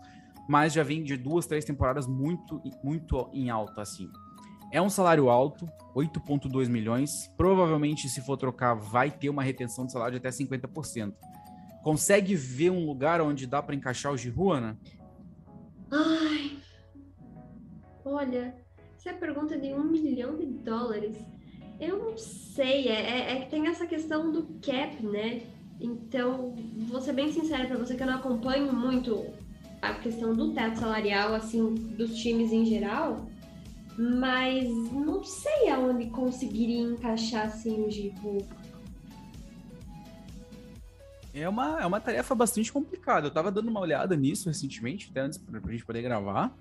mas 0.50 0.74
já 0.74 0.82
vem 0.82 1.04
de 1.04 1.16
duas, 1.18 1.46
três 1.46 1.64
temporadas 1.64 2.08
muito, 2.08 2.60
muito 2.84 3.30
em 3.32 3.52
alta, 3.52 3.84
assim. 3.84 4.10
É 4.72 4.82
um 4.82 4.90
salário 4.90 5.30
alto, 5.30 5.66
8,2 5.94 6.70
milhões. 6.70 7.30
Provavelmente, 7.36 8.08
se 8.08 8.22
for 8.22 8.38
trocar, 8.38 8.74
vai 8.74 9.12
ter 9.12 9.30
uma 9.30 9.44
retenção 9.44 9.86
de 9.86 9.92
salário 9.92 10.20
de 10.20 10.26
até 10.26 10.30
50%. 10.30 11.14
Consegue 11.84 12.36
ver 12.36 12.70
um 12.70 12.86
lugar 12.86 13.20
onde 13.22 13.46
dá 13.46 13.62
para 13.62 13.76
encaixar 13.76 14.14
o 14.14 14.18
Giroud, 14.18 14.58
Ana? 14.58 14.80
Ai, 15.92 16.58
olha, 18.06 18.56
se 18.98 19.10
a 19.10 19.14
pergunta 19.14 19.58
de 19.58 19.74
um 19.74 19.84
milhão 19.84 20.38
de 20.38 20.46
dólares, 20.46 21.18
eu 21.80 21.98
não 21.98 22.18
sei. 22.18 22.88
É, 22.88 23.02
é, 23.02 23.32
é 23.34 23.42
que 23.42 23.50
tem 23.50 23.68
essa 23.68 23.86
questão 23.86 24.32
do 24.32 24.44
cap, 24.62 25.06
né? 25.06 25.42
Então, 25.82 26.54
vou 26.88 27.02
ser 27.02 27.14
bem 27.14 27.32
sincera 27.32 27.66
para 27.66 27.78
você 27.78 27.96
que 27.96 28.04
eu 28.04 28.08
não 28.08 28.16
acompanho 28.16 28.72
muito 28.72 29.26
a 29.82 29.96
questão 29.96 30.34
do 30.34 30.54
teto 30.54 30.80
salarial, 30.80 31.34
assim, 31.34 31.74
dos 31.74 32.16
times 32.16 32.52
em 32.52 32.64
geral. 32.64 33.26
Mas 34.02 34.68
não 34.92 35.24
sei 35.24 35.70
aonde 35.70 36.08
conseguiria 36.08 36.82
encaixar 36.82 37.46
assim 37.46 37.84
o 37.84 37.92
Giroud. 37.92 38.48
É 41.32 41.48
uma, 41.48 41.80
é 41.80 41.86
uma 41.86 42.02
tarefa 42.02 42.34
bastante 42.34 42.74
complicada. 42.74 43.28
Eu 43.28 43.32
tava 43.32 43.52
dando 43.52 43.70
uma 43.70 43.80
olhada 43.80 44.16
nisso 44.16 44.50
recentemente, 44.50 45.10
até 45.12 45.22
antes 45.22 45.38
pra, 45.38 45.62
pra 45.62 45.72
gente 45.72 45.86
poder 45.86 46.02
gravar. 46.02 46.52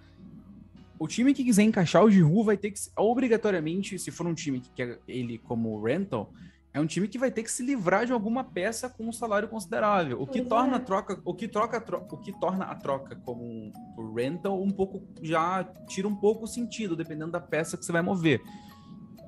O 0.98 1.08
time 1.08 1.32
que 1.32 1.42
quiser 1.42 1.62
encaixar 1.62 2.04
o 2.04 2.10
Giroud 2.10 2.44
vai 2.44 2.58
ter 2.58 2.72
que, 2.72 2.78
obrigatoriamente, 2.94 3.98
se 3.98 4.10
for 4.10 4.26
um 4.26 4.34
time 4.34 4.60
que 4.60 4.68
quer 4.72 4.98
ele 5.08 5.38
como 5.38 5.82
rental, 5.82 6.34
é 6.72 6.80
um 6.80 6.86
time 6.86 7.08
que 7.08 7.18
vai 7.18 7.30
ter 7.30 7.42
que 7.42 7.50
se 7.50 7.64
livrar 7.64 8.06
de 8.06 8.12
alguma 8.12 8.44
peça 8.44 8.88
com 8.88 9.08
um 9.08 9.12
salário 9.12 9.48
considerável, 9.48 10.20
o 10.22 10.26
que 10.26 10.38
Pois 10.38 10.48
torna 10.48 10.74
é. 10.74 10.76
a 10.76 10.80
troca, 10.80 11.20
o 11.24 11.34
que 11.34 11.48
troca 11.48 11.76
a 11.78 11.80
tro- 11.80 12.06
o 12.10 12.16
que 12.16 12.32
torna 12.38 12.64
a 12.66 12.74
troca 12.76 13.16
como 13.24 13.42
um 13.42 13.72
por 13.96 14.14
rental 14.14 14.62
um 14.62 14.70
pouco 14.70 15.02
já 15.20 15.64
tira 15.88 16.06
um 16.06 16.14
pouco 16.14 16.44
o 16.44 16.48
sentido 16.48 16.94
dependendo 16.94 17.32
da 17.32 17.40
peça 17.40 17.76
que 17.76 17.84
você 17.84 17.90
vai 17.92 18.02
mover. 18.02 18.40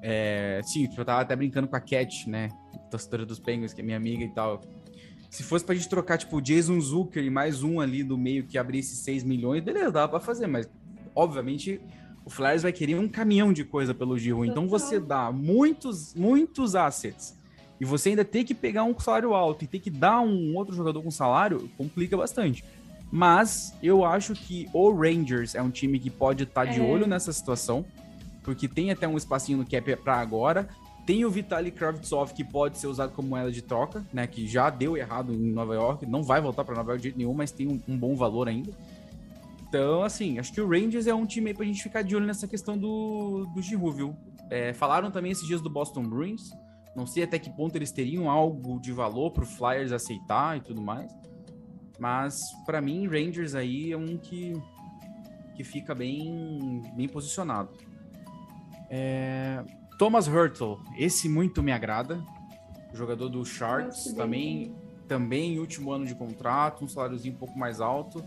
É, 0.02 0.60
sim, 0.64 0.88
eu 0.96 1.04
tava 1.04 1.20
até 1.20 1.34
brincando 1.36 1.68
com 1.68 1.76
a 1.76 1.80
Cat, 1.80 2.28
né, 2.28 2.48
torcedora 2.90 3.24
dos 3.24 3.38
Penguins, 3.38 3.72
que 3.72 3.80
é 3.80 3.84
minha 3.84 3.96
amiga 3.96 4.24
e 4.24 4.28
tal. 4.34 4.60
Se 5.30 5.42
fosse 5.42 5.64
pra 5.64 5.74
gente 5.74 5.88
trocar 5.88 6.18
tipo 6.18 6.36
o 6.36 6.40
Jason 6.42 6.78
Zucker 6.80 7.24
e 7.24 7.30
mais 7.30 7.62
um 7.62 7.80
ali 7.80 8.02
do 8.04 8.18
meio 8.18 8.44
que 8.46 8.58
abrisse 8.58 8.96
6 8.96 9.24
milhões, 9.24 9.62
beleza, 9.62 9.90
dava 9.90 10.08
pra 10.08 10.20
fazer, 10.20 10.46
mas 10.46 10.68
obviamente 11.14 11.80
o 12.24 12.30
Flyers 12.30 12.62
vai 12.62 12.72
querer 12.72 12.98
um 12.98 13.08
caminhão 13.08 13.52
de 13.52 13.64
coisa 13.64 13.92
pelo 13.92 14.18
Giroud. 14.18 14.48
Então 14.48 14.68
você 14.68 15.00
dá 15.00 15.30
muitos, 15.32 16.14
muitos 16.14 16.74
assets 16.74 17.36
e 17.80 17.84
você 17.84 18.10
ainda 18.10 18.24
tem 18.24 18.44
que 18.44 18.54
pegar 18.54 18.84
um 18.84 18.98
salário 18.98 19.34
alto 19.34 19.64
e 19.64 19.66
ter 19.66 19.80
que 19.80 19.90
dar 19.90 20.20
um 20.20 20.54
outro 20.56 20.74
jogador 20.74 21.02
com 21.02 21.10
salário, 21.10 21.68
complica 21.76 22.16
bastante. 22.16 22.64
Mas 23.10 23.74
eu 23.82 24.04
acho 24.04 24.34
que 24.34 24.68
o 24.72 24.90
Rangers 24.90 25.54
é 25.54 25.60
um 25.60 25.68
time 25.70 25.98
que 25.98 26.08
pode 26.08 26.44
estar 26.44 26.64
de 26.64 26.80
É. 26.80 26.82
olho 26.82 27.06
nessa 27.06 27.32
situação, 27.32 27.84
porque 28.42 28.66
tem 28.66 28.90
até 28.90 29.06
um 29.06 29.16
espacinho 29.16 29.58
no 29.58 29.66
cap 29.66 29.96
para 29.96 30.16
agora. 30.16 30.68
Tem 31.04 31.24
o 31.24 31.30
Vitaly 31.30 31.72
Kravtsov 31.72 32.32
que 32.32 32.44
pode 32.44 32.78
ser 32.78 32.86
usado 32.86 33.12
como 33.12 33.28
moeda 33.28 33.50
de 33.50 33.60
troca, 33.60 34.04
né? 34.12 34.26
Que 34.26 34.46
já 34.46 34.70
deu 34.70 34.96
errado 34.96 35.34
em 35.34 35.50
Nova 35.50 35.74
York, 35.74 36.06
não 36.06 36.22
vai 36.22 36.40
voltar 36.40 36.64
para 36.64 36.76
Nova 36.76 36.92
York 36.92 37.02
de 37.02 37.08
jeito 37.08 37.18
nenhum, 37.18 37.34
mas 37.34 37.50
tem 37.50 37.66
um, 37.66 37.80
um 37.88 37.98
bom 37.98 38.14
valor 38.14 38.48
ainda. 38.48 38.72
Então, 39.72 40.02
assim, 40.02 40.38
acho 40.38 40.52
que 40.52 40.60
o 40.60 40.68
Rangers 40.68 41.06
é 41.06 41.14
um 41.14 41.24
time 41.24 41.48
aí 41.48 41.54
pra 41.54 41.64
gente 41.64 41.82
ficar 41.82 42.02
de 42.02 42.14
olho 42.14 42.26
nessa 42.26 42.46
questão 42.46 42.76
do, 42.76 43.46
do 43.54 43.62
Giroud, 43.62 43.96
viu? 43.96 44.14
É, 44.50 44.74
falaram 44.74 45.10
também 45.10 45.32
esses 45.32 45.46
dias 45.46 45.62
do 45.62 45.70
Boston 45.70 46.02
Bruins. 46.02 46.50
Não 46.94 47.06
sei 47.06 47.22
até 47.22 47.38
que 47.38 47.48
ponto 47.48 47.74
eles 47.74 47.90
teriam 47.90 48.28
algo 48.28 48.78
de 48.78 48.92
valor 48.92 49.30
pro 49.30 49.46
Flyers 49.46 49.90
aceitar 49.90 50.58
e 50.58 50.60
tudo 50.60 50.82
mais. 50.82 51.10
Mas, 51.98 52.38
pra 52.66 52.82
mim, 52.82 53.06
Rangers 53.06 53.54
aí 53.54 53.92
é 53.92 53.96
um 53.96 54.18
que, 54.18 54.52
que 55.56 55.64
fica 55.64 55.94
bem, 55.94 56.82
bem 56.94 57.08
posicionado. 57.08 57.70
É, 58.90 59.64
Thomas 59.98 60.28
Hurtle, 60.28 60.76
esse 60.98 61.30
muito 61.30 61.62
me 61.62 61.72
agrada. 61.72 62.22
Jogador 62.92 63.30
do 63.30 63.42
Sharks, 63.42 64.12
também, 64.12 64.74
também 65.08 65.58
último 65.58 65.92
ano 65.92 66.04
de 66.04 66.14
contrato, 66.14 66.84
um 66.84 66.88
saláriozinho 66.88 67.34
um 67.34 67.38
pouco 67.38 67.58
mais 67.58 67.80
alto 67.80 68.22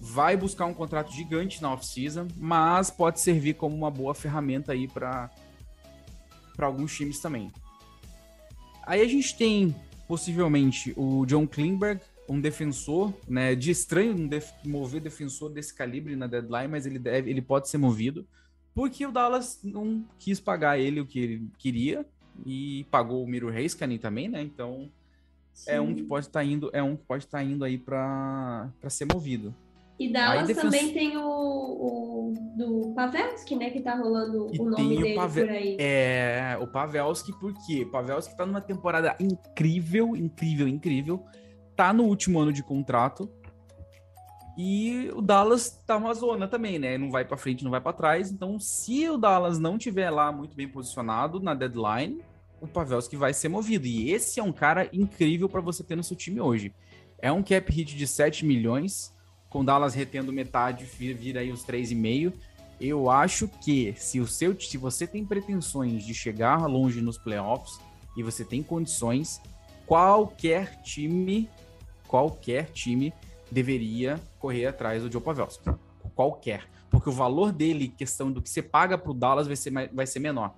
vai 0.00 0.34
buscar 0.34 0.64
um 0.64 0.72
contrato 0.72 1.12
gigante 1.12 1.60
na 1.60 1.72
off-season, 1.72 2.26
mas 2.38 2.90
pode 2.90 3.20
servir 3.20 3.54
como 3.54 3.76
uma 3.76 3.90
boa 3.90 4.14
ferramenta 4.14 4.72
aí 4.72 4.88
para 4.88 5.30
alguns 6.58 6.96
times 6.96 7.20
também. 7.20 7.52
Aí 8.86 9.02
a 9.02 9.06
gente 9.06 9.36
tem 9.36 9.76
possivelmente 10.08 10.94
o 10.96 11.26
John 11.26 11.46
Klingberg, 11.46 12.00
um 12.28 12.40
defensor, 12.40 13.12
né, 13.28 13.54
de 13.54 13.70
estranho 13.70 14.14
um 14.14 14.26
def- 14.26 14.52
mover 14.64 15.00
defensor 15.00 15.50
desse 15.50 15.74
calibre 15.74 16.16
na 16.16 16.26
deadline, 16.26 16.68
mas 16.68 16.86
ele 16.86 16.98
deve, 16.98 17.28
ele 17.28 17.42
pode 17.42 17.68
ser 17.68 17.76
movido, 17.76 18.26
porque 18.74 19.04
o 19.04 19.12
Dallas 19.12 19.60
não 19.62 20.04
quis 20.18 20.40
pagar 20.40 20.78
ele 20.78 21.00
o 21.00 21.06
que 21.06 21.18
ele 21.18 21.50
queria 21.58 22.06
e 22.46 22.86
pagou 22.90 23.22
o 23.22 23.28
Miro 23.28 23.52
Heiskanen 23.52 23.98
também, 23.98 24.28
né? 24.28 24.40
Então 24.42 24.90
é 25.66 25.80
um 25.80 25.94
que 25.94 26.02
pode 26.04 26.26
estar 26.26 26.42
indo, 26.42 26.70
é 26.72 26.82
um 26.82 26.96
que 26.96 27.04
pode 27.04 27.24
estar 27.24 27.42
indo 27.42 27.64
aí 27.64 27.76
para 27.76 28.70
ser 28.88 29.06
movido. 29.12 29.54
E 30.00 30.10
Dallas 30.10 30.56
também 30.56 30.94
tem 30.94 31.16
o, 31.18 31.22
o 31.22 32.34
do 32.56 32.94
Pavelski, 32.94 33.54
né? 33.54 33.68
Que 33.68 33.82
tá 33.82 33.94
rolando 33.94 34.48
E 34.50 34.58
o 34.58 34.64
nome 34.64 34.96
o 34.96 35.02
dele 35.02 35.14
Pavel- 35.14 35.46
por 35.46 35.54
aí. 35.54 35.76
É, 35.78 36.56
o 36.58 36.66
Pavelski, 36.66 37.38
por 37.38 37.52
quê? 37.66 37.82
O 37.82 37.90
Pavelski 37.90 38.34
tá 38.34 38.46
numa 38.46 38.62
temporada 38.62 39.14
incrível, 39.20 40.16
incrível, 40.16 40.66
incrível. 40.66 41.22
Tá 41.76 41.92
no 41.92 42.04
último 42.04 42.38
ano 42.40 42.50
de 42.50 42.62
contrato. 42.62 43.30
E 44.56 45.10
o 45.14 45.22
Dallas 45.22 45.70
tá 45.86 45.96
uma 45.96 46.12
zona 46.12 46.48
também, 46.48 46.78
né? 46.78 46.98
Não 46.98 47.10
vai 47.10 47.24
pra 47.24 47.36
frente, 47.36 47.62
não 47.64 47.70
vai 47.70 47.80
pra 47.80 47.92
trás. 47.92 48.30
Então, 48.30 48.58
se 48.58 49.08
o 49.08 49.16
Dallas 49.16 49.58
não 49.58 49.78
tiver 49.78 50.10
lá 50.10 50.30
muito 50.32 50.54
bem 50.56 50.68
posicionado 50.68 51.40
na 51.40 51.54
deadline, 51.54 52.20
o 52.60 52.66
Pavelski 52.66 53.16
vai 53.16 53.32
ser 53.32 53.48
movido. 53.48 53.86
E 53.86 54.10
esse 54.10 54.40
é 54.40 54.42
um 54.42 54.52
cara 54.52 54.88
incrível 54.92 55.48
pra 55.48 55.60
você 55.60 55.82
ter 55.84 55.96
no 55.96 56.02
seu 56.04 56.16
time 56.16 56.40
hoje. 56.40 56.74
É 57.18 57.30
um 57.30 57.42
cap 57.42 57.70
hit 57.72 57.96
de 57.96 58.06
7 58.06 58.44
milhões, 58.44 59.12
com 59.50 59.60
o 59.60 59.64
Dallas 59.64 59.92
retendo 59.94 60.32
metade, 60.32 60.84
vi- 60.84 61.12
vira 61.12 61.40
aí 61.40 61.50
os 61.52 61.62
3,5. 61.64 62.32
Eu 62.80 63.10
acho 63.10 63.46
que 63.46 63.92
se 63.98 64.18
o 64.20 64.26
seu 64.26 64.58
se 64.58 64.78
você 64.78 65.06
tem 65.06 65.22
pretensões 65.26 66.02
de 66.06 66.14
chegar 66.14 66.64
longe 66.66 67.02
nos 67.02 67.18
playoffs 67.18 67.78
e 68.16 68.22
você 68.22 68.42
tem 68.44 68.62
condições, 68.62 69.38
qualquer 69.86 70.80
time, 70.82 71.50
qualquer 72.08 72.70
time 72.72 73.12
deveria 73.50 74.18
correr 74.38 74.66
atrás 74.66 75.02
do 75.02 75.12
Joe 75.12 75.20
Pavelski. 75.20 75.68
Qualquer, 76.14 76.66
porque 76.90 77.08
o 77.08 77.12
valor 77.12 77.52
dele, 77.52 77.88
questão 77.88 78.30
do 78.32 78.40
que 78.40 78.48
você 78.48 78.62
paga 78.62 78.96
pro 78.96 79.12
Dallas 79.12 79.46
vai 79.46 79.56
ser 79.56 79.70
vai 79.92 80.06
ser 80.06 80.20
menor 80.20 80.54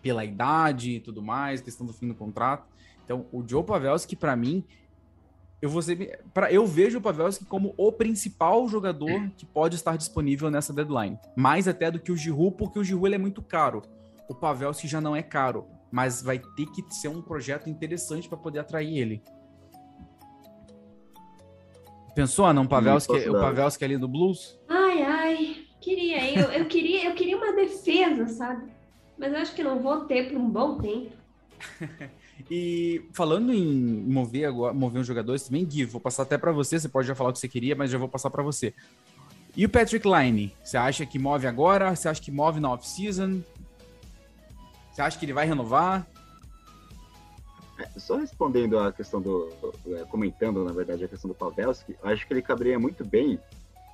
pela 0.00 0.24
idade 0.24 0.92
e 0.92 1.00
tudo 1.00 1.20
mais, 1.20 1.60
questão 1.60 1.84
do 1.86 1.92
fim 1.92 2.08
do 2.08 2.14
contrato. 2.14 2.66
Então, 3.04 3.26
o 3.32 3.42
Joe 3.46 3.64
Pavelski 3.64 4.14
para 4.14 4.36
mim 4.36 4.64
eu 5.60 5.68
vou 5.68 5.82
ser, 5.82 6.20
pra, 6.32 6.52
eu 6.52 6.64
vejo 6.66 6.98
o 6.98 7.00
Pavelski 7.00 7.44
como 7.44 7.74
o 7.76 7.90
principal 7.90 8.68
jogador 8.68 9.28
que 9.36 9.44
pode 9.44 9.74
estar 9.74 9.96
disponível 9.96 10.50
nessa 10.50 10.72
deadline. 10.72 11.18
Mais 11.36 11.66
até 11.66 11.90
do 11.90 11.98
que 11.98 12.12
o 12.12 12.16
Giroud, 12.16 12.56
porque 12.56 12.78
o 12.78 12.84
Giroud 12.84 13.12
é 13.14 13.18
muito 13.18 13.42
caro. 13.42 13.82
O 14.28 14.34
Pavelski 14.34 14.86
já 14.86 15.00
não 15.00 15.16
é 15.16 15.22
caro, 15.22 15.66
mas 15.90 16.22
vai 16.22 16.38
ter 16.38 16.66
que 16.66 16.84
ser 16.94 17.08
um 17.08 17.20
projeto 17.20 17.68
interessante 17.68 18.28
para 18.28 18.38
poder 18.38 18.60
atrair 18.60 18.96
ele. 18.98 19.22
Pensou, 22.14 22.52
não, 22.52 22.66
Pavelski, 22.66 23.12
posso 23.12 23.30
o. 23.30 23.40
Pavelski 23.40 23.84
ali 23.84 23.96
do 23.96 24.08
Blues? 24.08 24.58
Ai, 24.68 25.02
ai, 25.02 25.56
queria. 25.80 26.18
hein? 26.18 26.38
Eu, 26.38 26.50
eu 26.50 26.66
queria, 26.66 27.08
eu 27.08 27.14
queria 27.14 27.36
uma 27.36 27.52
defesa, 27.52 28.26
sabe? 28.28 28.70
Mas 29.16 29.32
eu 29.32 29.38
acho 29.38 29.54
que 29.54 29.62
não 29.62 29.80
vou 29.80 30.04
ter 30.04 30.28
por 30.30 30.38
um 30.38 30.48
bom 30.50 30.78
tempo. 30.78 31.12
E 32.50 33.04
falando 33.12 33.52
em 33.52 33.64
mover 33.64 34.46
agora, 34.46 34.72
mover 34.72 35.00
os 35.00 35.06
jogadores 35.06 35.42
também, 35.42 35.64
Gui, 35.64 35.84
vou 35.84 36.00
passar 36.00 36.22
até 36.22 36.38
para 36.38 36.52
você, 36.52 36.78
você 36.78 36.88
pode 36.88 37.08
já 37.08 37.14
falar 37.14 37.30
o 37.30 37.32
que 37.32 37.38
você 37.38 37.48
queria, 37.48 37.74
mas 37.74 37.90
já 37.90 37.98
vou 37.98 38.08
passar 38.08 38.30
para 38.30 38.42
você. 38.42 38.72
E 39.56 39.64
o 39.64 39.68
Patrick 39.68 40.06
Line, 40.08 40.54
você 40.62 40.76
acha 40.76 41.04
que 41.04 41.18
move 41.18 41.46
agora? 41.46 41.94
Você 41.94 42.08
acha 42.08 42.22
que 42.22 42.30
move 42.30 42.60
na 42.60 42.72
off-season? 42.72 43.42
Você 44.92 45.02
acha 45.02 45.18
que 45.18 45.24
ele 45.24 45.32
vai 45.32 45.46
renovar? 45.46 46.06
Só 47.96 48.16
respondendo 48.16 48.78
a 48.78 48.92
questão 48.92 49.20
do. 49.20 49.48
é, 49.88 50.04
comentando, 50.04 50.64
na 50.64 50.72
verdade, 50.72 51.04
a 51.04 51.08
questão 51.08 51.28
do 51.28 51.34
Pavelski, 51.34 51.96
acho 52.02 52.26
que 52.26 52.32
ele 52.32 52.42
caberia 52.42 52.78
muito 52.78 53.04
bem 53.04 53.38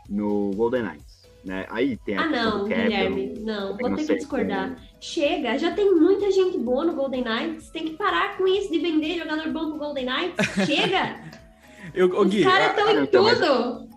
no 0.09 0.51
Golden 0.55 0.83
Knights. 0.83 1.14
Né? 1.45 1.67
Aí 1.69 1.97
tem 1.99 2.17
a 2.17 2.23
Ah, 2.25 2.29
questão 2.29 2.59
não, 2.61 2.69
cap, 2.69 2.81
Guilherme. 2.83 3.35
Não, 3.41 3.77
vou 3.77 3.91
não 3.91 3.97
ter 3.99 4.07
que 4.07 4.15
discordar. 4.17 4.79
Chega, 4.99 5.59
já 5.59 5.75
tem 5.75 5.95
muita 5.95 6.31
gente 6.31 6.57
boa 6.59 6.85
no 6.87 6.95
Golden 6.95 7.23
Knights. 7.23 7.69
Tem 7.71 7.85
que 7.85 7.97
parar 7.97 8.39
com 8.39 8.47
isso 8.49 8.73
de 8.73 8.79
vender 8.79 9.19
jogador 9.19 9.53
bom 9.53 9.69
pro 9.71 9.79
Golden 9.79 10.07
Knights. 10.07 10.67
Chega! 10.67 11.21
Eu, 11.93 12.19
Os 12.19 12.29
Gui, 12.29 12.43
caras 12.43 12.71
estão 12.71 12.91
em 12.99 13.03
então, 13.05 13.23
mas- 13.25 13.39
tudo! 13.39 13.89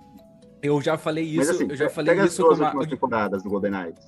eu 0.61 0.81
já 0.81 0.97
falei 0.97 1.23
isso, 1.23 1.37
Mas 1.37 1.49
assim, 1.51 1.67
eu 1.69 1.75
já 1.75 1.89
falei 1.89 2.11
pega 2.13 2.25
as 2.25 2.33
isso 2.33 2.41
duas 2.43 2.57
com 2.57 2.63
a- 2.63 2.67
últimas 2.67 2.87
temporadas 2.87 3.43
do 3.43 3.49
Golden 3.49 3.71
Knights. 3.71 4.05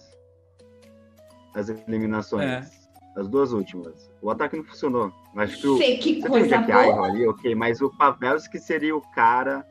As 1.55 1.69
eliminações. 1.69 2.43
É. 2.45 2.61
As 3.15 3.27
duas 3.29 3.53
últimas. 3.53 4.11
O 4.21 4.29
ataque 4.29 4.57
não 4.57 4.63
funcionou. 4.65 5.13
Acho 5.35 5.61
que 5.61 5.67
o, 5.67 5.77
que 5.77 5.85
Você 5.95 5.95
tem 5.97 6.25
o 6.25 6.27
coisa 6.27 6.57
boa! 6.57 7.05
ali, 7.07 7.25
ok, 7.27 7.55
mas 7.55 7.79
o 7.81 7.89
Pavelski 7.97 8.59
seria 8.59 8.93
o 8.95 9.01
cara 9.13 9.65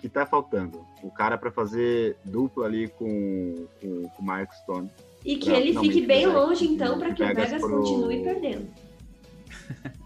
que 0.00 0.08
tá 0.08 0.24
faltando. 0.24 0.84
O 1.02 1.10
cara 1.10 1.36
para 1.36 1.50
fazer 1.50 2.16
dupla 2.24 2.66
ali 2.66 2.88
com, 2.88 3.66
com, 3.80 4.08
com 4.08 4.22
o 4.22 4.24
Mark 4.24 4.52
Stone. 4.52 4.90
E 5.24 5.36
que 5.36 5.50
ele 5.50 5.78
fique 5.78 6.06
bem 6.06 6.26
longe, 6.26 6.66
então, 6.66 6.98
para 6.98 7.12
que 7.12 7.22
o 7.22 7.26
Vegas 7.26 7.60
pro... 7.60 7.78
continue 7.78 8.22
perdendo. 8.22 8.68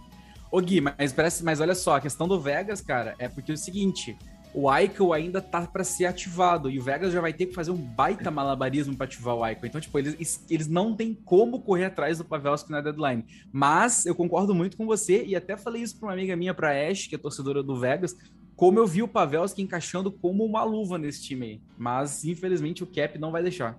Ô 0.51 0.61
Gui, 0.61 0.80
mas, 0.80 1.12
parece, 1.12 1.45
mas 1.45 1.61
olha 1.61 1.74
só, 1.74 1.97
a 1.97 2.01
questão 2.01 2.28
do 2.28 2.40
Vegas, 2.40 2.80
cara, 2.80 3.14
é 3.18 3.28
porque 3.28 3.53
é 3.53 3.55
o 3.55 3.59
seguinte: 3.59 4.16
o 4.55 4.68
Aiko 4.68 5.12
ainda 5.12 5.42
tá 5.42 5.62
para 5.66 5.82
ser 5.82 6.07
ativado 6.07 6.70
e 6.70 6.78
o 6.78 6.82
Vegas 6.82 7.12
já 7.12 7.20
vai 7.20 7.32
ter 7.32 7.47
que 7.47 7.55
fazer 7.55 7.72
um 7.72 7.76
baita 7.76 8.30
malabarismo 8.30 8.97
para 8.97 9.07
ativar 9.07 9.34
o 9.34 9.42
Aiko. 9.42 9.66
Então, 9.66 9.80
tipo, 9.80 9.99
eles, 9.99 10.45
eles 10.49 10.68
não 10.68 10.95
têm 10.95 11.12
como 11.12 11.61
correr 11.61 11.86
atrás 11.86 12.18
do 12.18 12.24
Pavelski 12.24 12.70
na 12.70 12.80
deadline. 12.80 13.24
Mas 13.53 14.07
eu 14.07 14.14
concordo 14.14 14.55
muito 14.55 14.76
com 14.76 14.86
você 14.86 15.24
e 15.24 15.34
até 15.34 15.57
falei 15.57 15.82
isso 15.82 15.99
para 15.99 16.07
uma 16.07 16.12
amiga 16.12 16.36
minha, 16.36 16.55
para 16.55 16.70
Ash, 16.88 17.09
que 17.09 17.16
é 17.16 17.18
torcedora 17.18 17.64
do 17.64 17.76
Vegas, 17.76 18.16
como 18.57 18.78
eu 18.78 18.86
vi 18.86 19.02
o 19.02 19.09
Pavelski 19.09 19.62
encaixando 19.62 20.12
como 20.12 20.44
uma 20.44 20.62
luva 20.62 20.96
nesse 20.98 21.22
time 21.22 21.46
aí. 21.46 21.62
Mas, 21.76 22.24
infelizmente, 22.24 22.84
o 22.84 22.86
Cap 22.86 23.18
não 23.18 23.32
vai 23.32 23.42
deixar. 23.42 23.78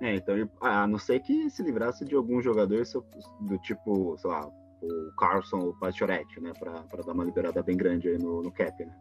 É, 0.00 0.14
então, 0.14 0.34
a 0.62 0.86
não 0.86 0.98
ser 0.98 1.20
que 1.20 1.50
se 1.50 1.62
livrasse 1.62 2.04
de 2.06 2.14
algum 2.14 2.40
jogador 2.40 2.82
do 3.40 3.58
tipo, 3.58 4.16
sei 4.16 4.30
lá, 4.30 4.50
o 4.80 5.12
Carlson, 5.18 5.58
o 5.58 5.74
Pastioretti, 5.74 6.40
né, 6.40 6.52
para 6.58 7.02
dar 7.02 7.12
uma 7.12 7.24
liberada 7.24 7.62
bem 7.62 7.76
grande 7.76 8.08
aí 8.08 8.18
no, 8.18 8.42
no 8.42 8.50
cap, 8.50 8.82
né. 8.82 8.96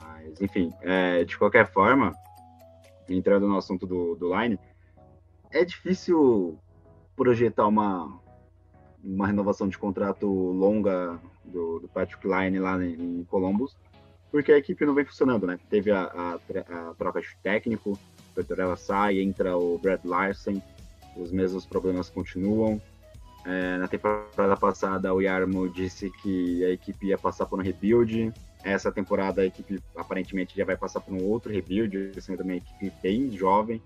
Mas, 0.00 0.40
enfim, 0.40 0.72
é, 0.80 1.22
de 1.24 1.36
qualquer 1.36 1.70
forma, 1.70 2.14
entrando 3.08 3.46
no 3.46 3.58
assunto 3.58 3.86
do, 3.86 4.14
do 4.14 4.34
Line, 4.34 4.58
é 5.50 5.64
difícil 5.64 6.58
projetar 7.14 7.66
uma, 7.66 8.18
uma 9.02 9.26
renovação 9.26 9.68
de 9.68 9.78
contrato 9.78 10.26
longa 10.26 11.18
do, 11.44 11.80
do 11.80 11.88
Patrick 11.88 12.26
Line 12.26 12.58
lá 12.58 12.82
em, 12.84 13.20
em 13.20 13.24
Columbus, 13.24 13.76
porque 14.30 14.52
a 14.52 14.58
equipe 14.58 14.84
não 14.84 14.94
vem 14.94 15.04
funcionando, 15.04 15.46
né? 15.46 15.58
Teve 15.70 15.90
a, 15.90 16.02
a, 16.04 16.34
a 16.34 16.94
troca 16.94 17.20
de 17.20 17.28
técnico, 17.42 17.92
o 17.92 18.34
Petorella 18.34 18.76
sai, 18.76 19.20
entra 19.20 19.56
o 19.56 19.78
Brad 19.78 20.04
Larsen, 20.04 20.62
os 21.16 21.32
mesmos 21.32 21.64
problemas 21.66 22.10
continuam. 22.10 22.80
É, 23.44 23.78
na 23.78 23.88
temporada 23.88 24.56
passada, 24.56 25.14
o 25.14 25.22
Yarmo 25.22 25.68
disse 25.68 26.10
que 26.22 26.64
a 26.64 26.70
equipe 26.70 27.06
ia 27.06 27.16
passar 27.16 27.46
por 27.46 27.58
um 27.58 27.62
rebuild. 27.62 28.32
Essa 28.62 28.92
temporada, 28.92 29.40
a 29.40 29.46
equipe 29.46 29.80
aparentemente 29.96 30.56
já 30.56 30.64
vai 30.64 30.76
passar 30.76 31.00
por 31.00 31.14
um 31.14 31.24
outro 31.24 31.50
rebuild, 31.50 32.12
sendo 32.20 32.42
uma 32.42 32.56
equipe 32.56 32.92
bem 33.02 33.30
jovem. 33.30 33.80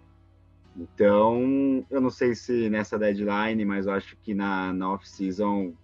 Então, 0.76 1.84
eu 1.90 2.00
não 2.00 2.10
sei 2.10 2.34
se 2.34 2.70
nessa 2.70 2.98
deadline, 2.98 3.64
mas 3.64 3.86
eu 3.86 3.92
acho 3.92 4.16
que 4.16 4.34
na, 4.34 4.72
na 4.72 4.92
off-season 4.92 5.74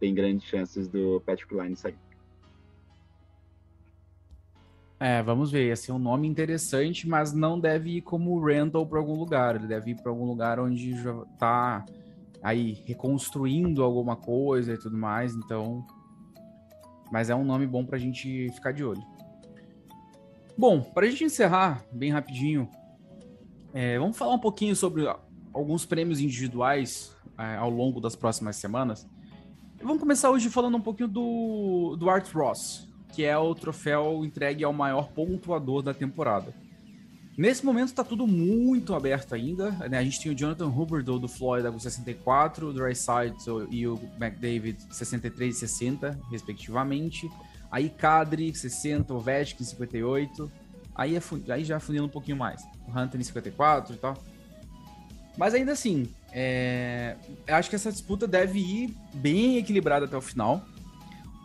tem 0.00 0.14
grandes 0.14 0.46
chances 0.48 0.88
do 0.88 1.22
Patrick 1.24 1.54
Line 1.54 1.76
sair. 1.76 1.98
É, 4.98 5.22
vamos 5.22 5.50
ver. 5.50 5.68
Ia 5.68 5.76
ser 5.76 5.92
um 5.92 5.98
nome 5.98 6.26
interessante, 6.26 7.06
mas 7.06 7.32
não 7.32 7.60
deve 7.60 7.98
ir 7.98 8.02
como 8.02 8.42
rental 8.42 8.86
para 8.86 8.98
algum 8.98 9.18
lugar. 9.18 9.56
Ele 9.56 9.66
deve 9.66 9.90
ir 9.90 9.96
para 9.96 10.10
algum 10.10 10.24
lugar 10.24 10.58
onde 10.58 10.92
já 11.02 11.14
tá 11.38 11.84
aí 12.42 12.82
reconstruindo 12.86 13.82
alguma 13.82 14.16
coisa 14.16 14.72
e 14.72 14.78
tudo 14.78 14.96
mais, 14.96 15.34
então. 15.34 15.86
Mas 17.12 17.28
é 17.28 17.34
um 17.34 17.44
nome 17.44 17.66
bom 17.66 17.84
para 17.84 17.96
a 17.96 17.98
gente 17.98 18.50
ficar 18.54 18.72
de 18.72 18.82
olho. 18.84 19.02
Bom, 20.56 20.80
para 20.80 21.06
a 21.06 21.10
gente 21.10 21.24
encerrar 21.24 21.84
bem 21.92 22.10
rapidinho, 22.10 22.68
é, 23.74 23.98
vamos 23.98 24.16
falar 24.16 24.34
um 24.34 24.38
pouquinho 24.38 24.76
sobre 24.76 25.04
alguns 25.52 25.84
prêmios 25.84 26.20
individuais 26.20 27.14
é, 27.36 27.56
ao 27.56 27.68
longo 27.68 28.00
das 28.00 28.14
próximas 28.14 28.54
semanas. 28.54 29.06
Vamos 29.82 29.98
começar 29.98 30.30
hoje 30.30 30.48
falando 30.48 30.76
um 30.76 30.80
pouquinho 30.80 31.08
do, 31.08 31.96
do 31.98 32.08
Art 32.08 32.32
Ross, 32.32 32.88
que 33.12 33.24
é 33.24 33.36
o 33.36 33.52
troféu 33.52 34.24
entregue 34.24 34.62
ao 34.62 34.72
maior 34.72 35.08
pontuador 35.08 35.82
da 35.82 35.92
temporada. 35.92 36.54
Nesse 37.36 37.66
momento 37.66 37.88
está 37.88 38.04
tudo 38.04 38.28
muito 38.28 38.94
aberto 38.94 39.34
ainda. 39.34 39.72
Né? 39.88 39.98
A 39.98 40.04
gente 40.04 40.22
tem 40.22 40.30
o 40.30 40.36
Jonathan 40.36 40.68
Huberdeau 40.68 41.18
do 41.18 41.26
Florida 41.26 41.72
com 41.72 41.78
64, 41.78 42.68
o 42.68 42.72
Drysdale 42.72 43.34
e 43.70 43.88
o 43.88 43.98
McDavid 44.20 44.78
63 44.88 45.56
e 45.56 45.58
60, 45.58 46.20
respectivamente. 46.30 47.28
Aí 47.72 47.90
Kadri 47.90 48.54
60, 48.54 49.12
o 49.12 49.18
Vetkin 49.18 49.64
58. 49.64 50.63
Aí, 50.94 51.16
é, 51.16 51.20
aí 51.48 51.64
já 51.64 51.80
fundindo 51.80 52.04
um 52.04 52.08
pouquinho 52.08 52.36
mais. 52.36 52.62
O 52.86 52.98
Hunter 52.98 53.20
em 53.20 53.24
54 53.24 53.94
e 53.94 53.98
tal. 53.98 54.16
Mas 55.36 55.52
ainda 55.52 55.72
assim, 55.72 56.08
é, 56.32 57.16
acho 57.48 57.68
que 57.68 57.76
essa 57.76 57.90
disputa 57.90 58.26
deve 58.26 58.60
ir 58.60 58.96
bem 59.14 59.58
equilibrada 59.58 60.06
até 60.06 60.16
o 60.16 60.20
final. 60.20 60.64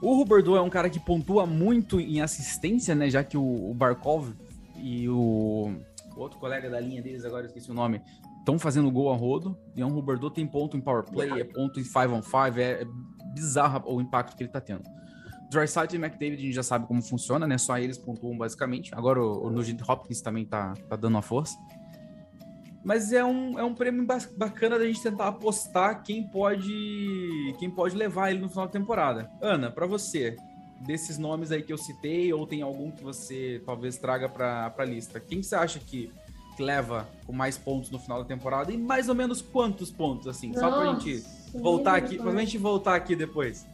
O 0.02 0.22
Huberdeau 0.22 0.56
é 0.56 0.62
um 0.62 0.70
cara 0.70 0.90
que 0.90 1.00
pontua 1.00 1.46
muito 1.46 2.00
em 2.00 2.22
assistência, 2.22 2.96
né? 2.96 3.10
Já 3.10 3.24
que 3.24 3.36
o, 3.36 3.72
o 3.72 3.74
Barkov 3.74 4.34
e 4.78 5.10
o, 5.10 5.74
o 6.16 6.20
outro 6.20 6.40
colega 6.40 6.70
da 6.70 6.80
linha 6.80 7.02
deles, 7.02 7.26
agora 7.26 7.44
eu 7.44 7.48
esqueci 7.48 7.70
o 7.70 7.74
nome, 7.74 8.02
estão 8.40 8.58
fazendo 8.58 8.90
gol 8.92 9.12
a 9.12 9.16
rodo. 9.16 9.58
E 9.76 9.84
o 9.84 9.88
Huberdeau 9.88 10.30
tem 10.30 10.46
ponto 10.46 10.78
em 10.78 10.82
power 10.82 11.04
play, 11.04 11.42
é 11.42 11.44
ponto 11.44 11.80
em 11.80 11.84
5 11.84 12.00
on 12.14 12.22
5, 12.22 12.38
é, 12.60 12.84
é 12.84 12.88
bizarro 13.34 13.84
o 13.94 14.00
impacto 14.00 14.38
que 14.38 14.44
ele 14.44 14.52
tá 14.52 14.62
tendo. 14.62 14.84
Dryside 15.50 15.96
e 15.96 16.00
McDavid 16.00 16.36
a 16.36 16.42
gente 16.42 16.54
já 16.54 16.64
sabe 16.64 16.86
como 16.86 17.02
funciona, 17.02 17.48
né? 17.48 17.58
Só 17.58 17.78
eles 17.78 17.98
pontuam 17.98 18.38
basicamente. 18.38 18.94
Agora 18.94 19.22
o, 19.22 19.48
o 19.48 19.50
Nugent 19.50 19.82
Hopkins 19.88 20.22
também 20.22 20.46
tá, 20.46 20.74
tá 20.88 20.96
dando 20.96 21.16
uma 21.16 21.22
força. 21.22 21.58
Mas 22.84 23.12
é 23.12 23.24
um, 23.24 23.60
é 23.60 23.64
um 23.64 23.74
prêmio 23.74 24.06
bacana 24.38 24.80
da 24.80 24.86
gente 24.86 25.02
tentar 25.02 25.28
apostar 25.28 26.02
quem 26.02 26.24
pode 26.24 26.74
quem 27.60 27.70
pode 27.70 27.96
levar 27.96 28.32
ele 28.32 28.40
no 28.40 28.50
final 28.50 28.68
da 28.68 28.72
temporada. 28.72 29.30
Ana, 29.42 29.70
para 29.70 29.86
você, 29.86 30.38
desses 30.80 31.18
nomes 31.18 31.52
aí 31.52 31.62
que 31.62 31.74
eu 31.74 31.78
citei, 31.78 32.32
ou 32.32 32.48
tem 32.48 32.62
algum 32.62 32.90
que 32.90 33.04
você 33.04 33.62
talvez 33.66 33.98
traga 33.98 34.30
para 34.30 34.74
a 34.78 34.86
lista? 34.86 35.20
Quem 35.20 35.44
você 35.44 35.56
acha 35.56 35.80
que, 35.80 36.12
que, 36.56 36.64
leva 36.64 37.08
com 37.26 37.34
mais 37.34 37.58
pontos 37.58 37.90
no 37.92 38.00
final 38.00 38.22
da 38.22 38.26
temporada? 38.26 38.72
E 38.72 38.78
mais 38.78 39.10
ou 39.10 39.16
menos 39.16 39.42
quantos 39.42 39.92
pontos, 39.92 40.28
assim? 40.28 40.50
Nossa, 40.50 40.60
Só 40.62 40.72
pra 40.72 40.94
gente 40.94 41.24
voltar 41.54 41.96
aqui, 41.96 42.18
pra 42.18 42.32
gente 42.40 42.58
voltar 42.58 42.96
aqui 42.96 43.16
depois. 43.16 43.68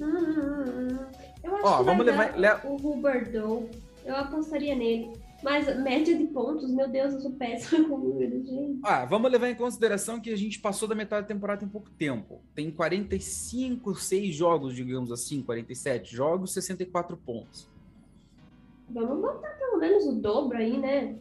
Hum, 0.00 0.98
eu 1.42 1.56
acho 1.56 1.66
Ó, 1.66 1.78
que 1.78 1.84
vamos 1.84 2.06
levar 2.06 2.38
le... 2.38 2.48
o 2.64 2.74
Huberdeau. 2.76 3.68
Eu 4.04 4.16
apostaria 4.16 4.74
nele. 4.74 5.12
Mas 5.42 5.66
média 5.82 6.16
de 6.16 6.24
pontos, 6.28 6.70
meu 6.70 6.88
Deus, 6.88 7.12
eu 7.14 7.20
sou 7.20 7.32
péssima 7.32 7.88
com 7.88 7.98
números, 7.98 8.48
gente. 8.48 8.80
Ah, 8.82 9.04
vamos 9.04 9.30
levar 9.30 9.50
em 9.50 9.54
consideração 9.54 10.18
que 10.20 10.30
a 10.30 10.36
gente 10.36 10.58
passou 10.58 10.88
da 10.88 10.94
metade 10.94 11.22
da 11.22 11.34
temporada 11.34 11.64
em 11.64 11.68
pouco 11.68 11.90
tempo. 11.90 12.40
Tem 12.54 12.70
45, 12.70 13.94
6 13.94 14.34
jogos, 14.34 14.74
digamos 14.74 15.12
assim, 15.12 15.42
47 15.42 16.14
jogos, 16.14 16.52
64 16.52 17.16
pontos. 17.18 17.68
Vamos 18.88 19.20
botar 19.20 19.50
pelo 19.50 19.78
menos 19.78 20.06
o 20.06 20.12
dobro 20.12 20.56
aí, 20.56 20.78
né? 20.78 21.16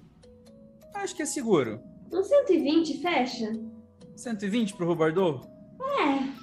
Acho 0.93 1.15
que 1.15 1.21
é 1.21 1.25
seguro. 1.25 1.81
Um 2.11 2.23
120, 2.23 3.01
fecha? 3.01 3.51
120 4.15 4.75
pro 4.75 4.87
Rubardô? 4.87 5.41
É. 5.81 6.34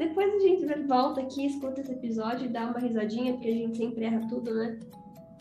Depois 0.00 0.34
a 0.34 0.38
gente 0.38 0.64
volta 0.86 1.20
aqui, 1.20 1.44
escuta 1.44 1.82
esse 1.82 1.92
episódio 1.92 2.46
e 2.46 2.48
dá 2.48 2.64
uma 2.64 2.78
risadinha, 2.78 3.34
porque 3.34 3.48
a 3.48 3.52
gente 3.52 3.76
sempre 3.76 4.06
erra 4.06 4.26
tudo, 4.30 4.54
né? 4.54 4.80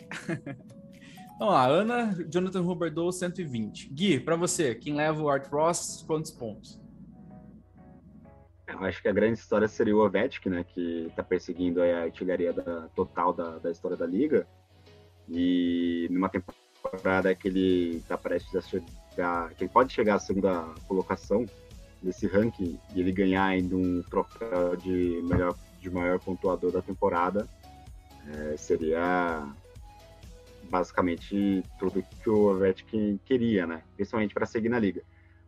Vamos 1.39 1.53
lá, 1.53 1.65
Ana, 1.65 2.13
Jonathan 2.29 2.63
Huberdeau, 2.63 3.09
120. 3.09 3.87
Gui, 3.93 4.19
para 4.19 4.35
você, 4.35 4.75
quem 4.75 4.95
leva 4.95 5.21
o 5.21 5.29
Art 5.29 5.47
Ross, 5.47 6.03
quantos 6.05 6.31
pontos? 6.31 6.77
Eu 8.67 8.83
acho 8.83 9.01
que 9.01 9.07
a 9.07 9.13
grande 9.13 9.39
história 9.39 9.65
seria 9.65 9.95
o 9.95 10.05
Ovechkin, 10.05 10.49
né, 10.49 10.65
que 10.65 11.05
está 11.07 11.23
perseguindo 11.23 11.81
a 11.81 12.01
artilharia 12.01 12.51
da, 12.51 12.89
total 12.89 13.31
da, 13.31 13.59
da 13.59 13.71
história 13.71 13.95
da 13.95 14.05
liga. 14.05 14.45
E 15.29 16.05
numa 16.11 16.27
temporada 16.27 17.33
que 17.33 17.47
ele 17.47 17.95
está 17.95 18.17
prestes 18.17 18.53
a 18.53 18.61
chegar, 18.61 19.53
que 19.53 19.63
ele 19.63 19.71
pode 19.71 19.93
chegar 19.93 20.15
à 20.15 20.19
segunda 20.19 20.65
colocação 20.85 21.45
desse 22.01 22.27
ranking 22.27 22.79
e 22.95 22.99
ele 22.99 23.11
ganhar 23.11 23.45
ainda 23.45 23.75
um 23.75 24.01
troféu 24.03 24.75
de 24.75 25.21
melhor 25.23 25.55
de 25.79 25.89
maior 25.89 26.19
pontuador 26.19 26.71
da 26.71 26.81
temporada, 26.81 27.47
é, 28.27 28.57
seria 28.57 29.47
basicamente 30.69 31.63
tudo 31.79 32.03
que 32.21 32.29
o 32.29 32.51
Ovechkin 32.51 33.19
queria, 33.25 33.65
né? 33.65 33.81
Principalmente 33.95 34.33
para 34.33 34.45
seguir 34.45 34.69
na 34.69 34.77
liga. 34.77 35.01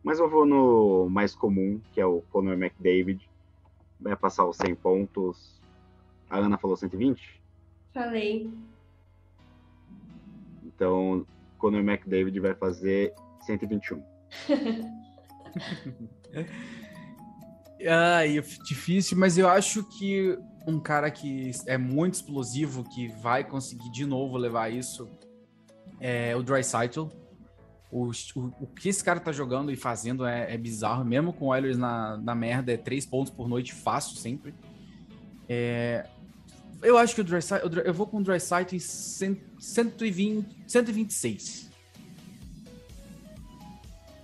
Mas 0.04 0.20
eu 0.20 0.30
vou 0.30 0.45
no 0.45 1.08
mais 1.10 1.36
comum, 1.36 1.80
que 1.91 2.02
é 2.02 2.06
o 2.06 2.22
Conor 2.32 2.54
McDavid. 2.54 3.30
Vai 3.99 4.16
passar 4.16 4.45
os 4.47 4.58
100 4.58 4.76
pontos. 4.76 5.62
A 6.30 6.38
Ana 6.38 6.58
falou 6.58 6.76
120? 6.76 7.39
Falei. 7.93 8.49
Então, 10.64 11.26
Conor 11.60 11.82
McDavid 11.82 12.39
vai 12.39 12.56
fazer 12.56 13.14
121. 13.41 14.02
ah, 17.88 18.22
difícil, 18.66 19.18
mas 19.18 19.38
eu 19.38 19.47
acho 19.47 19.84
que 19.84 20.38
um 20.68 20.80
cara 20.80 21.10
que 21.10 21.52
é 21.66 21.78
muito 21.78 22.16
explosivo, 22.16 22.84
que 22.84 23.08
vai 23.08 23.43
conseguir 23.43 23.89
de 23.91 24.06
novo 24.06 24.38
levar 24.38 24.72
isso, 24.72 25.10
é 25.99 26.36
o 26.36 26.43
Dreisaitl. 26.43 27.08
O, 27.91 28.08
o, 28.08 28.39
o 28.62 28.68
que 28.68 28.88
esse 28.88 29.04
cara 29.04 29.20
tá 29.20 29.32
jogando 29.32 29.72
e 29.72 29.76
fazendo 29.76 30.26
é, 30.26 30.54
é 30.54 30.58
bizarro, 30.58 31.04
mesmo 31.04 31.34
com 31.34 31.45
o 31.45 31.47
Oilers 31.49 31.78
na, 31.78 32.18
na 32.18 32.34
merda, 32.34 32.72
é 32.72 32.78
três 32.78 33.06
pontos 33.06 33.34
por 33.34 33.49
noite 33.49 33.74
fácil 33.74 34.16
sempre. 34.16 34.54
É, 35.49 36.08
Eu 36.82 36.97
acho 36.97 37.14
que 37.14 37.22
o 37.22 37.24
Dreisaitl, 37.24 37.80
eu 37.80 37.93
vou 37.93 38.08
com 38.08 38.18
o 38.18 38.24
Dreisaitl 38.24 38.76
em 38.76 38.80
120, 38.80 40.64
126. 40.68 41.71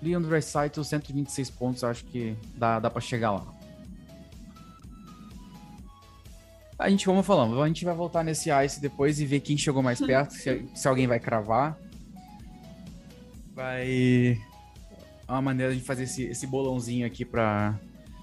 Leon 0.02 0.22
Dreisaitl, 0.22 0.84
126 0.84 1.50
pontos, 1.52 1.84
acho 1.84 2.06
que 2.06 2.36
dá, 2.56 2.80
dá 2.80 2.90
para 2.90 3.02
chegar 3.02 3.32
lá. 3.32 3.58
A 6.80 6.90
gente, 6.90 7.06
como 7.06 7.24
falamos, 7.24 7.60
a 7.60 7.68
gente 7.68 7.84
vai 7.84 7.96
voltar 7.96 8.24
nesse 8.24 8.52
Ice 8.64 8.80
depois 8.80 9.20
e 9.20 9.26
ver 9.26 9.40
quem 9.40 9.58
chegou 9.58 9.82
mais 9.82 10.00
perto, 10.00 10.34
se, 10.34 10.70
se 10.76 10.88
alguém 10.88 11.08
vai 11.08 11.20
cravar. 11.20 11.76
Vai. 13.56 14.38
É 15.28 15.32
uma 15.32 15.42
maneira 15.42 15.74
de 15.74 15.82
fazer 15.82 16.04
esse, 16.04 16.26
esse 16.26 16.46
bolãozinho 16.46 17.08
aqui 17.08 17.26
pra. 17.26 17.74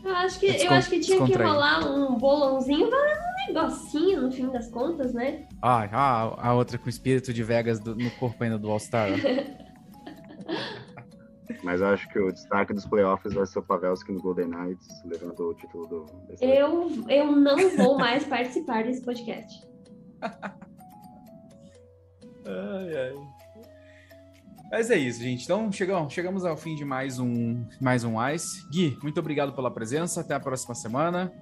Eu 0.05 0.15
acho 0.15 0.39
que, 0.39 0.47
eu 0.47 0.71
acho 0.71 0.89
que 0.89 1.01
tinha 1.01 1.27
que 1.27 1.33
rolar 1.37 1.85
um 1.85 2.17
bolãozinho, 2.17 2.87
um 2.87 3.53
negocinho 3.53 4.23
no 4.23 4.31
fim 4.31 4.49
das 4.51 4.69
contas, 4.69 5.13
né? 5.13 5.47
Ah, 5.61 5.89
a, 5.91 6.49
a 6.49 6.55
outra 6.55 6.79
com 6.79 6.87
o 6.87 6.91
espírito 6.91 7.33
de 7.33 7.43
Vegas 7.43 7.81
do, 7.81 7.97
no 7.97 8.11
corpo 8.13 8.45
ainda 8.45 8.59
do 8.59 8.71
All-Star. 8.71 9.09
Mas 11.65 11.81
acho 11.81 12.07
que 12.11 12.19
o 12.19 12.31
destaque 12.31 12.75
dos 12.75 12.85
playoffs 12.87 13.33
vai 13.33 13.47
ser 13.47 13.59
o 13.59 13.63
Pavelski 13.63 14.13
no 14.13 14.21
Golden 14.21 14.49
Knights, 14.49 14.87
levando 15.07 15.49
o 15.49 15.55
título 15.55 15.87
do. 15.87 16.07
Eu, 16.39 16.91
eu 17.09 17.33
não 17.33 17.71
vou 17.75 17.99
mais 17.99 18.23
participar 18.25 18.85
desse 18.85 19.03
podcast. 19.03 19.67
ai, 22.45 22.97
ai. 22.97 23.15
Mas 24.71 24.91
é 24.91 24.97
isso, 24.97 25.23
gente. 25.23 25.45
Então 25.45 25.73
chegamos, 25.73 26.13
chegamos 26.13 26.45
ao 26.45 26.57
fim 26.57 26.75
de 26.75 26.85
mais 26.85 27.19
um, 27.19 27.65
mais 27.81 28.05
um 28.05 28.17
Ice. 28.29 28.69
Gui, 28.69 28.99
muito 29.03 29.19
obrigado 29.19 29.55
pela 29.55 29.71
presença. 29.71 30.21
Até 30.21 30.35
a 30.35 30.41
próxima 30.41 30.75
semana. 30.75 31.33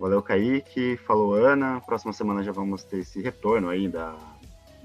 Valeu, 0.00 0.20
Kaique. 0.20 0.96
Falou, 1.06 1.34
Ana. 1.34 1.80
Próxima 1.80 2.12
semana 2.12 2.42
já 2.42 2.50
vamos 2.50 2.82
ter 2.82 2.98
esse 2.98 3.22
retorno 3.22 3.68
aí 3.68 3.86
da, 3.86 4.16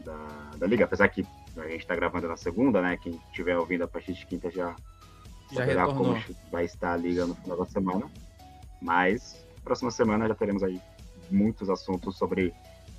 da, 0.06 0.52
da 0.60 0.68
Liga. 0.68 0.86
Apesar 0.86 1.08
que 1.08 1.26
a 1.62 1.68
gente 1.68 1.82
está 1.82 1.96
gravando 1.96 2.28
na 2.28 2.38
segunda, 2.38 2.82
né? 2.82 2.98
Quem 2.98 3.20
estiver 3.30 3.58
ouvindo 3.58 3.84
a 3.84 3.88
partir 3.88 4.14
de 4.14 4.26
quinta 4.26 4.50
já, 4.50 4.76
já 5.52 5.62
saberá 5.62 5.86
como 5.88 6.16
vai 6.52 6.66
estar 6.66 6.94
a 6.94 6.98
Liga 6.98 7.26
no 7.26 7.36
final 7.36 7.58
da 7.58 7.66
semana. 7.66 8.10
Mas 8.82 9.46
próxima 9.64 9.92
semana 9.92 10.28
já 10.28 10.36
teremos 10.36 10.64
aí 10.64 10.80
muitos 11.30 11.70
assuntos 11.70 12.18
sobre 12.18 12.54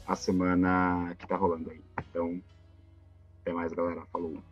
a 0.07 0.15
semana 0.15 1.15
que 1.19 1.25
está 1.25 1.35
rolando 1.37 1.71
aí. 1.71 1.81
Então, 2.11 2.41
até 3.41 3.53
mais, 3.53 3.73
galera. 3.73 4.03
Falou. 4.13 4.43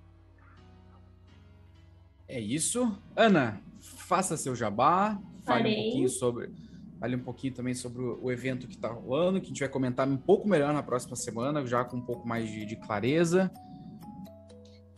É 2.29 2.41
isso. 2.41 2.97
Ana, 3.15 3.61
faça 3.81 4.37
seu 4.37 4.55
jabá. 4.55 5.21
Fale 5.45 5.63
Farei. 5.63 5.73
um 5.73 5.83
pouquinho 5.83 6.09
sobre. 6.09 6.51
Fale 6.99 7.17
um 7.17 7.23
pouquinho 7.23 7.53
também 7.53 7.75
sobre 7.75 8.03
o 8.03 8.33
evento 8.33 8.67
que 8.67 8.75
está 8.75 8.89
rolando, 8.89 9.39
que 9.39 9.47
a 9.47 9.49
gente 9.49 9.61
vai 9.61 9.69
comentar 9.69 10.09
um 10.09 10.17
pouco 10.17 10.49
melhor 10.49 10.73
na 10.73 10.83
próxima 10.83 11.15
semana, 11.15 11.65
já 11.67 11.85
com 11.85 11.99
um 11.99 12.03
pouco 12.03 12.27
mais 12.27 12.49
de, 12.49 12.65
de 12.65 12.77
clareza. 12.77 13.53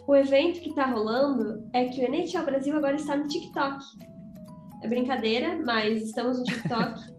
O 0.09 0.17
evento 0.17 0.61
que 0.61 0.71
está 0.71 0.87
rolando 0.87 1.69
é 1.71 1.85
que 1.85 2.01
o 2.01 2.05
NHL 2.05 2.43
Brasil 2.43 2.75
agora 2.75 2.97
está 2.97 3.15
no 3.15 3.29
TikTok. 3.29 3.85
É 4.83 4.89
brincadeira, 4.89 5.61
mas 5.63 6.03
estamos 6.03 6.39
no 6.39 6.45
TikTok. 6.45 7.19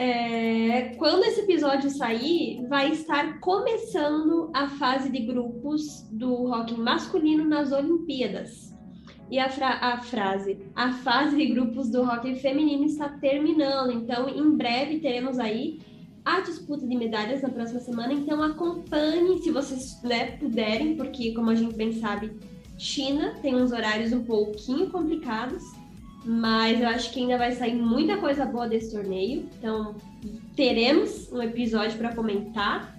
É, 0.00 0.94
quando 0.94 1.24
esse 1.24 1.40
episódio 1.40 1.90
sair, 1.90 2.64
vai 2.68 2.92
estar 2.92 3.40
começando 3.40 4.48
a 4.54 4.68
fase 4.68 5.10
de 5.10 5.26
grupos 5.26 6.08
do 6.12 6.44
hockey 6.44 6.78
masculino 6.78 7.44
nas 7.44 7.72
Olimpíadas. 7.72 8.72
E 9.28 9.40
a, 9.40 9.48
fra 9.48 9.70
a 9.70 10.00
frase, 10.00 10.70
a 10.76 10.92
fase 10.92 11.36
de 11.36 11.46
grupos 11.46 11.90
do 11.90 12.02
hockey 12.02 12.36
feminino 12.36 12.84
está 12.84 13.08
terminando. 13.08 13.90
Então, 13.90 14.28
em 14.28 14.56
breve 14.56 15.00
teremos 15.00 15.36
aí 15.36 15.80
a 16.24 16.40
disputa 16.40 16.86
de 16.86 16.96
medalhas 16.96 17.42
na 17.42 17.48
próxima 17.48 17.80
semana. 17.80 18.12
Então, 18.12 18.42
acompanhe 18.42 19.42
se 19.42 19.50
vocês 19.50 20.00
né, 20.02 20.32
puderem, 20.32 20.96
porque, 20.96 21.32
como 21.32 21.50
a 21.50 21.54
gente 21.54 21.74
bem 21.74 21.92
sabe, 22.00 22.32
China 22.76 23.34
tem 23.40 23.56
uns 23.56 23.72
horários 23.72 24.12
um 24.12 24.24
pouquinho 24.24 24.90
complicados. 24.90 25.62
Mas 26.24 26.80
eu 26.80 26.88
acho 26.88 27.12
que 27.12 27.20
ainda 27.20 27.38
vai 27.38 27.52
sair 27.52 27.74
muita 27.74 28.18
coisa 28.18 28.44
boa 28.44 28.68
desse 28.68 28.92
torneio. 28.92 29.48
Então, 29.58 29.96
teremos 30.54 31.30
um 31.32 31.40
episódio 31.40 31.96
para 31.96 32.14
comentar. 32.14 32.96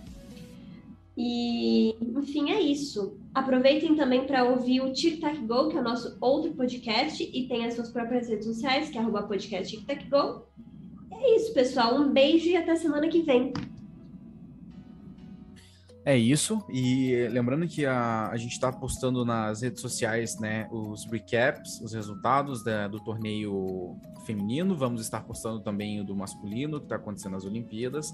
E, 1.16 1.96
enfim, 2.02 2.50
é 2.50 2.62
isso. 2.62 3.20
Aproveitem 3.34 3.96
também 3.96 4.26
para 4.26 4.46
ouvir 4.46 4.82
o 4.82 4.94
Tic 4.94 5.20
Tac 5.20 5.38
Go, 5.46 5.68
que 5.68 5.78
é 5.78 5.82
o 5.82 5.84
nosso 5.84 6.18
outro 6.22 6.54
podcast, 6.54 7.22
e 7.22 7.48
tem 7.48 7.66
as 7.66 7.74
suas 7.74 7.90
próprias 7.90 8.30
redes 8.30 8.46
sociais, 8.46 8.90
que 8.90 8.98
é 8.98 9.02
podcast 9.04 9.78
Tic 9.78 9.86
Tac 9.86 10.10
Go. 10.10 10.46
É 11.22 11.36
isso, 11.36 11.54
pessoal. 11.54 11.96
Um 11.96 12.12
beijo 12.12 12.48
e 12.48 12.56
até 12.56 12.76
semana 12.76 13.08
que 13.10 13.22
vem. 13.22 13.54
É 16.06 16.18
isso. 16.18 16.64
E 16.70 17.28
lembrando 17.30 17.68
que 17.68 17.86
a, 17.86 18.30
a 18.30 18.38
gente 18.38 18.54
está 18.54 18.72
postando 18.72 19.26
nas 19.26 19.62
redes 19.62 19.82
sociais 19.82 20.40
né, 20.40 20.68
os 20.72 21.06
recaps, 21.06 21.82
os 21.82 21.94
resultados 21.94 22.64
da, 22.64 22.88
do 22.88 23.00
torneio 23.00 23.98
feminino. 24.26 24.76
Vamos 24.76 25.02
estar 25.02 25.22
postando 25.22 25.60
também 25.60 26.00
o 26.00 26.04
do 26.04 26.16
masculino, 26.16 26.80
que 26.80 26.86
está 26.86 26.96
acontecendo 26.96 27.34
nas 27.34 27.46
Olimpíadas. 27.46 28.14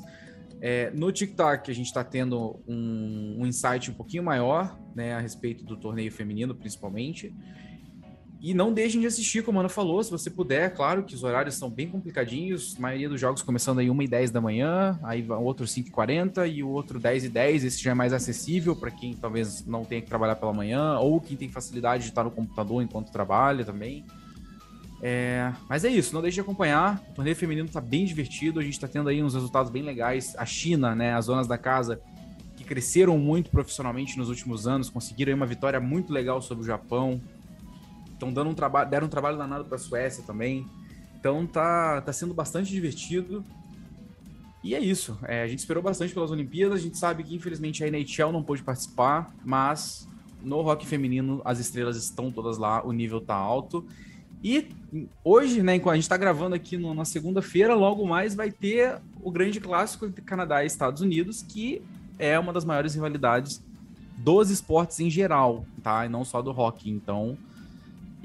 É, 0.59 0.89
no 0.91 1.11
TikTok, 1.11 1.69
a 1.69 1.73
gente 1.73 1.85
está 1.85 2.03
tendo 2.03 2.59
um, 2.67 3.37
um 3.39 3.45
insight 3.45 3.91
um 3.91 3.93
pouquinho 3.93 4.23
maior 4.23 4.77
né, 4.95 5.13
a 5.13 5.19
respeito 5.19 5.63
do 5.63 5.77
torneio 5.77 6.11
feminino, 6.11 6.55
principalmente. 6.55 7.33
E 8.45 8.53
não 8.53 8.71
deixem 8.71 9.01
de 9.01 9.07
assistir, 9.07 9.41
como 9.41 9.57
a 9.57 9.63
Ana 9.63 9.69
falou, 9.69 10.03
se 10.03 10.11
você 10.11 10.29
puder. 10.29 10.71
Claro 10.75 11.01
que 11.01 11.15
os 11.15 11.23
horários 11.23 11.55
são 11.55 11.67
bem 11.67 11.89
complicadinhos. 11.89 12.75
A 12.77 12.79
maioria 12.79 13.09
dos 13.09 13.19
jogos 13.19 13.41
começando 13.41 13.79
aí 13.79 13.89
1 13.89 14.01
e 14.03 14.07
10 14.07 14.29
da 14.29 14.39
manhã, 14.39 14.99
aí 15.01 15.25
outro 15.27 15.65
5 15.65 15.89
e 15.89 15.91
40 15.91 16.45
o 16.63 16.69
outro 16.69 16.99
10 16.99 17.23
e 17.23 17.29
10. 17.29 17.63
Esse 17.63 17.81
já 17.81 17.89
é 17.89 17.93
mais 17.95 18.13
acessível 18.13 18.75
para 18.75 18.91
quem 18.91 19.15
talvez 19.15 19.65
não 19.65 19.83
tenha 19.83 19.99
que 19.99 20.07
trabalhar 20.07 20.35
pela 20.35 20.53
manhã 20.53 20.99
ou 20.99 21.19
quem 21.19 21.35
tem 21.35 21.49
facilidade 21.49 22.03
de 22.03 22.09
estar 22.09 22.23
no 22.23 22.29
computador 22.29 22.83
enquanto 22.83 23.11
trabalha 23.11 23.65
também. 23.65 24.05
É, 25.01 25.51
mas 25.67 25.83
é 25.83 25.89
isso, 25.89 26.13
não 26.13 26.21
deixe 26.21 26.35
de 26.35 26.41
acompanhar. 26.41 27.03
O 27.09 27.15
torneio 27.15 27.35
feminino 27.35 27.65
está 27.65 27.81
bem 27.81 28.05
divertido. 28.05 28.59
A 28.59 28.63
gente 28.63 28.73
está 28.73 28.87
tendo 28.87 29.09
aí 29.09 29.23
uns 29.23 29.33
resultados 29.33 29.71
bem 29.71 29.81
legais. 29.81 30.35
A 30.37 30.45
China, 30.45 30.93
né, 30.93 31.15
as 31.15 31.25
zonas 31.25 31.47
da 31.47 31.57
casa 31.57 31.99
que 32.55 32.63
cresceram 32.63 33.17
muito 33.17 33.49
profissionalmente 33.49 34.19
nos 34.19 34.29
últimos 34.29 34.67
anos, 34.67 34.87
conseguiram 34.87 35.33
uma 35.33 35.47
vitória 35.47 35.79
muito 35.79 36.13
legal 36.13 36.43
sobre 36.43 36.63
o 36.63 36.67
Japão 36.67 37.19
estão 38.15 38.33
dando 38.33 38.49
um 38.49 38.55
trabalho, 38.55 38.89
deram 38.89 39.07
um 39.07 39.09
trabalho 39.09 39.37
danado 39.37 39.65
para 39.65 39.75
a 39.75 39.79
Suécia 39.79 40.23
também. 40.25 40.65
Então 41.19 41.45
tá, 41.45 42.01
tá 42.01 42.11
sendo 42.11 42.33
bastante 42.33 42.69
divertido. 42.69 43.43
E 44.63 44.73
é 44.73 44.79
isso. 44.79 45.17
É, 45.23 45.43
a 45.43 45.47
gente 45.47 45.59
esperou 45.59 45.83
bastante 45.83 46.13
pelas 46.13 46.31
Olimpíadas. 46.31 46.79
A 46.79 46.81
gente 46.81 46.97
sabe 46.97 47.23
que 47.23 47.35
infelizmente 47.35 47.83
a 47.83 47.87
NHL 47.87 48.31
não 48.31 48.41
pôde 48.41 48.63
participar, 48.63 49.33
mas 49.43 50.07
no 50.41 50.61
rock 50.61 50.85
feminino 50.85 51.41
as 51.45 51.59
estrelas 51.59 51.97
estão 51.97 52.31
todas 52.31 52.57
lá, 52.57 52.85
o 52.85 52.91
nível 52.91 53.21
tá 53.21 53.35
alto. 53.35 53.85
E 54.43 54.69
hoje, 55.23 55.63
né, 55.63 55.73
a 55.73 55.95
gente 55.95 56.03
está 56.03 56.17
gravando 56.17 56.55
aqui 56.55 56.77
no, 56.77 56.93
na 56.93 57.03
segunda-feira, 57.03 57.73
logo 57.73 58.05
mais 58.05 58.35
vai 58.35 58.51
ter 58.51 58.99
o 59.23 59.31
grande 59.31 59.59
clássico 59.59 60.05
entre 60.05 60.21
Canadá 60.21 60.63
e 60.63 60.67
Estados 60.67 61.01
Unidos, 61.01 61.41
que 61.41 61.81
é 62.19 62.37
uma 62.37 62.53
das 62.53 62.63
maiores 62.63 62.93
rivalidades 62.93 63.63
dos 64.17 64.49
esportes 64.49 64.99
em 64.99 65.09
geral, 65.09 65.65
tá? 65.81 66.05
E 66.05 66.09
não 66.09 66.23
só 66.23 66.41
do 66.41 66.51
rock. 66.51 66.89
Então, 66.89 67.37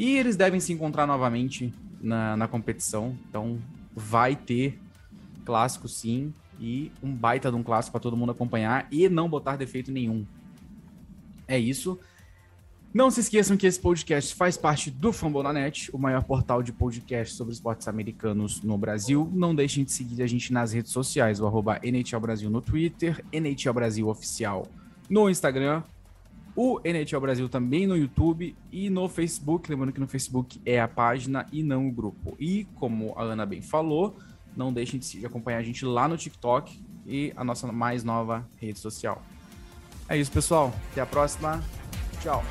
e 0.00 0.16
eles 0.16 0.34
devem 0.34 0.58
se 0.60 0.72
encontrar 0.72 1.06
novamente 1.06 1.74
na, 2.00 2.34
na 2.34 2.48
competição. 2.48 3.14
Então 3.28 3.58
vai 3.94 4.34
ter 4.34 4.80
clássico 5.44 5.86
sim. 5.86 6.32
E 6.58 6.90
um 7.02 7.14
baita 7.14 7.50
de 7.50 7.56
um 7.58 7.62
clássico 7.62 7.92
para 7.92 8.00
todo 8.00 8.16
mundo 8.16 8.32
acompanhar 8.32 8.88
e 8.90 9.10
não 9.10 9.28
botar 9.28 9.56
defeito 9.56 9.92
nenhum. 9.92 10.24
É 11.46 11.58
isso. 11.58 12.00
Não 12.94 13.10
se 13.10 13.20
esqueçam 13.20 13.58
que 13.58 13.66
esse 13.66 13.78
podcast 13.78 14.34
faz 14.34 14.56
parte 14.56 14.90
do 14.90 15.12
Fambonanet, 15.12 15.90
o 15.92 15.98
maior 15.98 16.24
portal 16.24 16.62
de 16.62 16.72
podcast 16.72 17.34
sobre 17.34 17.52
esportes 17.52 17.86
americanos 17.86 18.62
no 18.62 18.78
Brasil. 18.78 19.30
Não 19.34 19.54
deixem 19.54 19.84
de 19.84 19.92
seguir 19.92 20.22
a 20.22 20.26
gente 20.26 20.50
nas 20.50 20.72
redes 20.72 20.92
sociais, 20.92 21.40
o 21.40 21.46
arroba 21.46 21.78
NHL 21.82 22.20
Brasil 22.20 22.48
no 22.48 22.62
Twitter, 22.62 23.22
NHL 23.30 23.74
Brasil 23.74 24.08
Oficial 24.08 24.66
no 25.10 25.28
Instagram, 25.28 25.82
o 26.62 26.78
NHL 26.84 27.18
Brasil 27.20 27.48
também 27.48 27.86
no 27.86 27.96
YouTube 27.96 28.54
e 28.70 28.90
no 28.90 29.08
Facebook. 29.08 29.70
Lembrando 29.70 29.94
que 29.94 30.00
no 30.00 30.06
Facebook 30.06 30.60
é 30.66 30.78
a 30.78 30.86
página 30.86 31.46
e 31.50 31.62
não 31.62 31.88
o 31.88 31.90
grupo. 31.90 32.36
E 32.38 32.66
como 32.74 33.14
a 33.16 33.22
Ana 33.22 33.46
bem 33.46 33.62
falou, 33.62 34.14
não 34.54 34.70
deixem 34.70 35.00
de 35.00 35.24
acompanhar 35.24 35.56
a 35.56 35.62
gente 35.62 35.86
lá 35.86 36.06
no 36.06 36.18
TikTok 36.18 36.78
e 37.06 37.32
a 37.34 37.42
nossa 37.42 37.72
mais 37.72 38.04
nova 38.04 38.46
rede 38.58 38.78
social. 38.78 39.22
É 40.06 40.18
isso, 40.18 40.30
pessoal. 40.30 40.70
Até 40.92 41.00
a 41.00 41.06
próxima. 41.06 41.64
Tchau. 42.20 42.44